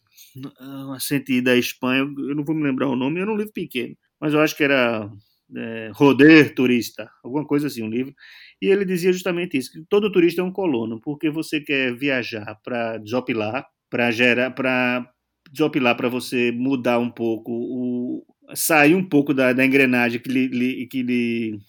recente 0.92 1.40
da 1.40 1.56
Espanha, 1.56 2.02
eu 2.02 2.34
não 2.34 2.44
vou 2.44 2.54
me 2.54 2.62
lembrar 2.62 2.88
o 2.88 2.96
nome, 2.96 3.20
era 3.20 3.32
um 3.32 3.36
livro 3.36 3.54
pequeno, 3.54 3.96
mas 4.20 4.34
eu 4.34 4.40
acho 4.40 4.54
que 4.54 4.64
era 4.64 5.10
é, 5.56 5.90
Roder 5.94 6.54
Turista, 6.54 7.10
alguma 7.22 7.46
coisa 7.46 7.68
assim, 7.68 7.82
um 7.82 7.90
livro. 7.90 8.14
E 8.60 8.66
ele 8.66 8.84
dizia 8.84 9.12
justamente 9.12 9.56
isso, 9.56 9.72
que 9.72 9.82
todo 9.88 10.12
turista 10.12 10.40
é 10.40 10.44
um 10.44 10.52
colono, 10.52 11.00
porque 11.00 11.30
você 11.30 11.60
quer 11.60 11.94
viajar 11.96 12.58
para 12.62 12.98
desopilar, 12.98 13.66
para 13.94 14.10
gerar, 14.10 14.50
para 14.50 15.08
desopilar, 15.52 15.96
para 15.96 16.08
você 16.08 16.50
mudar 16.50 16.98
um 16.98 17.08
pouco, 17.08 17.52
o, 17.52 18.26
sair 18.52 18.92
um 18.96 19.08
pouco 19.08 19.32
da, 19.32 19.52
da 19.52 19.64
engrenagem 19.64 20.20
que 20.20 20.28
lhe, 20.28 20.48
lhe, 20.48 20.86
que, 20.88 21.00
lhe, 21.00 21.60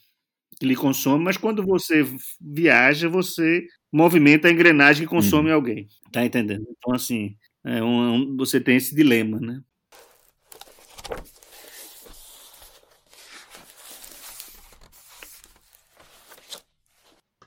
que 0.60 0.66
lhe 0.66 0.76
consome, 0.76 1.24
mas 1.24 1.38
quando 1.38 1.64
você 1.64 2.04
viaja, 2.42 3.08
você 3.08 3.68
movimenta 3.94 4.48
a 4.48 4.52
engrenagem 4.52 5.04
que 5.04 5.14
consome 5.14 5.50
uhum. 5.50 5.56
alguém, 5.56 5.88
tá 6.12 6.26
entendendo? 6.26 6.66
Então, 6.68 6.96
assim, 6.96 7.38
é 7.64 7.84
um, 7.84 8.36
você 8.36 8.60
tem 8.60 8.78
esse 8.78 8.96
dilema, 8.96 9.40
né? 9.40 9.62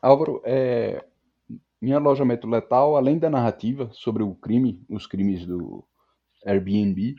Álvaro, 0.01 0.41
é, 0.45 1.05
em 1.81 1.93
Alojamento 1.93 2.47
Letal, 2.49 2.97
além 2.97 3.19
da 3.19 3.31
narrativa 3.31 3.89
sobre 3.93 4.23
o 4.23 4.35
crime, 4.35 4.85
os 4.89 5.07
crimes 5.07 5.47
do 5.47 5.85
Airbnb, 6.45 7.15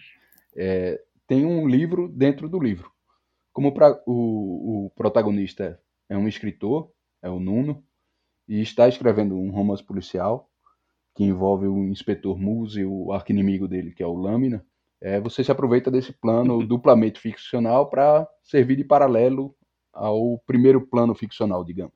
é, 0.56 1.02
tem 1.28 1.46
um 1.46 1.68
livro 1.68 2.08
dentro 2.08 2.50
do 2.50 2.60
livro. 2.60 2.92
Como 3.54 3.74
pra, 3.74 4.02
o, 4.06 4.86
o 4.86 4.90
protagonista 4.92 5.80
é 6.08 6.18
um 6.18 6.28
escritor, 6.28 6.92
é 7.22 7.30
o 7.30 7.40
Nuno, 7.40 7.84
e 8.48 8.62
está 8.62 8.88
escrevendo 8.88 9.38
um 9.38 9.52
romance 9.52 9.84
policial 9.84 10.50
que 11.16 11.24
envolve 11.24 11.68
o 11.68 11.84
inspetor 11.84 12.38
Muse 12.40 12.82
e 12.82 12.86
o 12.86 13.12
arquinimigo 13.12 13.68
dele, 13.68 13.92
que 13.92 14.02
é 14.02 14.08
o 14.08 14.16
Lâmina, 14.16 14.66
é, 15.02 15.20
você 15.20 15.44
se 15.44 15.52
aproveita 15.52 15.90
desse 15.90 16.12
plano 16.12 16.66
duplamente 16.66 17.20
ficcional 17.20 17.90
para 17.90 18.28
servir 18.44 18.76
de 18.76 18.84
paralelo 18.84 19.56
ao 19.94 20.38
primeiro 20.46 20.86
plano 20.86 21.16
ficcional, 21.16 21.64
digamos. 21.64 21.96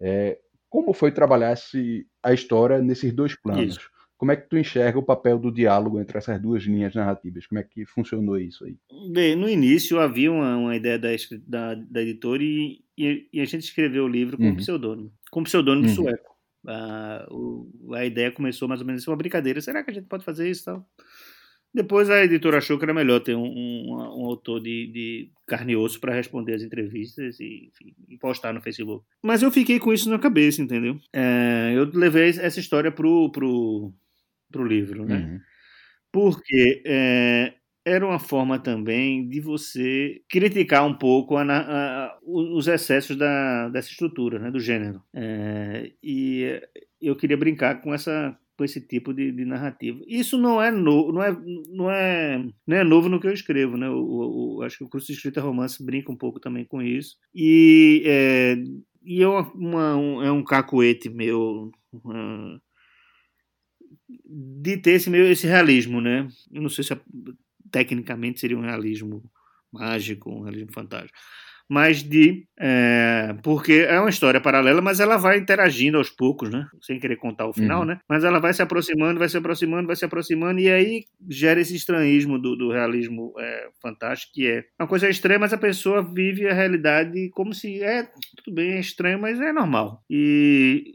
É, 0.00 0.38
como 0.68 0.92
foi 0.92 1.10
trabalhar 1.10 1.52
esse, 1.52 2.06
a 2.22 2.32
história 2.32 2.80
nesses 2.80 3.12
dois 3.12 3.34
planos? 3.34 3.76
Isso. 3.76 3.90
Como 4.18 4.32
é 4.32 4.36
que 4.36 4.48
tu 4.48 4.58
enxerga 4.58 4.98
o 4.98 5.02
papel 5.02 5.38
do 5.38 5.52
diálogo 5.52 6.00
entre 6.00 6.18
essas 6.18 6.40
duas 6.42 6.64
linhas 6.64 6.92
narrativas? 6.92 7.46
Como 7.46 7.60
é 7.60 7.62
que 7.62 7.86
funcionou 7.86 8.36
isso 8.36 8.64
aí? 8.64 8.76
Bem, 9.12 9.36
no 9.36 9.48
início 9.48 10.00
havia 10.00 10.32
uma, 10.32 10.56
uma 10.56 10.74
ideia 10.74 10.98
da, 10.98 11.08
da, 11.46 11.74
da 11.74 12.02
editora 12.02 12.42
e, 12.42 12.80
e, 12.98 13.28
e, 13.32 13.40
a 13.40 13.44
gente 13.44 13.62
escreveu 13.62 14.04
o 14.04 14.08
livro 14.08 14.36
com 14.36 14.42
uhum. 14.42 14.56
pseudônimo, 14.56 15.12
com 15.30 15.44
pseudônimo 15.44 15.86
uhum. 15.86 15.94
sueco. 15.94 16.36
A, 16.66 17.28
o, 17.30 17.94
a 17.94 18.04
ideia 18.04 18.32
começou 18.32 18.66
mais 18.66 18.80
ou 18.80 18.86
menos 18.86 19.02
assim, 19.02 19.10
uma 19.10 19.16
brincadeira. 19.16 19.60
Será 19.60 19.84
que 19.84 19.90
a 19.92 19.94
gente 19.94 20.08
pode 20.08 20.24
fazer 20.24 20.50
isso 20.50 20.64
tal? 20.64 20.84
Depois 21.72 22.08
a 22.08 22.24
editora 22.24 22.58
achou 22.58 22.78
que 22.78 22.84
era 22.84 22.94
melhor 22.94 23.20
ter 23.20 23.36
um, 23.36 23.44
um, 23.44 23.92
um 23.92 24.26
autor 24.26 24.60
de, 24.60 24.86
de, 24.86 25.30
carne 25.46 25.74
e 25.74 25.76
osso 25.76 26.00
para 26.00 26.14
responder 26.14 26.54
as 26.54 26.62
entrevistas 26.62 27.38
e, 27.40 27.68
enfim, 27.68 27.94
e, 28.08 28.16
postar 28.16 28.54
no 28.54 28.62
Facebook. 28.62 29.04
Mas 29.22 29.42
eu 29.42 29.50
fiquei 29.50 29.78
com 29.78 29.92
isso 29.92 30.08
na 30.08 30.18
cabeça, 30.18 30.62
entendeu? 30.62 30.98
É, 31.12 31.72
eu 31.74 31.90
levei 31.92 32.30
essa 32.30 32.58
história 32.58 32.90
pro, 32.90 33.30
pro, 33.30 33.92
pro 34.50 34.64
livro, 34.64 35.04
né? 35.04 35.16
Uhum. 35.16 35.40
Porque 36.10 36.82
é, 36.86 37.54
era 37.84 38.06
uma 38.06 38.18
forma 38.18 38.58
também 38.58 39.28
de 39.28 39.40
você 39.40 40.22
criticar 40.28 40.86
um 40.86 40.94
pouco 40.94 41.36
a, 41.36 41.42
a, 41.42 42.18
os 42.22 42.66
excessos 42.66 43.16
da, 43.16 43.68
dessa 43.68 43.90
estrutura, 43.90 44.38
né, 44.38 44.50
do 44.50 44.60
gênero. 44.60 45.02
É, 45.14 45.92
e 46.02 46.60
eu 47.00 47.16
queria 47.16 47.36
brincar 47.36 47.80
com 47.80 47.94
essa 47.94 48.36
com 48.58 48.64
esse 48.64 48.80
tipo 48.80 49.14
de, 49.14 49.30
de 49.30 49.44
narrativa. 49.44 50.00
Isso 50.04 50.36
não 50.36 50.60
é, 50.60 50.72
no, 50.72 51.12
não, 51.12 51.22
é, 51.22 51.36
não, 51.68 51.90
é, 51.90 52.44
não 52.66 52.76
é 52.76 52.82
novo 52.82 53.08
no 53.08 53.20
que 53.20 53.28
eu 53.28 53.32
escrevo, 53.32 53.76
né? 53.76 53.88
O, 53.88 54.56
o, 54.56 54.62
acho 54.64 54.78
que 54.78 54.84
o 54.84 54.88
curso 54.88 55.06
de 55.06 55.12
escrita 55.12 55.40
romance 55.40 55.82
brinca 55.82 56.10
um 56.10 56.16
pouco 56.16 56.40
também 56.40 56.64
com 56.64 56.82
isso. 56.82 57.16
E 57.32 58.02
é, 58.04 58.56
e 59.04 59.22
é, 59.22 59.28
uma, 59.28 59.96
um, 59.96 60.22
é 60.24 60.32
um 60.32 60.42
cacoete 60.42 61.08
meu 61.08 61.70
uh, 61.94 62.60
de 64.60 64.76
ter 64.78 64.92
esse, 64.92 65.08
meio, 65.08 65.26
esse 65.26 65.46
realismo, 65.46 66.00
né? 66.00 66.26
Eu 66.52 66.60
não 66.60 66.68
sei 66.68 66.82
se 66.82 67.00
tecnicamente 67.70 68.40
seria 68.40 68.58
um 68.58 68.62
realismo 68.62 69.22
mágico, 69.72 70.30
um 70.30 70.42
realismo 70.42 70.72
fantástico 70.72 71.16
mas 71.68 72.02
de. 72.02 72.46
É, 72.58 73.36
porque 73.42 73.86
é 73.86 74.00
uma 74.00 74.08
história 74.08 74.40
paralela, 74.40 74.80
mas 74.80 75.00
ela 75.00 75.16
vai 75.16 75.38
interagindo 75.38 75.98
aos 75.98 76.08
poucos, 76.08 76.48
né? 76.48 76.66
Sem 76.80 76.98
querer 76.98 77.16
contar 77.16 77.46
o 77.46 77.52
final, 77.52 77.80
uhum. 77.80 77.86
né? 77.86 78.00
Mas 78.08 78.24
ela 78.24 78.38
vai 78.38 78.54
se 78.54 78.62
aproximando, 78.62 79.18
vai 79.18 79.28
se 79.28 79.36
aproximando, 79.36 79.86
vai 79.86 79.96
se 79.96 80.04
aproximando, 80.04 80.58
e 80.58 80.70
aí 80.70 81.04
gera 81.28 81.60
esse 81.60 81.76
estranhismo 81.76 82.38
do, 82.38 82.56
do 82.56 82.70
realismo 82.70 83.34
é, 83.38 83.68
fantástico, 83.82 84.32
que 84.34 84.46
é 84.46 84.64
uma 84.80 84.88
coisa 84.88 85.08
estranha, 85.08 85.38
mas 85.38 85.52
a 85.52 85.58
pessoa 85.58 86.02
vive 86.02 86.48
a 86.48 86.54
realidade 86.54 87.28
como 87.30 87.52
se. 87.52 87.82
É, 87.82 88.08
tudo 88.36 88.54
bem, 88.54 88.72
é 88.72 88.80
estranho, 88.80 89.20
mas 89.20 89.38
é 89.40 89.52
normal. 89.52 90.02
E 90.08 90.94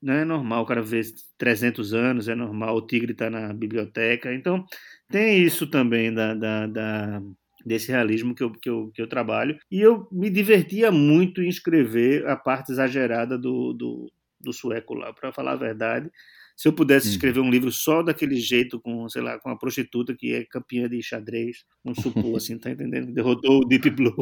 não 0.00 0.14
é 0.14 0.24
normal 0.24 0.62
o 0.62 0.66
cara 0.66 0.82
ver 0.82 1.02
300 1.38 1.94
anos, 1.94 2.28
é 2.28 2.34
normal 2.34 2.76
o 2.76 2.86
tigre 2.86 3.12
estar 3.12 3.30
tá 3.30 3.40
na 3.40 3.52
biblioteca. 3.52 4.32
Então, 4.34 4.64
tem 5.10 5.42
isso 5.42 5.66
também 5.66 6.12
da, 6.12 6.34
da, 6.34 6.66
da 6.66 7.22
desse 7.64 7.90
realismo 7.90 8.34
que 8.34 8.42
eu, 8.42 8.50
que, 8.50 8.68
eu, 8.68 8.90
que 8.94 9.00
eu 9.00 9.08
trabalho. 9.08 9.58
E 9.70 9.80
eu 9.80 10.06
me 10.12 10.28
divertia 10.30 10.90
muito 10.90 11.42
em 11.42 11.48
escrever 11.48 12.26
a 12.26 12.36
parte 12.36 12.72
exagerada 12.72 13.38
do, 13.38 13.72
do, 13.72 14.12
do 14.40 14.52
sueco 14.52 14.94
lá, 14.94 15.12
para 15.12 15.32
falar 15.32 15.52
a 15.52 15.56
verdade. 15.56 16.10
Se 16.56 16.68
eu 16.68 16.72
pudesse 16.72 17.08
uhum. 17.08 17.12
escrever 17.12 17.40
um 17.40 17.50
livro 17.50 17.72
só 17.72 18.02
daquele 18.02 18.36
jeito, 18.36 18.78
com, 18.80 19.08
sei 19.08 19.22
lá, 19.22 19.38
com 19.40 19.48
uma 19.48 19.58
prostituta 19.58 20.14
que 20.14 20.32
é 20.32 20.44
campeã 20.44 20.88
de 20.88 21.02
xadrez, 21.02 21.64
um 21.84 21.94
supor, 21.94 22.36
assim, 22.38 22.58
tá 22.58 22.70
entendendo? 22.70 23.12
Derrotou 23.12 23.60
o 23.60 23.64
Deep 23.64 23.90
Blue. 23.90 24.14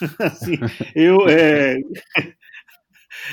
assim, 0.18 0.58
eu, 0.96 1.28
é... 1.28 1.78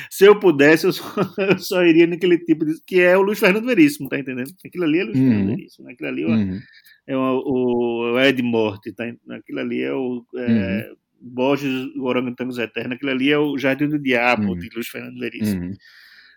se 0.09 0.25
eu 0.25 0.39
pudesse, 0.39 0.85
eu 0.85 0.93
só, 0.93 1.03
eu 1.37 1.57
só, 1.59 1.83
iria 1.83 2.07
naquele 2.07 2.37
tipo 2.37 2.65
de. 2.65 2.81
que 2.85 2.99
é 2.99 3.17
o 3.17 3.21
Luiz 3.21 3.39
Fernando 3.39 3.65
Veríssimo, 3.65 4.09
tá 4.09 4.19
entendendo? 4.19 4.51
Aquilo 4.65 4.83
ali 4.83 4.99
é 4.99 5.03
Luiz 5.03 5.17
uhum. 5.17 5.27
Fernando 5.27 5.47
Veríssimo. 5.47 5.89
Aquilo 5.89 6.09
ali, 6.09 6.25
uhum 6.25 6.59
é 7.07 7.15
o, 7.15 8.13
o 8.13 8.19
Ed 8.19 8.43
Morte, 8.43 8.91
tá? 8.91 9.05
aquilo 9.29 9.59
ali 9.59 9.81
é 9.81 9.93
o 9.93 10.25
é, 10.35 10.89
uhum. 10.89 10.95
Borges, 11.21 11.85
o 11.95 12.03
Orangotangos 12.03 12.59
Eterno, 12.59 12.93
aquilo 12.93 13.11
ali 13.11 13.31
é 13.31 13.37
o 13.37 13.57
Jardim 13.57 13.87
do 13.87 13.97
Diabo, 13.97 14.49
uhum. 14.49 14.57
de 14.57 14.69
Luiz 14.75 14.89
Fernando 14.89 15.17
Veríssimo, 15.17 15.67
uhum. 15.67 15.73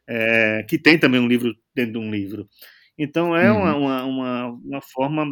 é, 0.06 0.62
que 0.62 0.78
tem 0.78 0.96
também 0.96 1.20
um 1.20 1.26
livro 1.26 1.52
dentro 1.74 1.94
de 1.94 1.98
um 1.98 2.10
livro. 2.10 2.48
Então 2.96 3.36
é 3.36 3.50
uma, 3.50 3.74
uhum. 3.74 3.82
uma, 3.82 4.04
uma, 4.04 4.46
uma, 4.64 4.80
forma 4.80 5.26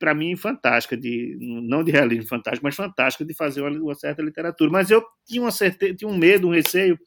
para 0.00 0.14
mim, 0.14 0.34
fantástica, 0.34 0.96
de, 0.96 1.38
não 1.40 1.84
de 1.84 1.92
realismo 1.92 2.26
fantástico, 2.26 2.66
mas 2.66 2.74
fantástica 2.74 3.24
de 3.24 3.34
fazer 3.34 3.62
uma, 3.62 3.70
uma 3.70 3.94
certa 3.94 4.20
literatura. 4.20 4.68
Mas 4.68 4.90
eu 4.90 5.04
tinha, 5.24 5.40
uma 5.40 5.52
certeza, 5.52 5.94
tinha 5.94 6.10
um 6.10 6.18
medo, 6.18 6.48
um 6.48 6.52
receio 6.52 6.98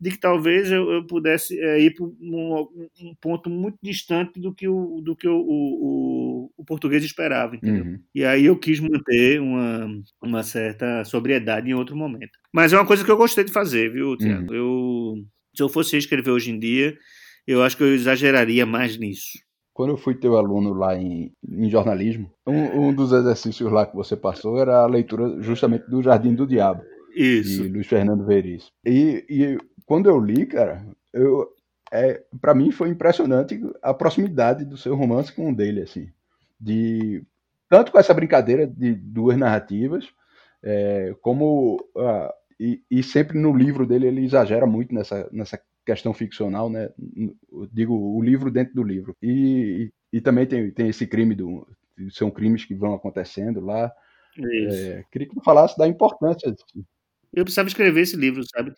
de 0.00 0.10
que 0.10 0.18
talvez 0.18 0.70
eu, 0.70 0.90
eu 0.90 1.06
pudesse 1.06 1.58
é, 1.58 1.80
ir 1.80 1.94
para 1.94 2.04
um, 2.04 2.68
um, 3.00 3.14
ponto 3.20 3.50
muito 3.50 3.78
distante 3.82 4.38
do 4.38 4.54
que 4.54 4.68
o, 4.68 5.00
do 5.00 5.16
que 5.16 5.26
o, 5.26 5.36
o, 5.36 6.50
o 6.56 6.64
português 6.64 7.04
esperava, 7.04 7.56
entendeu? 7.56 7.84
Uhum. 7.84 7.98
E 8.14 8.24
aí 8.24 8.44
eu 8.46 8.56
quis 8.56 8.78
manter 8.78 9.40
uma, 9.40 9.88
uma 10.22 10.42
certa 10.42 11.04
sobriedade 11.04 11.68
em 11.68 11.74
outro 11.74 11.96
momento. 11.96 12.38
Mas 12.52 12.72
é 12.72 12.76
uma 12.76 12.86
coisa 12.86 13.04
que 13.04 13.10
eu 13.10 13.16
gostei 13.16 13.42
de 13.42 13.52
fazer, 13.52 13.90
viu, 13.90 14.16
Tiago? 14.16 14.52
Uhum. 14.52 14.56
Eu, 14.56 15.14
se 15.54 15.62
eu 15.62 15.68
fosse 15.68 15.96
escrever 15.96 16.30
hoje 16.30 16.52
em 16.52 16.58
dia, 16.58 16.96
eu 17.46 17.62
acho 17.62 17.76
que 17.76 17.82
eu 17.82 17.94
exageraria 17.94 18.64
mais 18.64 18.96
nisso. 18.96 19.38
Quando 19.74 19.90
eu 19.90 19.96
fui 19.96 20.14
teu 20.14 20.36
aluno 20.36 20.72
lá 20.74 20.96
em, 20.96 21.32
em 21.48 21.70
jornalismo, 21.70 22.32
um, 22.46 22.88
um 22.88 22.94
dos 22.94 23.12
exercícios 23.12 23.70
lá 23.70 23.86
que 23.86 23.96
você 23.96 24.16
passou 24.16 24.58
era 24.60 24.82
a 24.82 24.86
leitura 24.86 25.40
justamente 25.40 25.88
do 25.88 26.02
Jardim 26.02 26.34
do 26.34 26.46
Diabo. 26.46 26.82
Isso. 27.14 27.62
De 27.62 27.68
Luiz 27.68 27.86
Fernando 27.86 28.24
Veríssimo. 28.24 28.70
E, 28.84 29.24
e 29.28 29.58
quando 29.88 30.06
eu 30.06 30.20
li, 30.20 30.44
cara, 30.44 30.84
eu, 31.14 31.50
é, 31.90 32.22
para 32.42 32.54
mim 32.54 32.70
foi 32.70 32.90
impressionante 32.90 33.58
a 33.82 33.94
proximidade 33.94 34.62
do 34.62 34.76
seu 34.76 34.94
romance 34.94 35.32
com 35.32 35.50
o 35.50 35.56
dele, 35.56 35.80
assim. 35.80 36.12
De, 36.60 37.24
tanto 37.70 37.90
com 37.90 37.98
essa 37.98 38.12
brincadeira 38.12 38.66
de 38.66 38.94
duas 38.94 39.38
narrativas, 39.38 40.06
é, 40.62 41.16
como. 41.22 41.82
Ah, 41.96 42.34
e, 42.60 42.82
e, 42.90 43.02
sempre 43.02 43.38
no 43.38 43.56
livro 43.56 43.86
dele 43.86 44.08
ele 44.08 44.24
exagera 44.24 44.66
muito 44.66 44.94
nessa, 44.94 45.26
nessa 45.32 45.58
questão 45.86 46.12
ficcional, 46.12 46.68
né? 46.68 46.90
Digo, 47.72 47.94
o 47.94 48.22
livro 48.22 48.50
dentro 48.50 48.74
do 48.74 48.82
livro. 48.82 49.16
E, 49.22 49.90
e, 50.12 50.18
e 50.18 50.20
também 50.20 50.44
tem, 50.44 50.70
tem 50.70 50.88
esse 50.88 51.06
crime 51.06 51.34
do. 51.34 51.66
São 52.10 52.30
crimes 52.30 52.66
que 52.66 52.74
vão 52.74 52.92
acontecendo 52.92 53.58
lá. 53.60 53.90
É, 54.38 55.02
queria 55.10 55.26
que 55.26 55.34
tu 55.34 55.40
falasse 55.42 55.78
da 55.78 55.88
importância. 55.88 56.54
Eu 57.32 57.44
precisava 57.44 57.68
escrever 57.68 58.02
esse 58.02 58.16
livro, 58.16 58.42
sabe? 58.54 58.74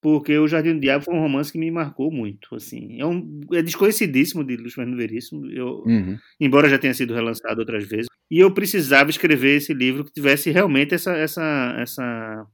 Porque 0.00 0.38
O 0.38 0.48
Jardim 0.48 0.74
do 0.74 0.80
Diabo 0.80 1.04
foi 1.04 1.14
um 1.14 1.20
romance 1.20 1.52
que 1.52 1.58
me 1.58 1.70
marcou 1.70 2.10
muito, 2.10 2.54
assim. 2.54 3.00
É, 3.00 3.06
um, 3.06 3.40
é 3.52 3.62
desconhecidíssimo 3.62 4.42
de 4.44 4.56
Luiz 4.56 4.74
Fernando 4.74 4.96
Veríssimo, 4.96 5.46
eu, 5.50 5.82
uhum. 5.86 6.16
embora 6.40 6.68
já 6.68 6.78
tenha 6.78 6.94
sido 6.94 7.14
relançado 7.14 7.60
outras 7.60 7.86
vezes. 7.86 8.06
E 8.30 8.38
eu 8.38 8.52
precisava 8.52 9.10
escrever 9.10 9.56
esse 9.56 9.74
livro 9.74 10.04
que 10.04 10.12
tivesse 10.12 10.50
realmente 10.50 10.94
essa... 10.94 11.16
essa, 11.16 11.76
essa... 11.78 12.46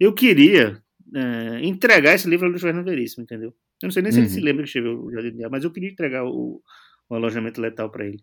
Eu 0.00 0.12
queria 0.12 0.82
é, 1.14 1.60
entregar 1.64 2.14
esse 2.14 2.28
livro 2.28 2.46
a 2.46 2.48
Luiz 2.50 2.62
Fernando 2.62 2.86
Veríssimo, 2.86 3.22
entendeu? 3.22 3.50
Eu 3.82 3.86
não 3.86 3.90
sei 3.90 4.02
nem 4.02 4.10
se 4.10 4.18
ele 4.18 4.28
se 4.28 4.38
uhum. 4.38 4.44
lembra 4.44 4.62
que 4.62 4.68
escreveu 4.68 5.04
O 5.04 5.12
Jardim 5.12 5.30
do 5.30 5.36
Diabo, 5.36 5.52
mas 5.52 5.64
eu 5.64 5.70
queria 5.70 5.90
entregar 5.90 6.24
o, 6.24 6.60
o 7.08 7.14
alojamento 7.14 7.60
letal 7.60 7.90
para 7.90 8.06
ele. 8.06 8.18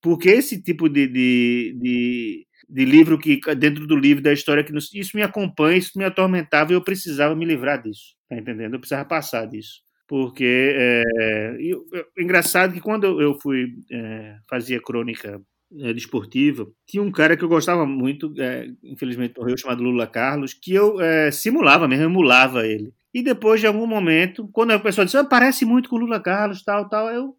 Porque 0.00 0.28
esse 0.28 0.62
tipo 0.62 0.88
de, 0.88 1.06
de, 1.06 1.76
de 1.80 2.46
de 2.68 2.84
livro 2.84 3.18
que 3.18 3.40
dentro 3.56 3.86
do 3.86 3.96
livro 3.96 4.22
da 4.22 4.32
história 4.32 4.64
que 4.64 4.72
nos, 4.72 4.92
isso 4.94 5.16
me 5.16 5.22
acompanha, 5.22 5.78
isso 5.78 5.92
me 5.96 6.04
atormentava 6.04 6.72
e 6.72 6.74
eu 6.74 6.82
precisava 6.82 7.34
me 7.34 7.44
livrar 7.44 7.82
disso, 7.82 8.14
tá 8.28 8.36
entendendo? 8.36 8.74
Eu 8.74 8.80
precisava 8.80 9.04
passar 9.04 9.46
disso, 9.46 9.80
porque 10.06 10.74
é, 10.74 11.56
eu, 11.60 11.84
eu, 11.92 12.06
engraçado 12.18 12.72
que 12.72 12.80
quando 12.80 13.20
eu, 13.20 13.34
fui 13.40 13.74
é, 13.90 14.36
fazia 14.48 14.80
crônica 14.80 15.40
é, 15.80 15.92
desportiva, 15.92 16.68
tinha 16.86 17.02
um 17.02 17.10
cara 17.10 17.36
que 17.36 17.44
eu 17.44 17.48
gostava 17.48 17.86
muito, 17.86 18.34
é, 18.38 18.68
infelizmente 18.82 19.34
morreu, 19.38 19.56
chamado 19.56 19.82
Lula 19.82 20.06
Carlos, 20.06 20.52
que 20.52 20.74
eu 20.74 21.00
é, 21.00 21.30
simulava 21.30 21.88
mesmo, 21.88 22.04
emulava 22.04 22.66
ele. 22.66 22.92
E 23.14 23.22
depois 23.22 23.60
de 23.60 23.66
algum 23.66 23.86
momento, 23.86 24.48
quando 24.52 24.70
a 24.72 24.78
pessoa 24.78 25.04
disse, 25.04 25.16
ah, 25.16 25.24
parece 25.24 25.64
muito 25.64 25.88
com 25.88 25.96
Lula 25.96 26.20
Carlos, 26.20 26.62
tal, 26.62 26.88
tal, 26.88 27.08
eu 27.08 27.36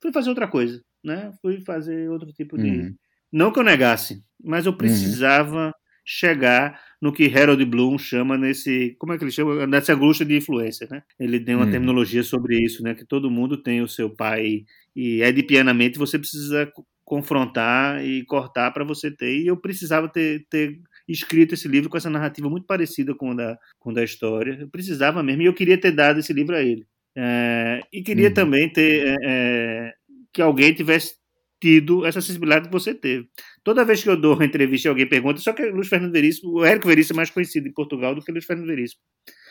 fui 0.00 0.12
fazer 0.12 0.28
outra 0.28 0.46
coisa, 0.46 0.82
né? 1.02 1.32
Fui 1.40 1.60
fazer 1.64 2.10
outro 2.10 2.32
tipo 2.32 2.58
de 2.58 2.68
uhum. 2.68 2.94
Não 3.32 3.52
que 3.52 3.58
eu 3.58 3.64
negasse, 3.64 4.22
mas 4.42 4.66
eu 4.66 4.72
uhum. 4.72 4.78
precisava 4.78 5.66
uhum. 5.66 5.72
chegar 6.04 6.80
no 7.00 7.12
que 7.12 7.26
Harold 7.26 7.64
Bloom 7.64 7.98
chama 7.98 8.38
nesse, 8.38 8.96
como 8.98 9.12
é 9.12 9.18
que 9.18 9.24
ele 9.24 9.30
chama, 9.30 9.66
nessa 9.66 9.92
angústia 9.92 10.24
de 10.24 10.36
influência, 10.36 10.86
né? 10.90 11.02
Ele 11.18 11.40
tem 11.40 11.54
uma 11.54 11.64
uhum. 11.64 11.70
terminologia 11.70 12.22
sobre 12.22 12.58
isso, 12.58 12.82
né? 12.82 12.94
Que 12.94 13.04
todo 13.04 13.30
mundo 13.30 13.62
tem 13.62 13.82
o 13.82 13.88
seu 13.88 14.08
pai 14.08 14.64
e 14.94 15.22
edipianamente 15.22 15.98
você 15.98 16.18
precisa 16.18 16.70
confrontar 17.04 18.04
e 18.04 18.24
cortar 18.24 18.72
para 18.72 18.84
você 18.84 19.10
ter. 19.10 19.42
E 19.42 19.46
eu 19.46 19.56
precisava 19.56 20.08
ter, 20.08 20.44
ter 20.50 20.78
escrito 21.06 21.54
esse 21.54 21.68
livro 21.68 21.88
com 21.88 21.96
essa 21.96 22.10
narrativa 22.10 22.50
muito 22.50 22.66
parecida 22.66 23.14
com 23.14 23.30
a 23.30 23.34
da, 23.34 23.58
com 23.78 23.90
a 23.90 23.94
da 23.94 24.04
história. 24.04 24.58
Eu 24.60 24.68
precisava 24.68 25.22
mesmo 25.22 25.42
e 25.42 25.46
eu 25.46 25.54
queria 25.54 25.78
ter 25.78 25.92
dado 25.92 26.18
esse 26.18 26.32
livro 26.32 26.56
a 26.56 26.62
ele. 26.62 26.86
É, 27.16 27.80
e 27.92 28.02
queria 28.02 28.28
uhum. 28.28 28.34
também 28.34 28.70
ter 28.70 29.06
é, 29.06 29.16
é 29.22 29.92
que 30.32 30.42
alguém 30.42 30.74
tivesse 30.74 31.14
tido 31.60 32.04
essa 32.04 32.20
sensibilidade 32.20 32.66
que 32.66 32.72
você 32.72 32.94
teve. 32.94 33.28
Toda 33.64 33.84
vez 33.84 34.02
que 34.02 34.08
eu 34.08 34.16
dou 34.16 34.34
uma 34.34 34.44
entrevista 34.44 34.88
e 34.88 34.90
alguém 34.90 35.08
pergunta, 35.08 35.40
só 35.40 35.52
que 35.52 35.64
Luiz 35.66 35.88
Fernando 35.88 36.12
Veríssimo, 36.12 36.52
o 36.52 36.64
Érico 36.64 36.88
Veríssimo 36.88 37.16
é 37.16 37.18
mais 37.18 37.30
conhecido 37.30 37.68
em 37.68 37.72
Portugal 37.72 38.14
do 38.14 38.22
que 38.22 38.30
Luiz 38.30 38.44
Fernando 38.44 38.66
Veríssimo. 38.66 39.00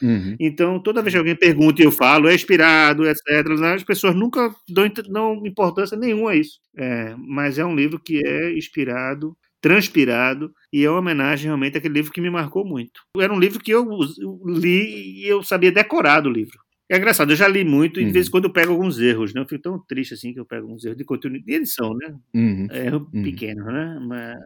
Uhum. 0.02 0.36
Então, 0.40 0.80
toda 0.80 1.02
vez 1.02 1.14
que 1.14 1.18
alguém 1.18 1.36
pergunta 1.36 1.82
e 1.82 1.86
eu 1.86 1.92
falo, 1.92 2.28
é 2.28 2.36
inspirado, 2.36 3.08
etc., 3.08 3.26
as 3.74 3.84
pessoas 3.84 4.16
nunca 4.16 4.54
dão, 4.70 4.90
dão 5.10 5.46
importância 5.46 5.98
nenhuma 5.98 6.32
a 6.32 6.36
isso. 6.36 6.60
É, 6.78 7.16
mas 7.18 7.58
é 7.58 7.66
um 7.66 7.76
livro 7.76 8.00
que 8.00 8.22
é 8.26 8.58
inspirado 8.58 9.36
transpirado 9.66 10.54
e 10.72 10.86
é 10.86 10.90
uma 10.92 11.00
homenagem 11.00 11.48
realmente 11.48 11.76
àquele 11.76 11.96
livro 11.96 12.12
que 12.12 12.22
me 12.22 12.30
marcou 12.30 12.64
muito. 12.64 13.02
Era 13.18 13.34
um 13.34 13.40
livro 13.40 13.60
que 13.60 13.72
eu 13.72 13.84
li 14.46 15.24
e 15.24 15.28
eu 15.28 15.42
sabia 15.42 15.72
decorar 15.72 16.20
do 16.20 16.30
livro. 16.30 16.60
É 16.90 16.98
engraçado, 16.98 17.32
eu 17.32 17.36
já 17.36 17.48
li 17.48 17.64
muito 17.64 18.00
e 18.00 18.04
de 18.04 18.08
uhum. 18.08 18.14
vez 18.14 18.28
em 18.28 18.32
quando 18.32 18.46
eu 18.46 18.54
pego 18.54 18.72
alguns 18.72 19.00
erros, 19.00 19.34
né? 19.34 19.42
Eu 19.42 19.48
fico 19.48 19.62
tão 19.62 19.80
triste 19.80 20.14
assim 20.14 20.34
que 20.34 20.40
eu 20.40 20.46
pego 20.46 20.68
alguns 20.68 20.86
erros 20.86 20.98
de 20.98 21.04
conteúdo 21.04 21.42
de 21.42 21.54
edição, 21.54 21.96
né? 21.96 22.16
Uhum. 22.34 22.68
Erro 22.72 23.10
uhum. 23.12 23.24
pequeno, 23.24 23.66
né? 23.66 24.00
Mas 24.02 24.38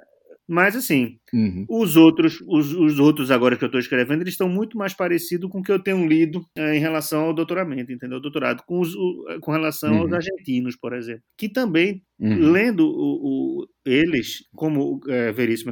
mas, 0.50 0.76
assim, 0.76 1.20
uhum. 1.32 1.64
os 1.70 1.96
outros 1.96 2.42
os, 2.48 2.74
os 2.74 2.98
outros 2.98 3.30
agora 3.30 3.56
que 3.56 3.64
eu 3.64 3.68
estou 3.68 3.80
escrevendo, 3.80 4.24
eles 4.24 4.34
estão 4.34 4.50
muito 4.50 4.80
mais 4.80 4.96
parecidos 4.96 5.48
com 5.48 5.60
o 5.60 5.62
que 5.64 5.72
eu 5.72 5.78
tenho 5.78 6.08
lido 6.08 6.44
é, 6.58 6.76
em 6.76 6.80
relação 6.80 7.26
ao 7.26 7.34
doutoramento, 7.36 7.92
entendeu? 7.92 8.20
Doutorado, 8.20 8.64
com, 8.66 8.80
os, 8.80 8.96
o, 8.96 9.40
com 9.42 9.52
relação 9.52 9.94
uhum. 9.94 10.02
aos 10.02 10.14
argentinos, 10.14 10.76
por 10.76 10.94
exemplo. 10.94 11.22
Que 11.38 11.48
também, 11.48 12.02
uhum. 12.20 12.52
lendo 12.52 12.88
o, 12.88 13.62
o, 13.62 13.68
eles, 13.86 14.40
como 14.56 15.00
é, 15.08 15.32
Veríssimo 15.32 15.72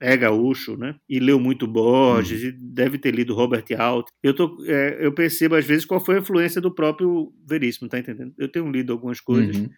é 0.00 0.16
gaúcho, 0.16 0.76
né? 0.76 0.96
E 1.08 1.20
leu 1.20 1.38
muito 1.38 1.68
Borges, 1.68 2.42
uhum. 2.42 2.48
e 2.48 2.52
deve 2.52 2.98
ter 2.98 3.14
lido 3.14 3.32
Robert 3.32 3.64
Alt, 3.78 4.08
eu, 4.24 4.34
tô, 4.34 4.58
é, 4.66 4.98
eu 5.06 5.12
percebo, 5.12 5.54
às 5.54 5.64
vezes, 5.64 5.84
qual 5.84 6.04
foi 6.04 6.16
a 6.16 6.18
influência 6.18 6.60
do 6.60 6.74
próprio 6.74 7.32
Veríssimo, 7.48 7.88
tá 7.88 7.96
entendendo? 7.96 8.34
Eu 8.36 8.50
tenho 8.50 8.68
lido 8.72 8.92
algumas 8.92 9.20
coisas 9.20 9.56
uhum. 9.56 9.68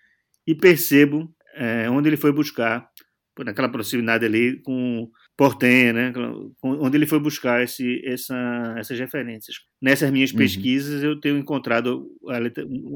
e 0.47 0.55
percebo 0.55 1.31
é, 1.55 1.91
onde 1.91 2.09
ele 2.09 2.17
foi 2.17 2.33
buscar 2.33 2.89
naquela 3.45 3.69
proximidade 3.69 4.25
ali 4.25 4.61
com 4.63 5.11
Portenha, 5.37 5.93
né, 5.93 6.13
onde 6.63 6.97
ele 6.97 7.07
foi 7.07 7.21
buscar 7.21 7.63
esse, 7.63 8.03
essa, 8.05 8.75
essas 8.77 8.99
referências. 8.99 9.57
Nessas 9.81 10.11
minhas 10.11 10.33
uhum. 10.33 10.39
pesquisas 10.39 11.03
eu 11.03 11.21
tenho 11.21 11.39
encontrado 11.39 12.09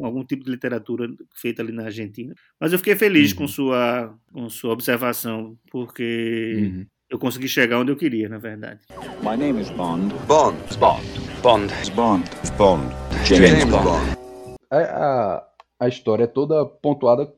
algum 0.02 0.24
tipo 0.24 0.44
de 0.44 0.50
literatura 0.50 1.08
feita 1.40 1.62
ali 1.62 1.72
na 1.72 1.84
Argentina, 1.84 2.34
mas 2.60 2.72
eu 2.72 2.78
fiquei 2.78 2.96
feliz 2.96 3.30
uhum. 3.30 3.38
com 3.38 3.48
sua 3.48 4.18
com 4.32 4.48
sua 4.48 4.72
observação 4.72 5.56
porque 5.70 6.56
uhum. 6.58 6.86
eu 7.10 7.18
consegui 7.18 7.48
chegar 7.48 7.78
onde 7.78 7.92
eu 7.92 7.96
queria, 7.96 8.28
na 8.28 8.38
verdade. 8.38 8.80
My 9.22 9.36
name 9.36 9.60
is 9.60 9.70
Bond. 9.70 10.12
Bond. 10.26 10.58
Bond. 10.78 11.06
Bond. 11.42 11.72
Bond. 11.94 12.24
Bond. 12.58 12.84
James, 13.24 13.50
James 13.50 13.64
Bond. 13.66 13.84
Bond. 13.84 14.22
A, 14.68 14.78
a, 14.78 15.46
a 15.78 15.88
história 15.88 16.24
é 16.24 16.26
toda 16.26 16.66
pontuada 16.66 17.32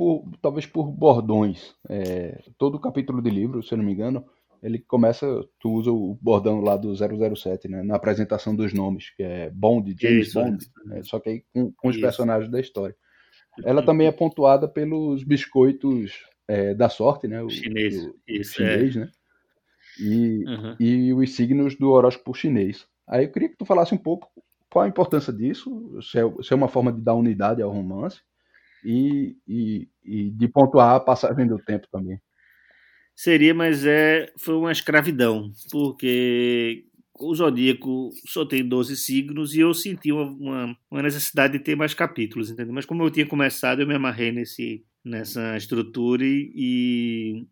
por, 0.00 0.24
talvez 0.40 0.64
por 0.64 0.90
bordões. 0.90 1.74
É, 1.86 2.42
todo 2.56 2.80
capítulo 2.80 3.20
de 3.20 3.28
livro, 3.28 3.62
se 3.62 3.74
eu 3.74 3.76
não 3.76 3.84
me 3.84 3.92
engano, 3.92 4.24
ele 4.62 4.78
começa, 4.78 5.26
tu 5.60 5.72
usa 5.74 5.92
o 5.92 6.18
bordão 6.22 6.62
lá 6.62 6.74
do 6.74 6.94
007, 6.96 7.68
né, 7.68 7.82
na 7.82 7.96
apresentação 7.96 8.56
dos 8.56 8.72
nomes, 8.72 9.10
que 9.10 9.22
é 9.22 9.50
Bond, 9.50 9.94
James 10.00 10.28
isso, 10.28 10.40
Bond, 10.40 10.64
né, 10.86 11.02
só 11.02 11.20
que 11.20 11.28
aí 11.28 11.44
com, 11.52 11.70
com 11.72 11.88
os 11.88 11.96
isso. 11.96 12.02
personagens 12.02 12.50
da 12.50 12.58
história. 12.58 12.96
Ela 13.62 13.84
também 13.84 14.06
é 14.06 14.12
pontuada 14.12 14.66
pelos 14.66 15.22
biscoitos 15.22 16.24
é, 16.48 16.72
da 16.72 16.88
sorte, 16.88 17.28
né, 17.28 17.42
o 17.42 17.50
chinês, 17.50 18.02
o, 18.02 18.14
isso, 18.26 18.54
chinês 18.54 18.96
é. 18.96 19.00
né, 19.00 19.10
e, 20.00 20.44
uhum. 20.46 20.76
e 20.80 21.12
os 21.12 21.36
signos 21.36 21.76
do 21.76 21.90
horóscopo 21.90 22.32
chinês. 22.32 22.86
Aí 23.06 23.26
eu 23.26 23.30
queria 23.30 23.50
que 23.50 23.56
tu 23.58 23.66
falasse 23.66 23.94
um 23.94 23.98
pouco 23.98 24.30
qual 24.70 24.86
a 24.86 24.88
importância 24.88 25.30
disso, 25.30 26.00
se 26.00 26.18
é, 26.18 26.42
se 26.42 26.54
é 26.54 26.56
uma 26.56 26.68
forma 26.68 26.90
de 26.90 27.02
dar 27.02 27.14
unidade 27.14 27.60
ao 27.60 27.70
romance, 27.70 28.22
e, 28.84 29.36
e, 29.46 29.88
e 30.04 30.30
de 30.30 30.48
pontuar 30.48 30.96
a 30.96 31.00
passagem 31.00 31.46
do 31.46 31.58
tempo 31.58 31.86
também. 31.90 32.20
Seria, 33.14 33.54
mas 33.54 33.84
é, 33.84 34.32
foi 34.38 34.54
uma 34.54 34.72
escravidão, 34.72 35.52
porque 35.70 36.86
o 37.18 37.34
Zodíaco 37.34 38.10
só 38.26 38.46
tem 38.46 38.66
12 38.66 38.96
signos 38.96 39.54
e 39.54 39.60
eu 39.60 39.74
senti 39.74 40.10
uma, 40.10 40.74
uma, 40.90 41.02
necessidade 41.02 41.52
de 41.52 41.62
ter 41.62 41.76
mais 41.76 41.92
capítulos, 41.92 42.50
entendeu? 42.50 42.72
Mas 42.72 42.86
como 42.86 43.02
eu 43.02 43.10
tinha 43.10 43.26
começado, 43.26 43.80
eu 43.80 43.86
me 43.86 43.94
amarrei 43.94 44.32
nesse, 44.32 44.82
nessa 45.04 45.56
estrutura 45.56 46.24
e, 46.24 46.50
e 46.54 47.46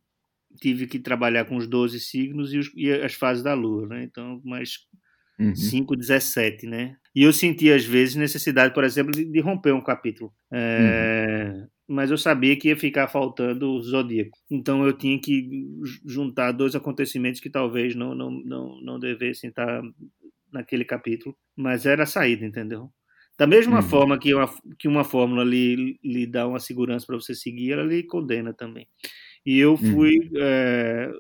tive 0.59 0.87
que 0.87 0.99
trabalhar 0.99 1.45
com 1.45 1.57
os 1.57 1.67
12 1.67 2.01
signos 2.01 2.53
e, 2.53 2.59
os, 2.59 2.73
e 2.75 2.91
as 2.91 3.13
fases 3.13 3.43
da 3.43 3.53
Lua, 3.53 3.87
né? 3.87 4.05
Então, 4.05 4.41
mas 4.45 4.79
uhum. 5.39 5.55
5, 5.55 5.97
17, 5.97 6.67
né? 6.67 6.97
E 7.19 7.23
eu 7.25 7.33
senti, 7.33 7.69
às 7.73 7.85
vezes, 7.85 8.15
necessidade, 8.15 8.73
por 8.73 8.85
exemplo, 8.85 9.11
de, 9.11 9.25
de 9.25 9.41
romper 9.41 9.73
um 9.73 9.83
capítulo. 9.83 10.33
É, 10.53 11.51
uhum. 11.53 11.67
mas 11.89 12.13
eu 12.13 12.17
sabia 12.17 12.57
que 12.57 12.69
ia 12.69 12.77
ficar 12.77 13.09
faltando 13.09 13.73
o 13.73 13.83
Zodíaco. 13.83 14.39
Então 14.49 14.87
eu 14.87 14.93
tinha 14.93 15.21
que 15.21 15.51
juntar 16.07 16.53
dois 16.53 16.77
acontecimentos 16.77 17.41
que 17.41 17.51
talvez 17.51 17.97
não, 17.97 18.15
não, 18.15 18.31
não, 18.31 18.81
não 18.83 18.99
devessem 19.01 19.51
estar 19.51 19.83
naquele 20.53 20.85
capítulo, 20.85 21.37
mas 21.57 21.87
era 21.87 22.05
a 22.05 22.07
saída, 22.07 22.45
entendeu? 22.47 22.89
Da 23.37 23.49
mesma 23.49 23.79
Uhum. 23.79 23.83
forma 23.83 24.19
que 24.19 24.33
uma, 24.33 24.49
que 24.79 24.87
uma 24.87 25.03
fórmula 25.03 25.43
lhe, 25.45 25.99
lhe 26.05 26.25
dá 26.25 26.47
uma 26.47 26.61
segurança 26.61 27.05
para 27.05 27.17
você 27.17 27.35
seguir, 27.35 27.73
ela 27.73 27.83
lhe 27.83 28.05
condena 28.05 28.53
também. 28.55 28.87
E 29.45 29.59
eu 29.59 29.77
fui. 29.77 30.31
é, 30.37 31.11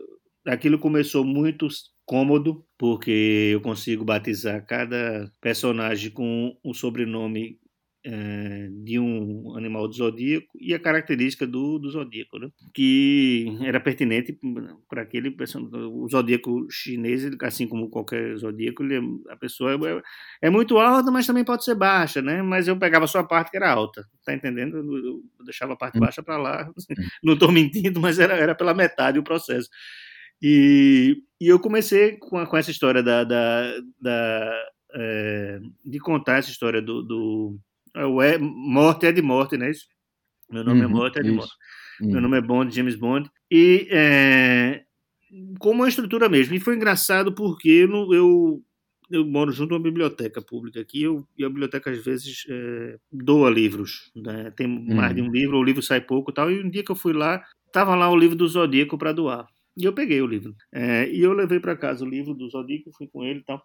aquilo 0.46 0.78
começou 0.78 1.24
muito 1.24 1.66
cômodo, 2.08 2.64
porque 2.78 3.50
eu 3.54 3.60
consigo 3.60 4.04
batizar 4.04 4.64
cada 4.66 5.30
personagem 5.40 6.10
com 6.10 6.56
um 6.64 6.74
sobrenome 6.74 7.58
é, 8.04 8.68
de 8.84 8.98
um 8.98 9.54
animal 9.56 9.88
do 9.88 9.94
zodíaco 9.94 10.46
e 10.60 10.72
a 10.72 10.78
característica 10.78 11.46
do, 11.46 11.78
do 11.78 11.90
zodíaco, 11.90 12.38
né? 12.38 12.48
que 12.72 13.46
era 13.62 13.80
pertinente 13.80 14.38
para 14.88 15.02
aquele 15.02 15.30
person- 15.32 15.68
o 15.72 16.08
zodíaco 16.08 16.66
chinês, 16.70 17.28
assim 17.42 17.66
como 17.66 17.90
qualquer 17.90 18.36
zodíaco, 18.38 18.82
ele, 18.84 18.96
é- 18.96 19.32
a 19.32 19.36
pessoa 19.36 19.72
é, 19.72 20.02
é 20.46 20.50
muito 20.50 20.78
alta, 20.78 21.10
mas 21.10 21.26
também 21.26 21.44
pode 21.44 21.64
ser 21.64 21.74
baixa, 21.74 22.22
né? 22.22 22.40
Mas 22.42 22.68
eu 22.68 22.78
pegava 22.78 23.06
só 23.06 23.18
a 23.18 23.24
parte 23.26 23.50
que 23.50 23.56
era 23.56 23.70
alta, 23.70 24.04
tá 24.24 24.32
entendendo? 24.34 24.76
Eu, 24.78 25.22
eu 25.38 25.44
deixava 25.44 25.72
a 25.74 25.76
parte 25.76 25.96
Hum. 25.96 26.00
baixa 26.00 26.22
para 26.22 26.36
lá, 26.38 26.70
não 27.22 27.34
estou 27.34 27.52
mentindo, 27.52 28.00
mas 28.00 28.18
era, 28.18 28.34
era 28.36 28.54
pela 28.54 28.74
metade 28.74 29.18
o 29.18 29.24
processo. 29.24 29.68
E, 30.42 31.16
e 31.40 31.46
eu 31.48 31.58
comecei 31.60 32.16
com, 32.16 32.38
a- 32.38 32.46
com 32.46 32.56
essa 32.56 32.70
história 32.70 33.02
da, 33.02 33.24
da, 33.24 33.74
da, 34.00 34.62
é, 34.94 35.60
de 35.84 35.98
contar 35.98 36.38
essa 36.38 36.50
história 36.50 36.80
do, 36.82 37.02
do 37.02 37.58
é, 37.94 38.34
é, 38.34 38.38
Morte 38.38 39.06
é 39.06 39.12
de 39.12 39.22
Morte, 39.22 39.56
né? 39.56 39.70
Isso? 39.70 39.86
Meu 40.50 40.64
nome 40.64 40.80
é 40.82 40.86
Uhum, 40.86 40.92
Morte 40.92 41.18
é 41.18 41.22
de 41.22 41.28
isso. 41.28 41.36
Morte. 41.36 41.52
Uhum. 42.00 42.12
Meu 42.12 42.20
nome 42.20 42.38
é 42.38 42.40
Bond, 42.40 42.74
James 42.74 42.94
Bond. 42.94 43.28
E 43.50 43.86
é, 43.90 44.82
com 45.58 45.70
uma 45.72 45.88
estrutura 45.88 46.28
mesmo. 46.28 46.54
E 46.54 46.60
foi 46.60 46.74
engraçado 46.76 47.32
porque 47.34 47.68
eu, 47.68 48.14
eu, 48.14 48.62
eu 49.10 49.26
moro 49.26 49.50
junto 49.52 49.74
a 49.74 49.76
uma 49.76 49.82
biblioteca 49.82 50.40
pública 50.40 50.80
aqui 50.80 51.02
eu, 51.02 51.26
e 51.36 51.44
a 51.44 51.48
biblioteca 51.48 51.90
às 51.90 52.02
vezes 52.04 52.44
é, 52.48 52.96
doa 53.12 53.50
livros. 53.50 54.10
Né? 54.14 54.50
Tem 54.52 54.66
mais 54.66 55.14
de 55.14 55.22
um 55.22 55.30
livro, 55.30 55.58
o 55.58 55.64
livro 55.64 55.82
sai 55.82 56.00
pouco 56.00 56.30
e 56.30 56.34
tal. 56.34 56.50
E 56.50 56.62
um 56.62 56.70
dia 56.70 56.84
que 56.84 56.90
eu 56.90 56.96
fui 56.96 57.12
lá, 57.12 57.44
tava 57.72 57.94
lá 57.94 58.08
o 58.10 58.16
livro 58.16 58.36
do 58.36 58.46
Zodíaco 58.48 58.96
para 58.96 59.12
doar. 59.12 59.46
E 59.78 59.84
eu 59.84 59.92
peguei 59.92 60.20
o 60.20 60.26
livro. 60.26 60.54
É, 60.72 61.08
e 61.08 61.20
eu 61.20 61.32
levei 61.32 61.60
para 61.60 61.76
casa 61.76 62.04
o 62.04 62.08
livro 62.08 62.34
do 62.34 62.50
Zodíaco, 62.50 62.90
fui 62.98 63.06
com 63.06 63.24
ele 63.24 63.38
e 63.38 63.44
tal. 63.44 63.62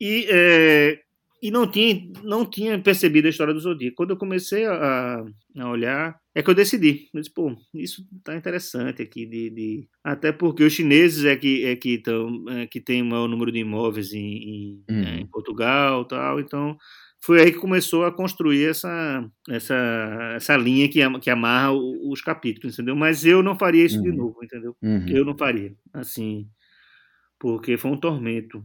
E, 0.00 0.26
é, 0.28 1.00
e 1.40 1.52
não, 1.52 1.70
tinha, 1.70 2.10
não 2.24 2.44
tinha 2.44 2.76
percebido 2.80 3.26
a 3.26 3.30
história 3.30 3.54
do 3.54 3.60
Zodíaco. 3.60 3.94
Quando 3.94 4.10
eu 4.10 4.16
comecei 4.16 4.64
a, 4.64 5.24
a 5.56 5.70
olhar, 5.70 6.18
é 6.34 6.42
que 6.42 6.50
eu 6.50 6.54
decidi. 6.54 7.08
Eu 7.14 7.20
disse, 7.20 7.32
pô, 7.32 7.54
isso 7.72 8.04
tá 8.24 8.34
interessante 8.34 9.02
aqui. 9.02 9.24
De, 9.24 9.50
de... 9.50 9.88
Até 10.02 10.32
porque 10.32 10.64
os 10.64 10.72
chineses 10.72 11.24
é 11.24 11.36
que, 11.36 11.64
é 11.64 11.76
que, 11.76 11.98
tão, 11.98 12.44
é 12.48 12.66
que 12.66 12.80
tem 12.80 13.00
o 13.00 13.06
maior 13.06 13.28
número 13.28 13.52
de 13.52 13.60
imóveis 13.60 14.12
em, 14.12 14.18
em, 14.20 14.84
é, 14.88 15.20
em 15.20 15.26
Portugal 15.26 16.04
tal. 16.06 16.40
Então, 16.40 16.76
foi 17.24 17.40
aí 17.42 17.52
que 17.52 17.58
começou 17.58 18.04
a 18.04 18.12
construir 18.12 18.66
essa, 18.68 19.24
essa, 19.48 19.74
essa 20.36 20.56
linha 20.56 20.88
que, 20.88 21.00
que 21.20 21.30
amarra 21.30 21.72
os 21.72 22.20
capítulos, 22.20 22.74
entendeu? 22.74 22.96
Mas 22.96 23.24
eu 23.24 23.42
não 23.42 23.56
faria 23.58 23.84
isso 23.84 24.02
de 24.02 24.10
Uhum. 24.10 24.16
novo, 24.16 24.44
entendeu? 24.44 24.76
Uhum. 24.82 25.06
Eu 25.08 25.24
não 25.24 25.36
faria, 25.36 25.74
assim, 25.92 26.48
porque 27.38 27.76
foi 27.76 27.90
um 27.90 27.96
tormento. 27.96 28.62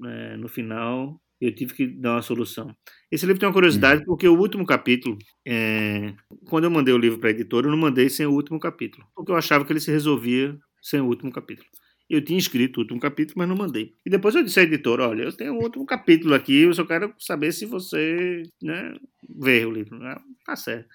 né? 0.00 0.36
No 0.36 0.48
final, 0.48 1.20
eu 1.40 1.54
tive 1.54 1.74
que 1.74 1.86
dar 1.86 2.14
uma 2.14 2.22
solução. 2.22 2.74
Esse 3.10 3.24
livro 3.26 3.38
tem 3.40 3.48
uma 3.48 3.52
curiosidade, 3.54 4.04
porque 4.04 4.26
o 4.28 4.38
último 4.38 4.66
capítulo, 4.66 5.16
é, 5.46 6.14
quando 6.48 6.64
eu 6.64 6.70
mandei 6.70 6.92
o 6.94 6.98
livro 6.98 7.18
para 7.18 7.28
a 7.30 7.32
editora, 7.32 7.66
eu 7.66 7.70
não 7.70 7.78
mandei 7.78 8.08
sem 8.10 8.26
o 8.26 8.32
último 8.32 8.58
capítulo, 8.58 9.06
porque 9.14 9.30
eu 9.32 9.36
achava 9.36 9.64
que 9.64 9.72
ele 9.72 9.80
se 9.80 9.90
resolvia 9.90 10.56
sem 10.82 11.00
o 11.00 11.06
último 11.06 11.30
capítulo. 11.32 11.68
Eu 12.08 12.22
tinha 12.24 12.38
escrito 12.38 12.78
o 12.78 12.80
último 12.82 13.00
capítulo, 13.00 13.34
mas 13.38 13.48
não 13.48 13.56
mandei. 13.56 13.94
E 14.06 14.10
depois 14.10 14.34
eu 14.34 14.42
disse 14.44 14.60
à 14.60 14.62
editora: 14.62 15.08
olha, 15.08 15.24
eu 15.24 15.32
tenho 15.36 15.54
um 15.54 15.58
último 15.62 15.84
capítulo 15.86 16.34
aqui, 16.34 16.62
eu 16.62 16.72
só 16.74 16.84
quero 16.84 17.12
saber 17.18 17.52
se 17.52 17.66
você 17.66 18.42
né, 18.62 18.94
vê 19.28 19.64
o 19.66 19.70
livro. 19.72 20.02
Ah, 20.06 20.20
tá 20.44 20.54
certo. 20.56 20.88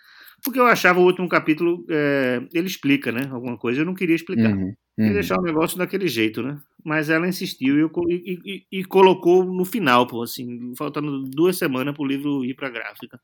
Porque 0.43 0.59
eu 0.59 0.65
achava 0.65 0.99
o 0.99 1.03
último 1.05 1.27
capítulo, 1.29 1.85
é, 1.89 2.41
ele 2.53 2.67
explica, 2.67 3.11
né? 3.11 3.27
Alguma 3.31 3.57
coisa, 3.57 3.81
eu 3.81 3.85
não 3.85 3.93
queria 3.93 4.15
explicar. 4.15 4.53
Uhum. 4.53 4.75
Queria 5.03 5.13
Uhum. 5.13 5.13
deixar 5.15 5.37
o 5.39 5.41
negócio 5.43 5.77
daquele 5.77 6.07
jeito, 6.07 6.41
né? 6.43 6.59
Mas 6.85 7.09
ela 7.09 7.27
insistiu 7.27 7.75
e, 7.77 7.81
eu 7.81 7.91
e- 8.09 8.39
e- 8.71 8.79
e 8.79 8.85
colocou 8.85 9.43
no 9.43 9.65
final, 9.65 10.07
pô, 10.07 10.21
assim, 10.23 10.73
faltando 10.77 11.23
duas 11.23 11.57
semanas 11.57 11.93
para 11.95 12.03
o 12.03 12.07
livro 12.07 12.45
ir 12.45 12.55
para 12.55 12.67
a 12.67 12.71
gráfica. 12.71 13.19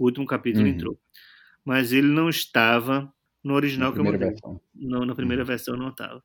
O 0.00 0.04
último 0.04 0.26
capítulo 0.26 0.68
Uhum. 0.68 0.68
entrou. 0.68 0.98
Mas 1.64 1.92
ele 1.92 2.08
não 2.08 2.28
estava 2.28 3.12
no 3.44 3.54
original 3.54 3.92
Na 3.92 3.94
que 3.94 4.00
eu 4.00 4.04
mandei. 4.04 4.18
versão. 4.18 4.60
Não, 4.74 5.04
na 5.06 5.14
primeira 5.14 5.42
Uhum. 5.42 5.46
versão 5.46 5.76
não 5.76 5.88
estava. 5.90 6.22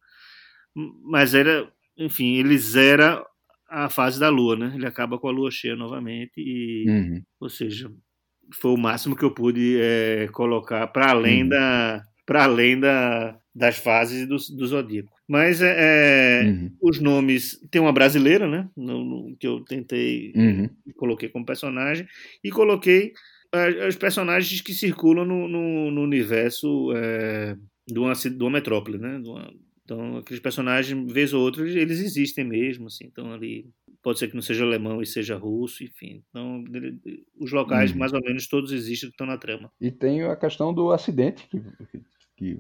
Mas 0.76 1.34
era, 1.34 1.72
enfim, 1.98 2.36
ele 2.36 2.58
zera 2.58 3.26
a 3.70 3.90
fase 3.90 4.20
da 4.20 4.30
lua, 4.30 4.56
né? 4.56 4.72
Ele 4.76 4.86
acaba 4.86 5.18
com 5.18 5.28
a 5.28 5.32
lua 5.32 5.50
cheia 5.52 5.76
novamente 5.76 6.34
e, 6.38 6.86
Uhum. 6.90 7.22
ou 7.40 7.50
seja, 7.50 7.92
foi 8.56 8.72
o 8.72 8.78
máximo 8.78 9.16
que 9.16 9.24
eu 9.24 9.32
pude 9.34 9.78
é, 9.80 10.28
colocar 10.34 10.88
para 10.88 11.10
além 11.12 11.44
Uhum. 11.44 11.50
da 11.50 12.04
para 12.26 12.44
além 12.46 12.80
da, 12.80 13.38
das 13.54 13.78
fases 13.78 14.26
do, 14.28 14.38
do 14.56 14.66
zodíaco. 14.68 15.10
Mas 15.28 15.62
é, 15.62 15.76
é, 15.78 16.50
Uhum. 16.50 16.72
os 16.82 17.00
nomes 17.02 17.60
tem 17.70 17.82
uma 17.82 17.92
brasileira, 17.92 18.48
né? 18.48 18.70
No, 18.78 19.04
no- 19.04 19.36
que 19.38 19.48
eu 19.48 19.62
tentei 19.66 20.32
Uhum. 20.36 20.70
coloquei 20.96 21.28
como 21.30 21.46
personagem 21.46 22.08
e 22.44 22.50
coloquei 22.50 23.12
os 23.88 23.98
personagens 23.98 24.62
que 24.62 24.74
circulam 24.74 25.26
no, 25.26 25.46
no, 25.48 25.92
no 25.92 26.02
universo 26.02 26.94
é, 26.96 27.58
de, 27.88 28.00
uma, 28.00 28.14
de 28.14 28.42
uma 28.44 28.50
metrópole, 28.52 28.98
né? 28.98 29.20
De 29.20 29.28
uma- 29.28 29.52
então, 29.92 30.18
aqueles 30.18 30.40
personagens, 30.40 31.12
vez 31.12 31.34
ou 31.34 31.42
outra, 31.42 31.68
eles 31.68 32.00
existem 32.00 32.46
mesmo, 32.46 32.88
assim. 32.88 33.06
Então, 33.06 33.34
ali, 33.34 33.70
pode 34.02 34.20
ser 34.20 34.30
que 34.30 34.36
não 34.36 34.42
seja 34.42 34.64
alemão 34.64 35.02
e 35.02 35.06
seja 35.06 35.36
russo, 35.36 35.84
enfim. 35.84 36.24
Então, 36.30 36.64
os 37.38 37.52
locais, 37.52 37.92
Uhum. 37.92 37.98
mais 37.98 38.14
ou 38.14 38.22
menos, 38.22 38.48
todos 38.48 38.72
existem 38.72 39.10
que 39.10 39.14
estão 39.14 39.28
na 39.28 39.38
trama. 39.38 39.70
E 39.82 39.92
tem 39.92 40.24
a 40.24 40.36
questão 40.38 40.74
do 40.74 40.94
acidente 40.94 41.46
que, 41.50 41.62
que, 42.38 42.60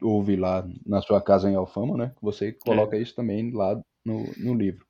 houve 0.00 0.36
lá 0.36 0.66
na 0.86 1.02
sua 1.02 1.20
casa 1.20 1.50
em 1.50 1.54
Alfama, 1.54 1.98
né? 1.98 2.12
Que 2.16 2.22
Você 2.22 2.52
coloca 2.52 2.96
isso 2.96 3.14
também 3.14 3.50
lá 3.50 3.78
no, 4.02 4.24
no 4.38 4.54
livro. 4.54 4.86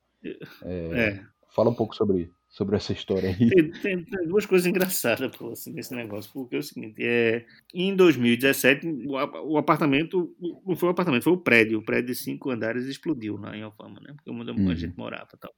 É. 0.62 1.25
Fala 1.51 1.70
um 1.70 1.75
pouco 1.75 1.95
sobre, 1.95 2.31
sobre 2.55 2.76
essa 2.76 2.92
história 2.92 3.30
aí. 3.30 3.48
Tem, 3.50 3.70
tem- 3.72 4.05
tem 4.05 4.28
duas 4.28 4.46
coisas 4.46 4.64
engraçadas 4.66 5.36
pô, 5.36 5.50
assim, 5.50 5.72
nesse 5.72 5.92
negócio, 5.94 6.32
porque 6.32 6.55
é 6.55 6.59
o 6.61 6.62
seguinte, 6.62 7.02
é, 7.02 7.44
em 7.74 7.94
2017, 7.96 8.86
o, 9.07 9.52
o 9.55 9.59
apartamento, 9.59 10.34
não 10.64 10.76
foi 10.76 10.88
o 10.88 10.92
apartamento, 10.92 11.24
foi 11.24 11.32
o 11.32 11.38
prédio, 11.38 11.78
o 11.80 11.84
prédio 11.84 12.07
de 12.07 12.14
cinco 12.14 12.50
andares 12.50 12.86
explodiu 12.86 13.36
lá 13.36 13.57
em 13.57 13.62
Alfama, 13.62 13.98
né? 14.00 14.14
Porque 14.14 14.30
onde 14.30 14.52
Uhum. 14.52 14.70
a 14.70 14.74
gente 14.76 14.96
morava 14.96 15.28
tal. 15.40 15.52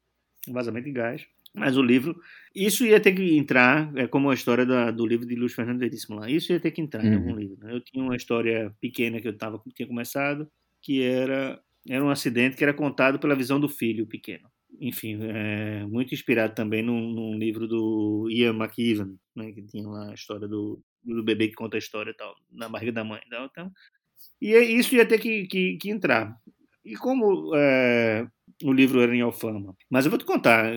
Um 0.48 0.52
vazamento 0.54 0.86
de 0.86 0.92
gás. 0.92 1.26
Mas 1.54 1.76
o 1.76 1.82
livro, 1.82 2.18
isso 2.54 2.84
ia 2.86 2.98
ter 3.00 3.12
que 3.14 3.36
entrar, 3.36 3.90
é 3.96 4.06
como 4.06 4.30
a 4.30 4.34
história 4.34 4.64
da- 4.64 4.90
do 4.90 5.06
livro 5.06 5.26
de 5.26 5.34
Luiz 5.34 5.52
Fernando 5.52 5.78
Veríssimo 5.80 6.16
lá, 6.16 6.30
isso 6.30 6.52
ia 6.52 6.60
ter 6.60 6.70
que 6.70 6.80
entrar 6.80 7.04
em 7.04 7.10
Uhum. 7.10 7.16
algum 7.16 7.36
livro. 7.36 7.56
né? 7.60 7.74
Eu 7.74 7.80
tinha 7.80 8.02
uma 8.02 8.16
história 8.16 8.74
pequena 8.80 9.20
que 9.20 9.28
eu 9.28 9.36
tava, 9.36 9.60
tinha 9.74 9.86
começado, 9.88 10.48
que 10.82 11.02
era, 11.02 11.60
era 11.88 12.02
um 12.04 12.10
acidente 12.10 12.56
que 12.56 12.64
era 12.64 12.72
contado 12.74 13.18
pela 13.18 13.34
visão 13.34 13.58
do 13.60 13.68
filho 13.68 14.06
pequeno 14.06 14.48
enfim, 14.80 15.18
é, 15.22 15.84
muito 15.86 16.14
inspirado 16.14 16.54
também 16.54 16.82
num, 16.82 17.10
num 17.12 17.38
livro 17.38 17.66
do 17.66 18.28
Ian 18.30 18.54
McEwan, 18.54 19.14
né, 19.34 19.52
que 19.52 19.62
tinha 19.62 19.86
lá 19.88 20.10
a 20.10 20.14
história 20.14 20.48
do, 20.48 20.82
do 21.04 21.22
bebê 21.24 21.48
que 21.48 21.54
conta 21.54 21.76
a 21.76 21.78
história 21.78 22.10
e 22.10 22.14
tal, 22.14 22.34
na 22.50 22.68
barriga 22.68 22.92
da 22.92 23.04
mãe. 23.04 23.20
Então, 23.26 23.46
então, 23.46 23.72
e 24.40 24.54
é- 24.54 24.64
isso 24.64 24.94
ia 24.94 25.06
ter 25.06 25.18
que, 25.20 25.46
que, 25.46 25.76
que 25.78 25.90
entrar. 25.90 26.36
E 26.84 26.96
como 26.96 27.54
é, 27.56 28.26
o 28.64 28.72
livro 28.72 29.00
era 29.02 29.14
em 29.14 29.20
Alfama, 29.20 29.74
mas 29.90 30.06
eu 30.06 30.10
vou 30.10 30.18
te 30.18 30.24
contar, 30.24 30.72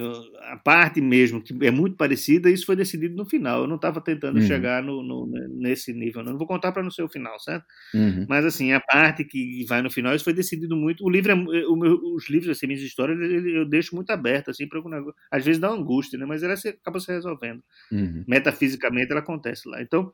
a 0.51 0.57
parte 0.57 0.99
mesmo 0.99 1.41
que 1.41 1.53
é 1.65 1.71
muito 1.71 1.95
parecida, 1.95 2.49
isso 2.49 2.65
foi 2.65 2.75
decidido 2.75 3.15
no 3.15 3.25
final. 3.25 3.61
Eu 3.61 3.67
não 3.67 3.77
estava 3.77 4.01
tentando 4.01 4.35
Uhum. 4.37 4.41
chegar 4.41 4.83
no, 4.83 5.01
no- 5.01 5.27
nesse 5.49 5.93
nível, 5.93 6.21
não. 6.23 6.37
vou 6.37 6.45
contar 6.47 6.71
para 6.73 6.83
não 6.83 6.91
ser 6.91 7.03
o 7.03 7.09
final, 7.09 7.39
certo? 7.39 7.63
Uhum. 7.93 8.25
Mas 8.27 8.43
assim, 8.45 8.73
a 8.73 8.81
parte 8.81 9.23
que 9.23 9.65
vai 9.67 9.81
no 9.81 9.89
final, 9.89 10.13
isso 10.13 10.25
foi 10.25 10.33
decidido 10.33 10.75
muito. 10.75 11.05
O 11.05 11.09
livro, 11.09 11.31
é, 11.31 11.35
o 11.67 11.75
meu- 11.77 11.99
os 12.15 12.29
livros, 12.29 12.49
assim, 12.49 12.67
minhas 12.67 12.81
histórias, 12.81 13.17
eu 13.19 13.65
deixo 13.65 13.95
muito 13.95 14.09
aberto, 14.11 14.51
assim, 14.51 14.67
para 14.67 14.81
às 15.31 15.45
vezes 15.45 15.59
dá 15.61 15.69
angústia, 15.69 16.19
né? 16.19 16.25
Mas 16.25 16.43
ela 16.43 16.57
se, 16.57 16.69
acaba 16.69 16.99
se 16.99 17.11
resolvendo. 17.11 17.63
Uhum. 17.91 18.23
Metafisicamente 18.27 19.11
ela 19.11 19.21
acontece 19.21 19.67
lá. 19.69 19.81
Então, 19.81 20.11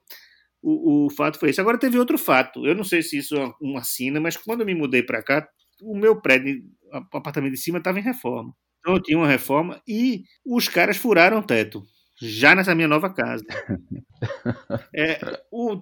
o, 0.61 1.05
o 1.05 1.09
fato 1.09 1.39
foi 1.39 1.49
esse. 1.49 1.61
Agora 1.61 1.77
teve 1.77 1.97
outro 1.99 2.17
fato. 2.17 2.65
Eu 2.65 2.75
não 2.75 2.83
sei 2.83 3.01
se 3.01 3.17
isso 3.17 3.35
é 3.35 3.53
uma 3.61 3.83
sina, 3.83 4.19
mas 4.19 4.37
quando 4.37 4.61
eu 4.61 4.65
me 4.65 4.75
mudei 4.75 5.03
para 5.03 5.21
cá, 5.23 5.47
o 5.81 5.97
meu 5.97 6.19
prédio, 6.21 6.63
apartamento 7.13 7.53
de 7.53 7.59
cima, 7.59 7.77
estava 7.79 7.99
em 7.99 8.03
reforma. 8.03 8.53
Então 8.79 8.95
eu 8.95 9.01
tinha 9.01 9.17
uma 9.17 9.27
reforma 9.27 9.81
e 9.87 10.23
os 10.45 10.67
caras 10.69 10.97
furaram 10.97 11.39
o 11.39 11.43
teto. 11.43 11.83
Já 12.21 12.55
nessa 12.55 12.73
minha 12.75 12.87
nova 12.87 13.13
casa. 13.13 13.43
É, 14.95 15.19
o- 15.51 15.79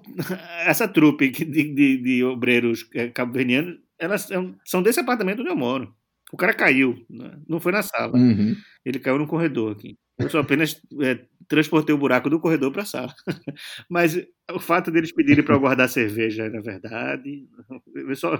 essa 0.66 0.88
trupe 0.88 1.30
de, 1.30 1.46
de, 1.46 1.98
de 2.02 2.24
obreiros 2.24 2.86
é, 2.94 3.08
cabo-verdianos, 3.10 3.78
elas 4.00 4.24
são, 4.24 4.56
são 4.66 4.82
desse 4.84 5.00
apartamento 5.00 5.42
onde 5.42 5.50
eu 5.50 5.56
moro. 5.56 5.94
O 6.32 6.38
cara 6.38 6.54
caiu, 6.54 6.96
né? 7.10 7.38
não 7.48 7.60
foi 7.60 7.72
na 7.72 7.84
sala, 7.84 8.18
Uhum. 8.18 8.56
ele 8.84 9.00
caiu 9.00 9.20
no 9.20 9.28
corredor 9.28 9.74
aqui. 9.74 9.96
Eu 10.18 10.30
sou 10.30 10.40
apenas 10.40 10.80
é, 11.02 11.26
transportei 11.48 11.94
o 11.94 11.98
buraco 11.98 12.30
do 12.30 12.40
corredor 12.40 12.72
para 12.72 12.84
a 12.84 12.86
sala. 12.86 13.14
Mas 13.90 14.16
o 14.52 14.60
fato 14.60 14.92
deles 14.92 15.12
pedirem 15.12 15.44
para 15.44 15.56
eu 15.56 15.60
guardar 15.60 15.90
cerveja, 15.90 16.50
na 16.50 16.62
verdade, 16.62 17.48
eu 17.96 18.16
só... 18.16 18.40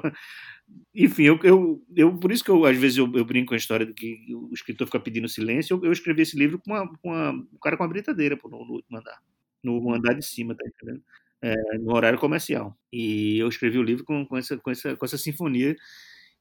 enfim, 0.94 1.24
eu, 1.24 1.40
eu, 1.44 1.84
eu, 1.96 2.18
por 2.18 2.32
isso 2.32 2.44
que 2.44 2.52
eu, 2.52 2.66
às 2.66 2.78
vezes 2.78 2.98
eu, 2.98 3.12
eu 3.16 3.26
brinco 3.26 3.50
com 3.50 3.54
a 3.56 3.58
história 3.58 3.86
de 3.86 3.94
que 3.94 4.24
o 4.36 4.54
escritor 4.54 4.86
fica 4.88 5.00
pedindo 5.00 5.28
silêncio. 5.28 5.78
Eu, 5.78 5.86
eu 5.86 5.92
escrevi 5.92 6.22
esse 6.22 6.38
livro 6.38 6.60
com, 6.60 6.72
uma, 6.72 6.88
com 6.88 7.10
uma, 7.10 7.32
um 7.32 7.58
cara 7.62 7.76
com 7.76 7.84
uma 7.84 7.90
britadeira 7.90 8.38
no, 8.44 8.50
no 8.50 8.74
último 8.74 8.98
andar, 8.98 9.20
no 9.64 9.94
andar 9.94 10.14
de 10.14 10.26
cima, 10.26 10.56
tá 10.56 10.64
entendendo? 10.68 11.04
É, 11.42 11.78
no 11.80 11.94
horário 11.94 12.20
comercial. 12.20 12.78
E 12.92 13.38
eu 13.40 13.50
escrevi 13.50 13.80
o 13.80 13.84
livro 13.84 14.06
com, 14.06 14.26
com, 14.26 14.38
essa, 14.38 14.58
com, 14.58 14.72
essa, 14.72 14.96
com 14.96 15.06
essa 15.06 15.18
sinfonia. 15.18 15.76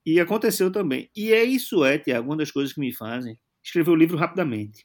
E 0.04 0.20
aconteceu 0.20 0.70
também. 0.70 1.10
E 1.16 1.32
é 1.32 1.42
isso, 1.42 1.84
é, 1.84 1.98
Tiago, 1.98 2.28
uma 2.28 2.36
das 2.36 2.50
coisas 2.50 2.72
que 2.72 2.80
me 2.80 2.92
fazem 2.92 3.38
escrever 3.64 3.90
o 3.90 3.96
livro 3.96 4.16
rapidamente 4.16 4.84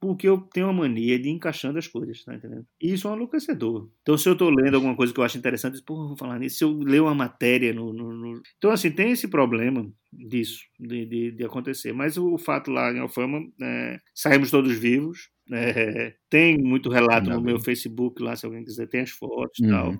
porque 0.00 0.28
eu 0.28 0.38
tenho 0.38 0.66
uma 0.66 0.72
mania 0.72 1.18
de 1.18 1.28
ir 1.28 1.32
encaixando 1.32 1.78
as 1.78 1.86
coisas, 1.86 2.24
tá 2.24 2.34
entendendo? 2.34 2.64
E 2.80 2.92
isso 2.92 3.08
é 3.08 3.10
um 3.10 3.16
enlouquecedor. 3.16 3.90
Então, 4.02 4.16
se 4.16 4.28
eu 4.28 4.34
estou 4.34 4.50
lendo 4.50 4.74
alguma 4.74 4.94
coisa 4.94 5.12
que 5.12 5.18
eu 5.18 5.24
acho 5.24 5.38
interessante, 5.38 5.82
pô, 5.82 6.08
vou 6.08 6.16
falar 6.16 6.38
nisso. 6.38 6.58
Se 6.58 6.64
eu 6.64 6.72
ler 6.78 7.02
uma 7.02 7.14
matéria 7.14 7.72
no, 7.72 7.92
no, 7.92 8.12
no... 8.14 8.42
Então, 8.56 8.70
assim, 8.70 8.90
tem 8.90 9.10
esse 9.10 9.28
problema 9.28 9.90
disso, 10.12 10.60
de, 10.78 11.04
de, 11.04 11.32
de 11.32 11.44
acontecer. 11.44 11.92
Mas 11.92 12.16
o, 12.16 12.34
o, 12.34 12.38
fato 12.38 12.70
lá 12.70 12.92
em 12.92 13.00
Alfama, 13.00 13.40
é, 13.60 13.98
saímos 14.14 14.50
todos 14.50 14.76
vivos. 14.78 15.30
É, 15.50 16.14
tem 16.30 16.58
muito 16.58 16.90
relato 16.90 17.28
Não, 17.28 17.36
no 17.36 17.42
meu 17.42 17.58
Facebook 17.58 18.22
lá, 18.22 18.36
se 18.36 18.46
alguém 18.46 18.64
quiser, 18.64 18.86
tem 18.86 19.00
as 19.00 19.10
fotos 19.10 19.58
e 19.58 19.64
uhum. 19.64 19.70
tal. 19.70 19.98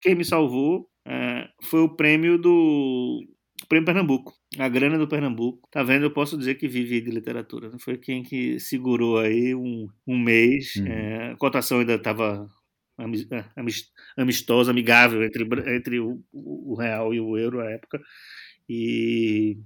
Quem 0.00 0.14
me 0.14 0.24
salvou 0.24 0.88
é, 1.06 1.48
foi 1.62 1.80
o 1.80 1.94
prêmio 1.94 2.38
do 2.38 3.22
Prêmio 3.68 3.86
Pernambuco. 3.86 4.34
A 4.58 4.68
grana 4.68 4.98
do 4.98 5.08
Pernambuco. 5.08 5.66
Tá 5.70 5.82
vendo? 5.82 6.04
Eu 6.04 6.10
posso 6.10 6.36
dizer 6.36 6.56
que 6.56 6.68
vive 6.68 7.00
de 7.00 7.10
literatura. 7.10 7.70
Né? 7.70 7.76
Foi 7.80 7.96
quem 7.96 8.22
que 8.22 8.60
segurou 8.60 9.18
aí 9.18 9.54
um, 9.54 9.88
um 10.06 10.18
mês. 10.18 10.76
Uhum. 10.76 10.86
É, 10.86 11.32
a 11.32 11.36
cotação 11.36 11.80
ainda 11.80 11.94
estava 11.94 12.48
é, 12.98 13.44
amistosa, 14.16 14.70
amigável 14.70 15.22
entre, 15.22 15.44
entre 15.74 16.00
o, 16.00 16.22
o, 16.32 16.74
real 16.74 17.12
e 17.12 17.20
o 17.20 17.36
euro 17.36 17.60
à 17.60 17.70
época. 17.70 18.00
E 18.68 19.58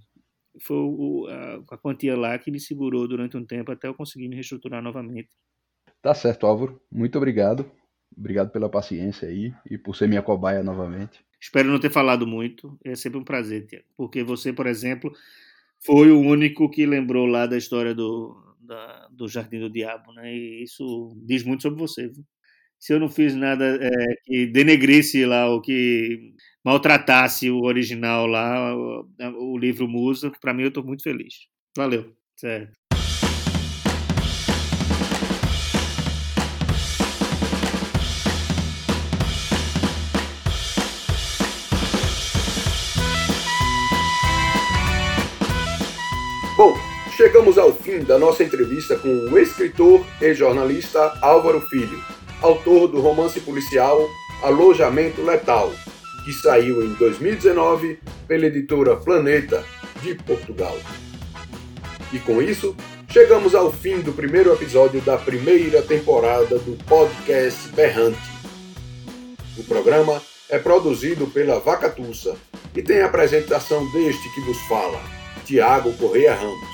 foi 0.63 0.77
o, 0.77 1.27
a, 1.29 1.75
a 1.75 1.79
quantia 1.79 2.17
lá 2.17 2.39
que 2.39 2.51
me 2.51 2.61
segurou 2.61 3.07
durante 3.07 3.37
um 3.37 3.45
tempo 3.45 3.71
até 3.71 3.89
eu 3.89 3.95
conseguir 3.95 4.29
me 4.29 4.35
reestruturar 4.35 4.83
novamente. 4.83 5.31
Tá 6.03 6.15
certo, 6.15 6.47
Álvaro. 6.47 6.81
Muito 6.91 7.19
obrigado. 7.19 7.71
Obrigado 8.17 8.51
pela 8.51 8.69
paciência 8.69 9.29
aí 9.29 9.55
e 9.71 9.79
por 9.79 9.95
ser 9.95 10.09
minha 10.09 10.23
cobaia 10.23 10.63
novamente. 10.63 11.25
Espero 11.41 11.71
não 11.71 11.81
ter 11.81 11.91
falado 11.91 12.27
muito. 12.27 12.79
É 12.85 12.95
sempre 12.95 13.19
um 13.19 13.25
prazer, 13.25 13.67
Tiago. 13.67 13.87
Porque 13.97 14.23
você, 14.23 14.53
por 14.53 14.67
exemplo, 14.67 15.13
foi 15.79 16.11
o 16.11 16.21
único 16.21 16.69
que 16.71 16.87
lembrou 16.87 17.27
lá 17.27 17.47
da 17.47 17.57
história 17.57 17.95
do, 17.95 18.37
da, 18.61 19.09
do 19.09 19.29
Jardim 19.29 19.61
do 19.61 19.71
Diabo, 19.71 20.13
né? 20.13 20.35
E 20.35 20.63
isso 20.65 21.17
diz 21.27 21.43
muito 21.45 21.63
sobre 21.63 21.79
você. 21.81 22.09
Viu? 22.09 22.25
Se 22.79 22.93
eu 22.95 23.01
não 23.01 23.09
fiz 23.09 23.35
nada 23.35 23.79
é, 23.81 23.91
que 24.25 24.47
denegrisse 24.47 25.25
lá, 25.27 25.49
ou 25.49 25.61
que 25.61 26.35
maltratasse 26.65 27.51
o 27.51 27.63
original 27.63 28.27
lá, 28.27 28.75
o, 28.77 29.07
o 29.55 29.59
livro 29.59 29.89
Musa, 29.89 30.31
para 30.41 30.55
mim 30.55 30.63
eu 30.65 30.69
estou 30.69 30.85
muito 30.85 31.03
feliz. 31.03 31.47
Valeu. 31.77 32.15
Certo. 32.37 32.80
Bom, 46.61 46.77
chegamos 47.17 47.57
ao 47.57 47.73
fim 47.73 48.01
da 48.01 48.19
nossa 48.19 48.45
entrevista 48.45 48.95
com 48.95 49.09
o 49.09 49.39
escritor 49.39 50.05
e 50.21 50.35
jornalista 50.35 51.19
Álvaro 51.23 51.59
Filho, 51.63 52.05
autor 52.43 52.87
do 52.87 53.01
romance 53.01 53.41
policial 53.41 53.99
Alojamento 54.43 55.23
Letal, 55.23 55.73
que 56.23 56.35
saiu 56.35 56.85
em 56.85 56.93
2019 56.97 57.99
pela 58.29 58.45
editora 58.45 58.95
Planeta, 58.95 59.65
de 60.03 60.15
Portugal. 60.17 60.77
E 62.13 62.19
com 62.19 62.43
isso, 62.43 62.77
chegamos 63.09 63.55
ao 63.55 63.73
fim 63.73 64.01
do 64.01 64.13
primeiro 64.13 64.53
episódio 64.53 65.01
da 65.01 65.17
primeira 65.17 65.81
temporada 65.81 66.59
do 66.59 66.77
podcast 66.85 67.71
Berrante. 67.71 68.21
O 69.57 69.65
programa 69.65 70.21
é 70.51 70.59
produzido 70.59 71.27
pela 71.29 71.59
Vacatussa 71.59 72.37
e 72.77 72.83
tem 72.83 73.01
a 73.01 73.07
apresentação 73.07 73.91
deste 73.93 74.35
que 74.35 74.43
vos 74.43 74.59
fala. 74.69 75.20
Tiago 75.51 75.93
Correia 75.95 76.33
Ramos. 76.33 76.69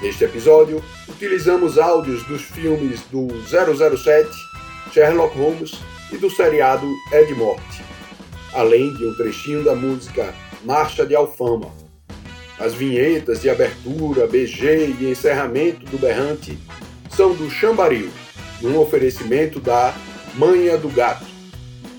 Neste 0.00 0.24
episódio, 0.24 0.82
utilizamos 1.06 1.76
áudios 1.76 2.22
dos 2.22 2.40
filmes 2.40 3.02
do 3.10 3.28
007, 3.46 4.30
Sherlock 4.94 5.36
Holmes 5.36 5.72
e 6.10 6.16
do 6.16 6.30
seriado 6.30 6.86
Ed 7.12 7.34
Morte, 7.34 7.84
além 8.54 8.94
de 8.94 9.04
um 9.04 9.14
trechinho 9.14 9.62
da 9.62 9.74
música 9.74 10.34
Marcha 10.64 11.04
de 11.04 11.14
Alfama. 11.14 11.70
As 12.58 12.72
vinhetas 12.72 13.42
de 13.42 13.50
abertura, 13.50 14.26
BG 14.26 14.96
e 14.98 15.10
encerramento 15.10 15.84
do 15.84 15.98
Berrante 15.98 16.56
são 17.10 17.34
do 17.34 17.50
Chambaril, 17.50 18.08
num 18.62 18.78
oferecimento 18.78 19.60
da 19.60 19.94
Manha 20.34 20.78
do 20.78 20.88
Gato. 20.88 21.26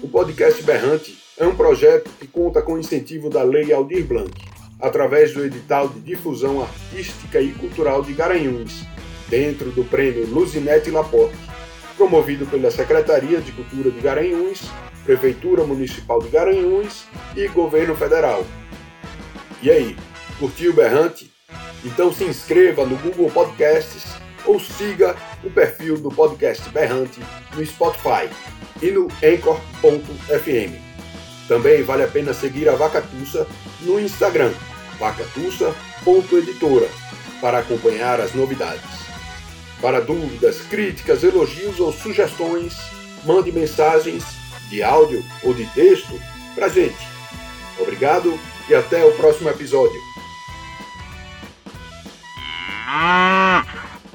O 0.02 0.08
podcast 0.08 0.64
Berrante 0.64 1.20
é 1.38 1.46
um 1.46 1.56
projeto 1.56 2.10
que 2.20 2.26
conta 2.26 2.64
com 2.64 2.80
incentivo 2.80 3.30
da 3.30 3.44
Lei 3.44 3.72
Aldir 3.72 4.08
Blanc 4.08 4.49
através 4.80 5.34
do 5.34 5.44
edital 5.44 5.90
de 5.90 6.00
difusão 6.00 6.62
artística 6.62 7.42
e 7.42 7.52
cultural 7.52 8.02
de 8.02 8.14
Garanhuns, 8.14 8.86
dentro 9.28 9.72
do 9.72 9.84
prêmio 9.84 10.26
Luzinete 10.28 10.90
Laporte, 10.90 11.36
promovido 11.98 12.46
pela 12.46 12.72
Secretaria 12.72 13.42
de 13.42 13.52
Cultura 13.52 13.92
de 13.92 14.00
Garanhuns, 14.00 14.70
Prefeitura 15.04 15.64
Municipal 15.64 16.22
de 16.22 16.30
Garanhuns 16.30 17.06
e 17.36 17.48
Governo 17.50 17.96
Federal. 17.96 18.46
E 19.62 19.70
aí, 19.70 19.98
curtiu 20.40 20.72
o 20.72 20.76
Berrante? 20.76 21.30
Então 21.84 22.14
se 22.14 22.24
inscreva 22.24 22.86
no 22.86 22.96
Google 22.98 23.30
Podcasts 23.30 24.06
ou 24.46 24.60
siga 24.60 25.16
o 25.44 25.50
perfil 25.50 25.98
do 25.98 26.10
podcast 26.10 26.70
Berrante 26.70 27.20
no 27.54 27.66
Spotify 27.66 28.30
e 28.82 28.92
no 28.92 29.08
Anchor.fm. 29.24 30.76
Também 31.48 31.84
vale 31.84 32.04
a 32.04 32.08
pena 32.08 32.34
seguir 32.34 32.70
a 32.70 32.76
Vacatussa 32.76 33.48
no 33.82 34.00
Instagram 34.00 34.54
vacatussa.editora 35.00 36.90
para 37.42 37.60
acompanhar 37.60 38.20
as 38.20 38.34
novidades. 38.34 39.00
Para 39.82 40.02
dúvidas, 40.02 40.62
críticas, 40.62 41.24
elogios 41.24 41.80
ou 41.80 41.94
sugestões, 41.94 42.78
mande 43.26 43.52
mensagens 43.52 44.26
de 44.70 44.84
áudio 44.84 45.24
ou 45.44 45.54
de 45.54 45.66
texto 45.68 46.20
para 46.54 46.68
gente. 46.68 47.08
Obrigado 47.80 48.38
e 48.68 48.76
até 48.76 49.06
o 49.06 49.14
próximo 49.14 49.50
episódio. 49.50 50.00
Ah! 52.86 53.89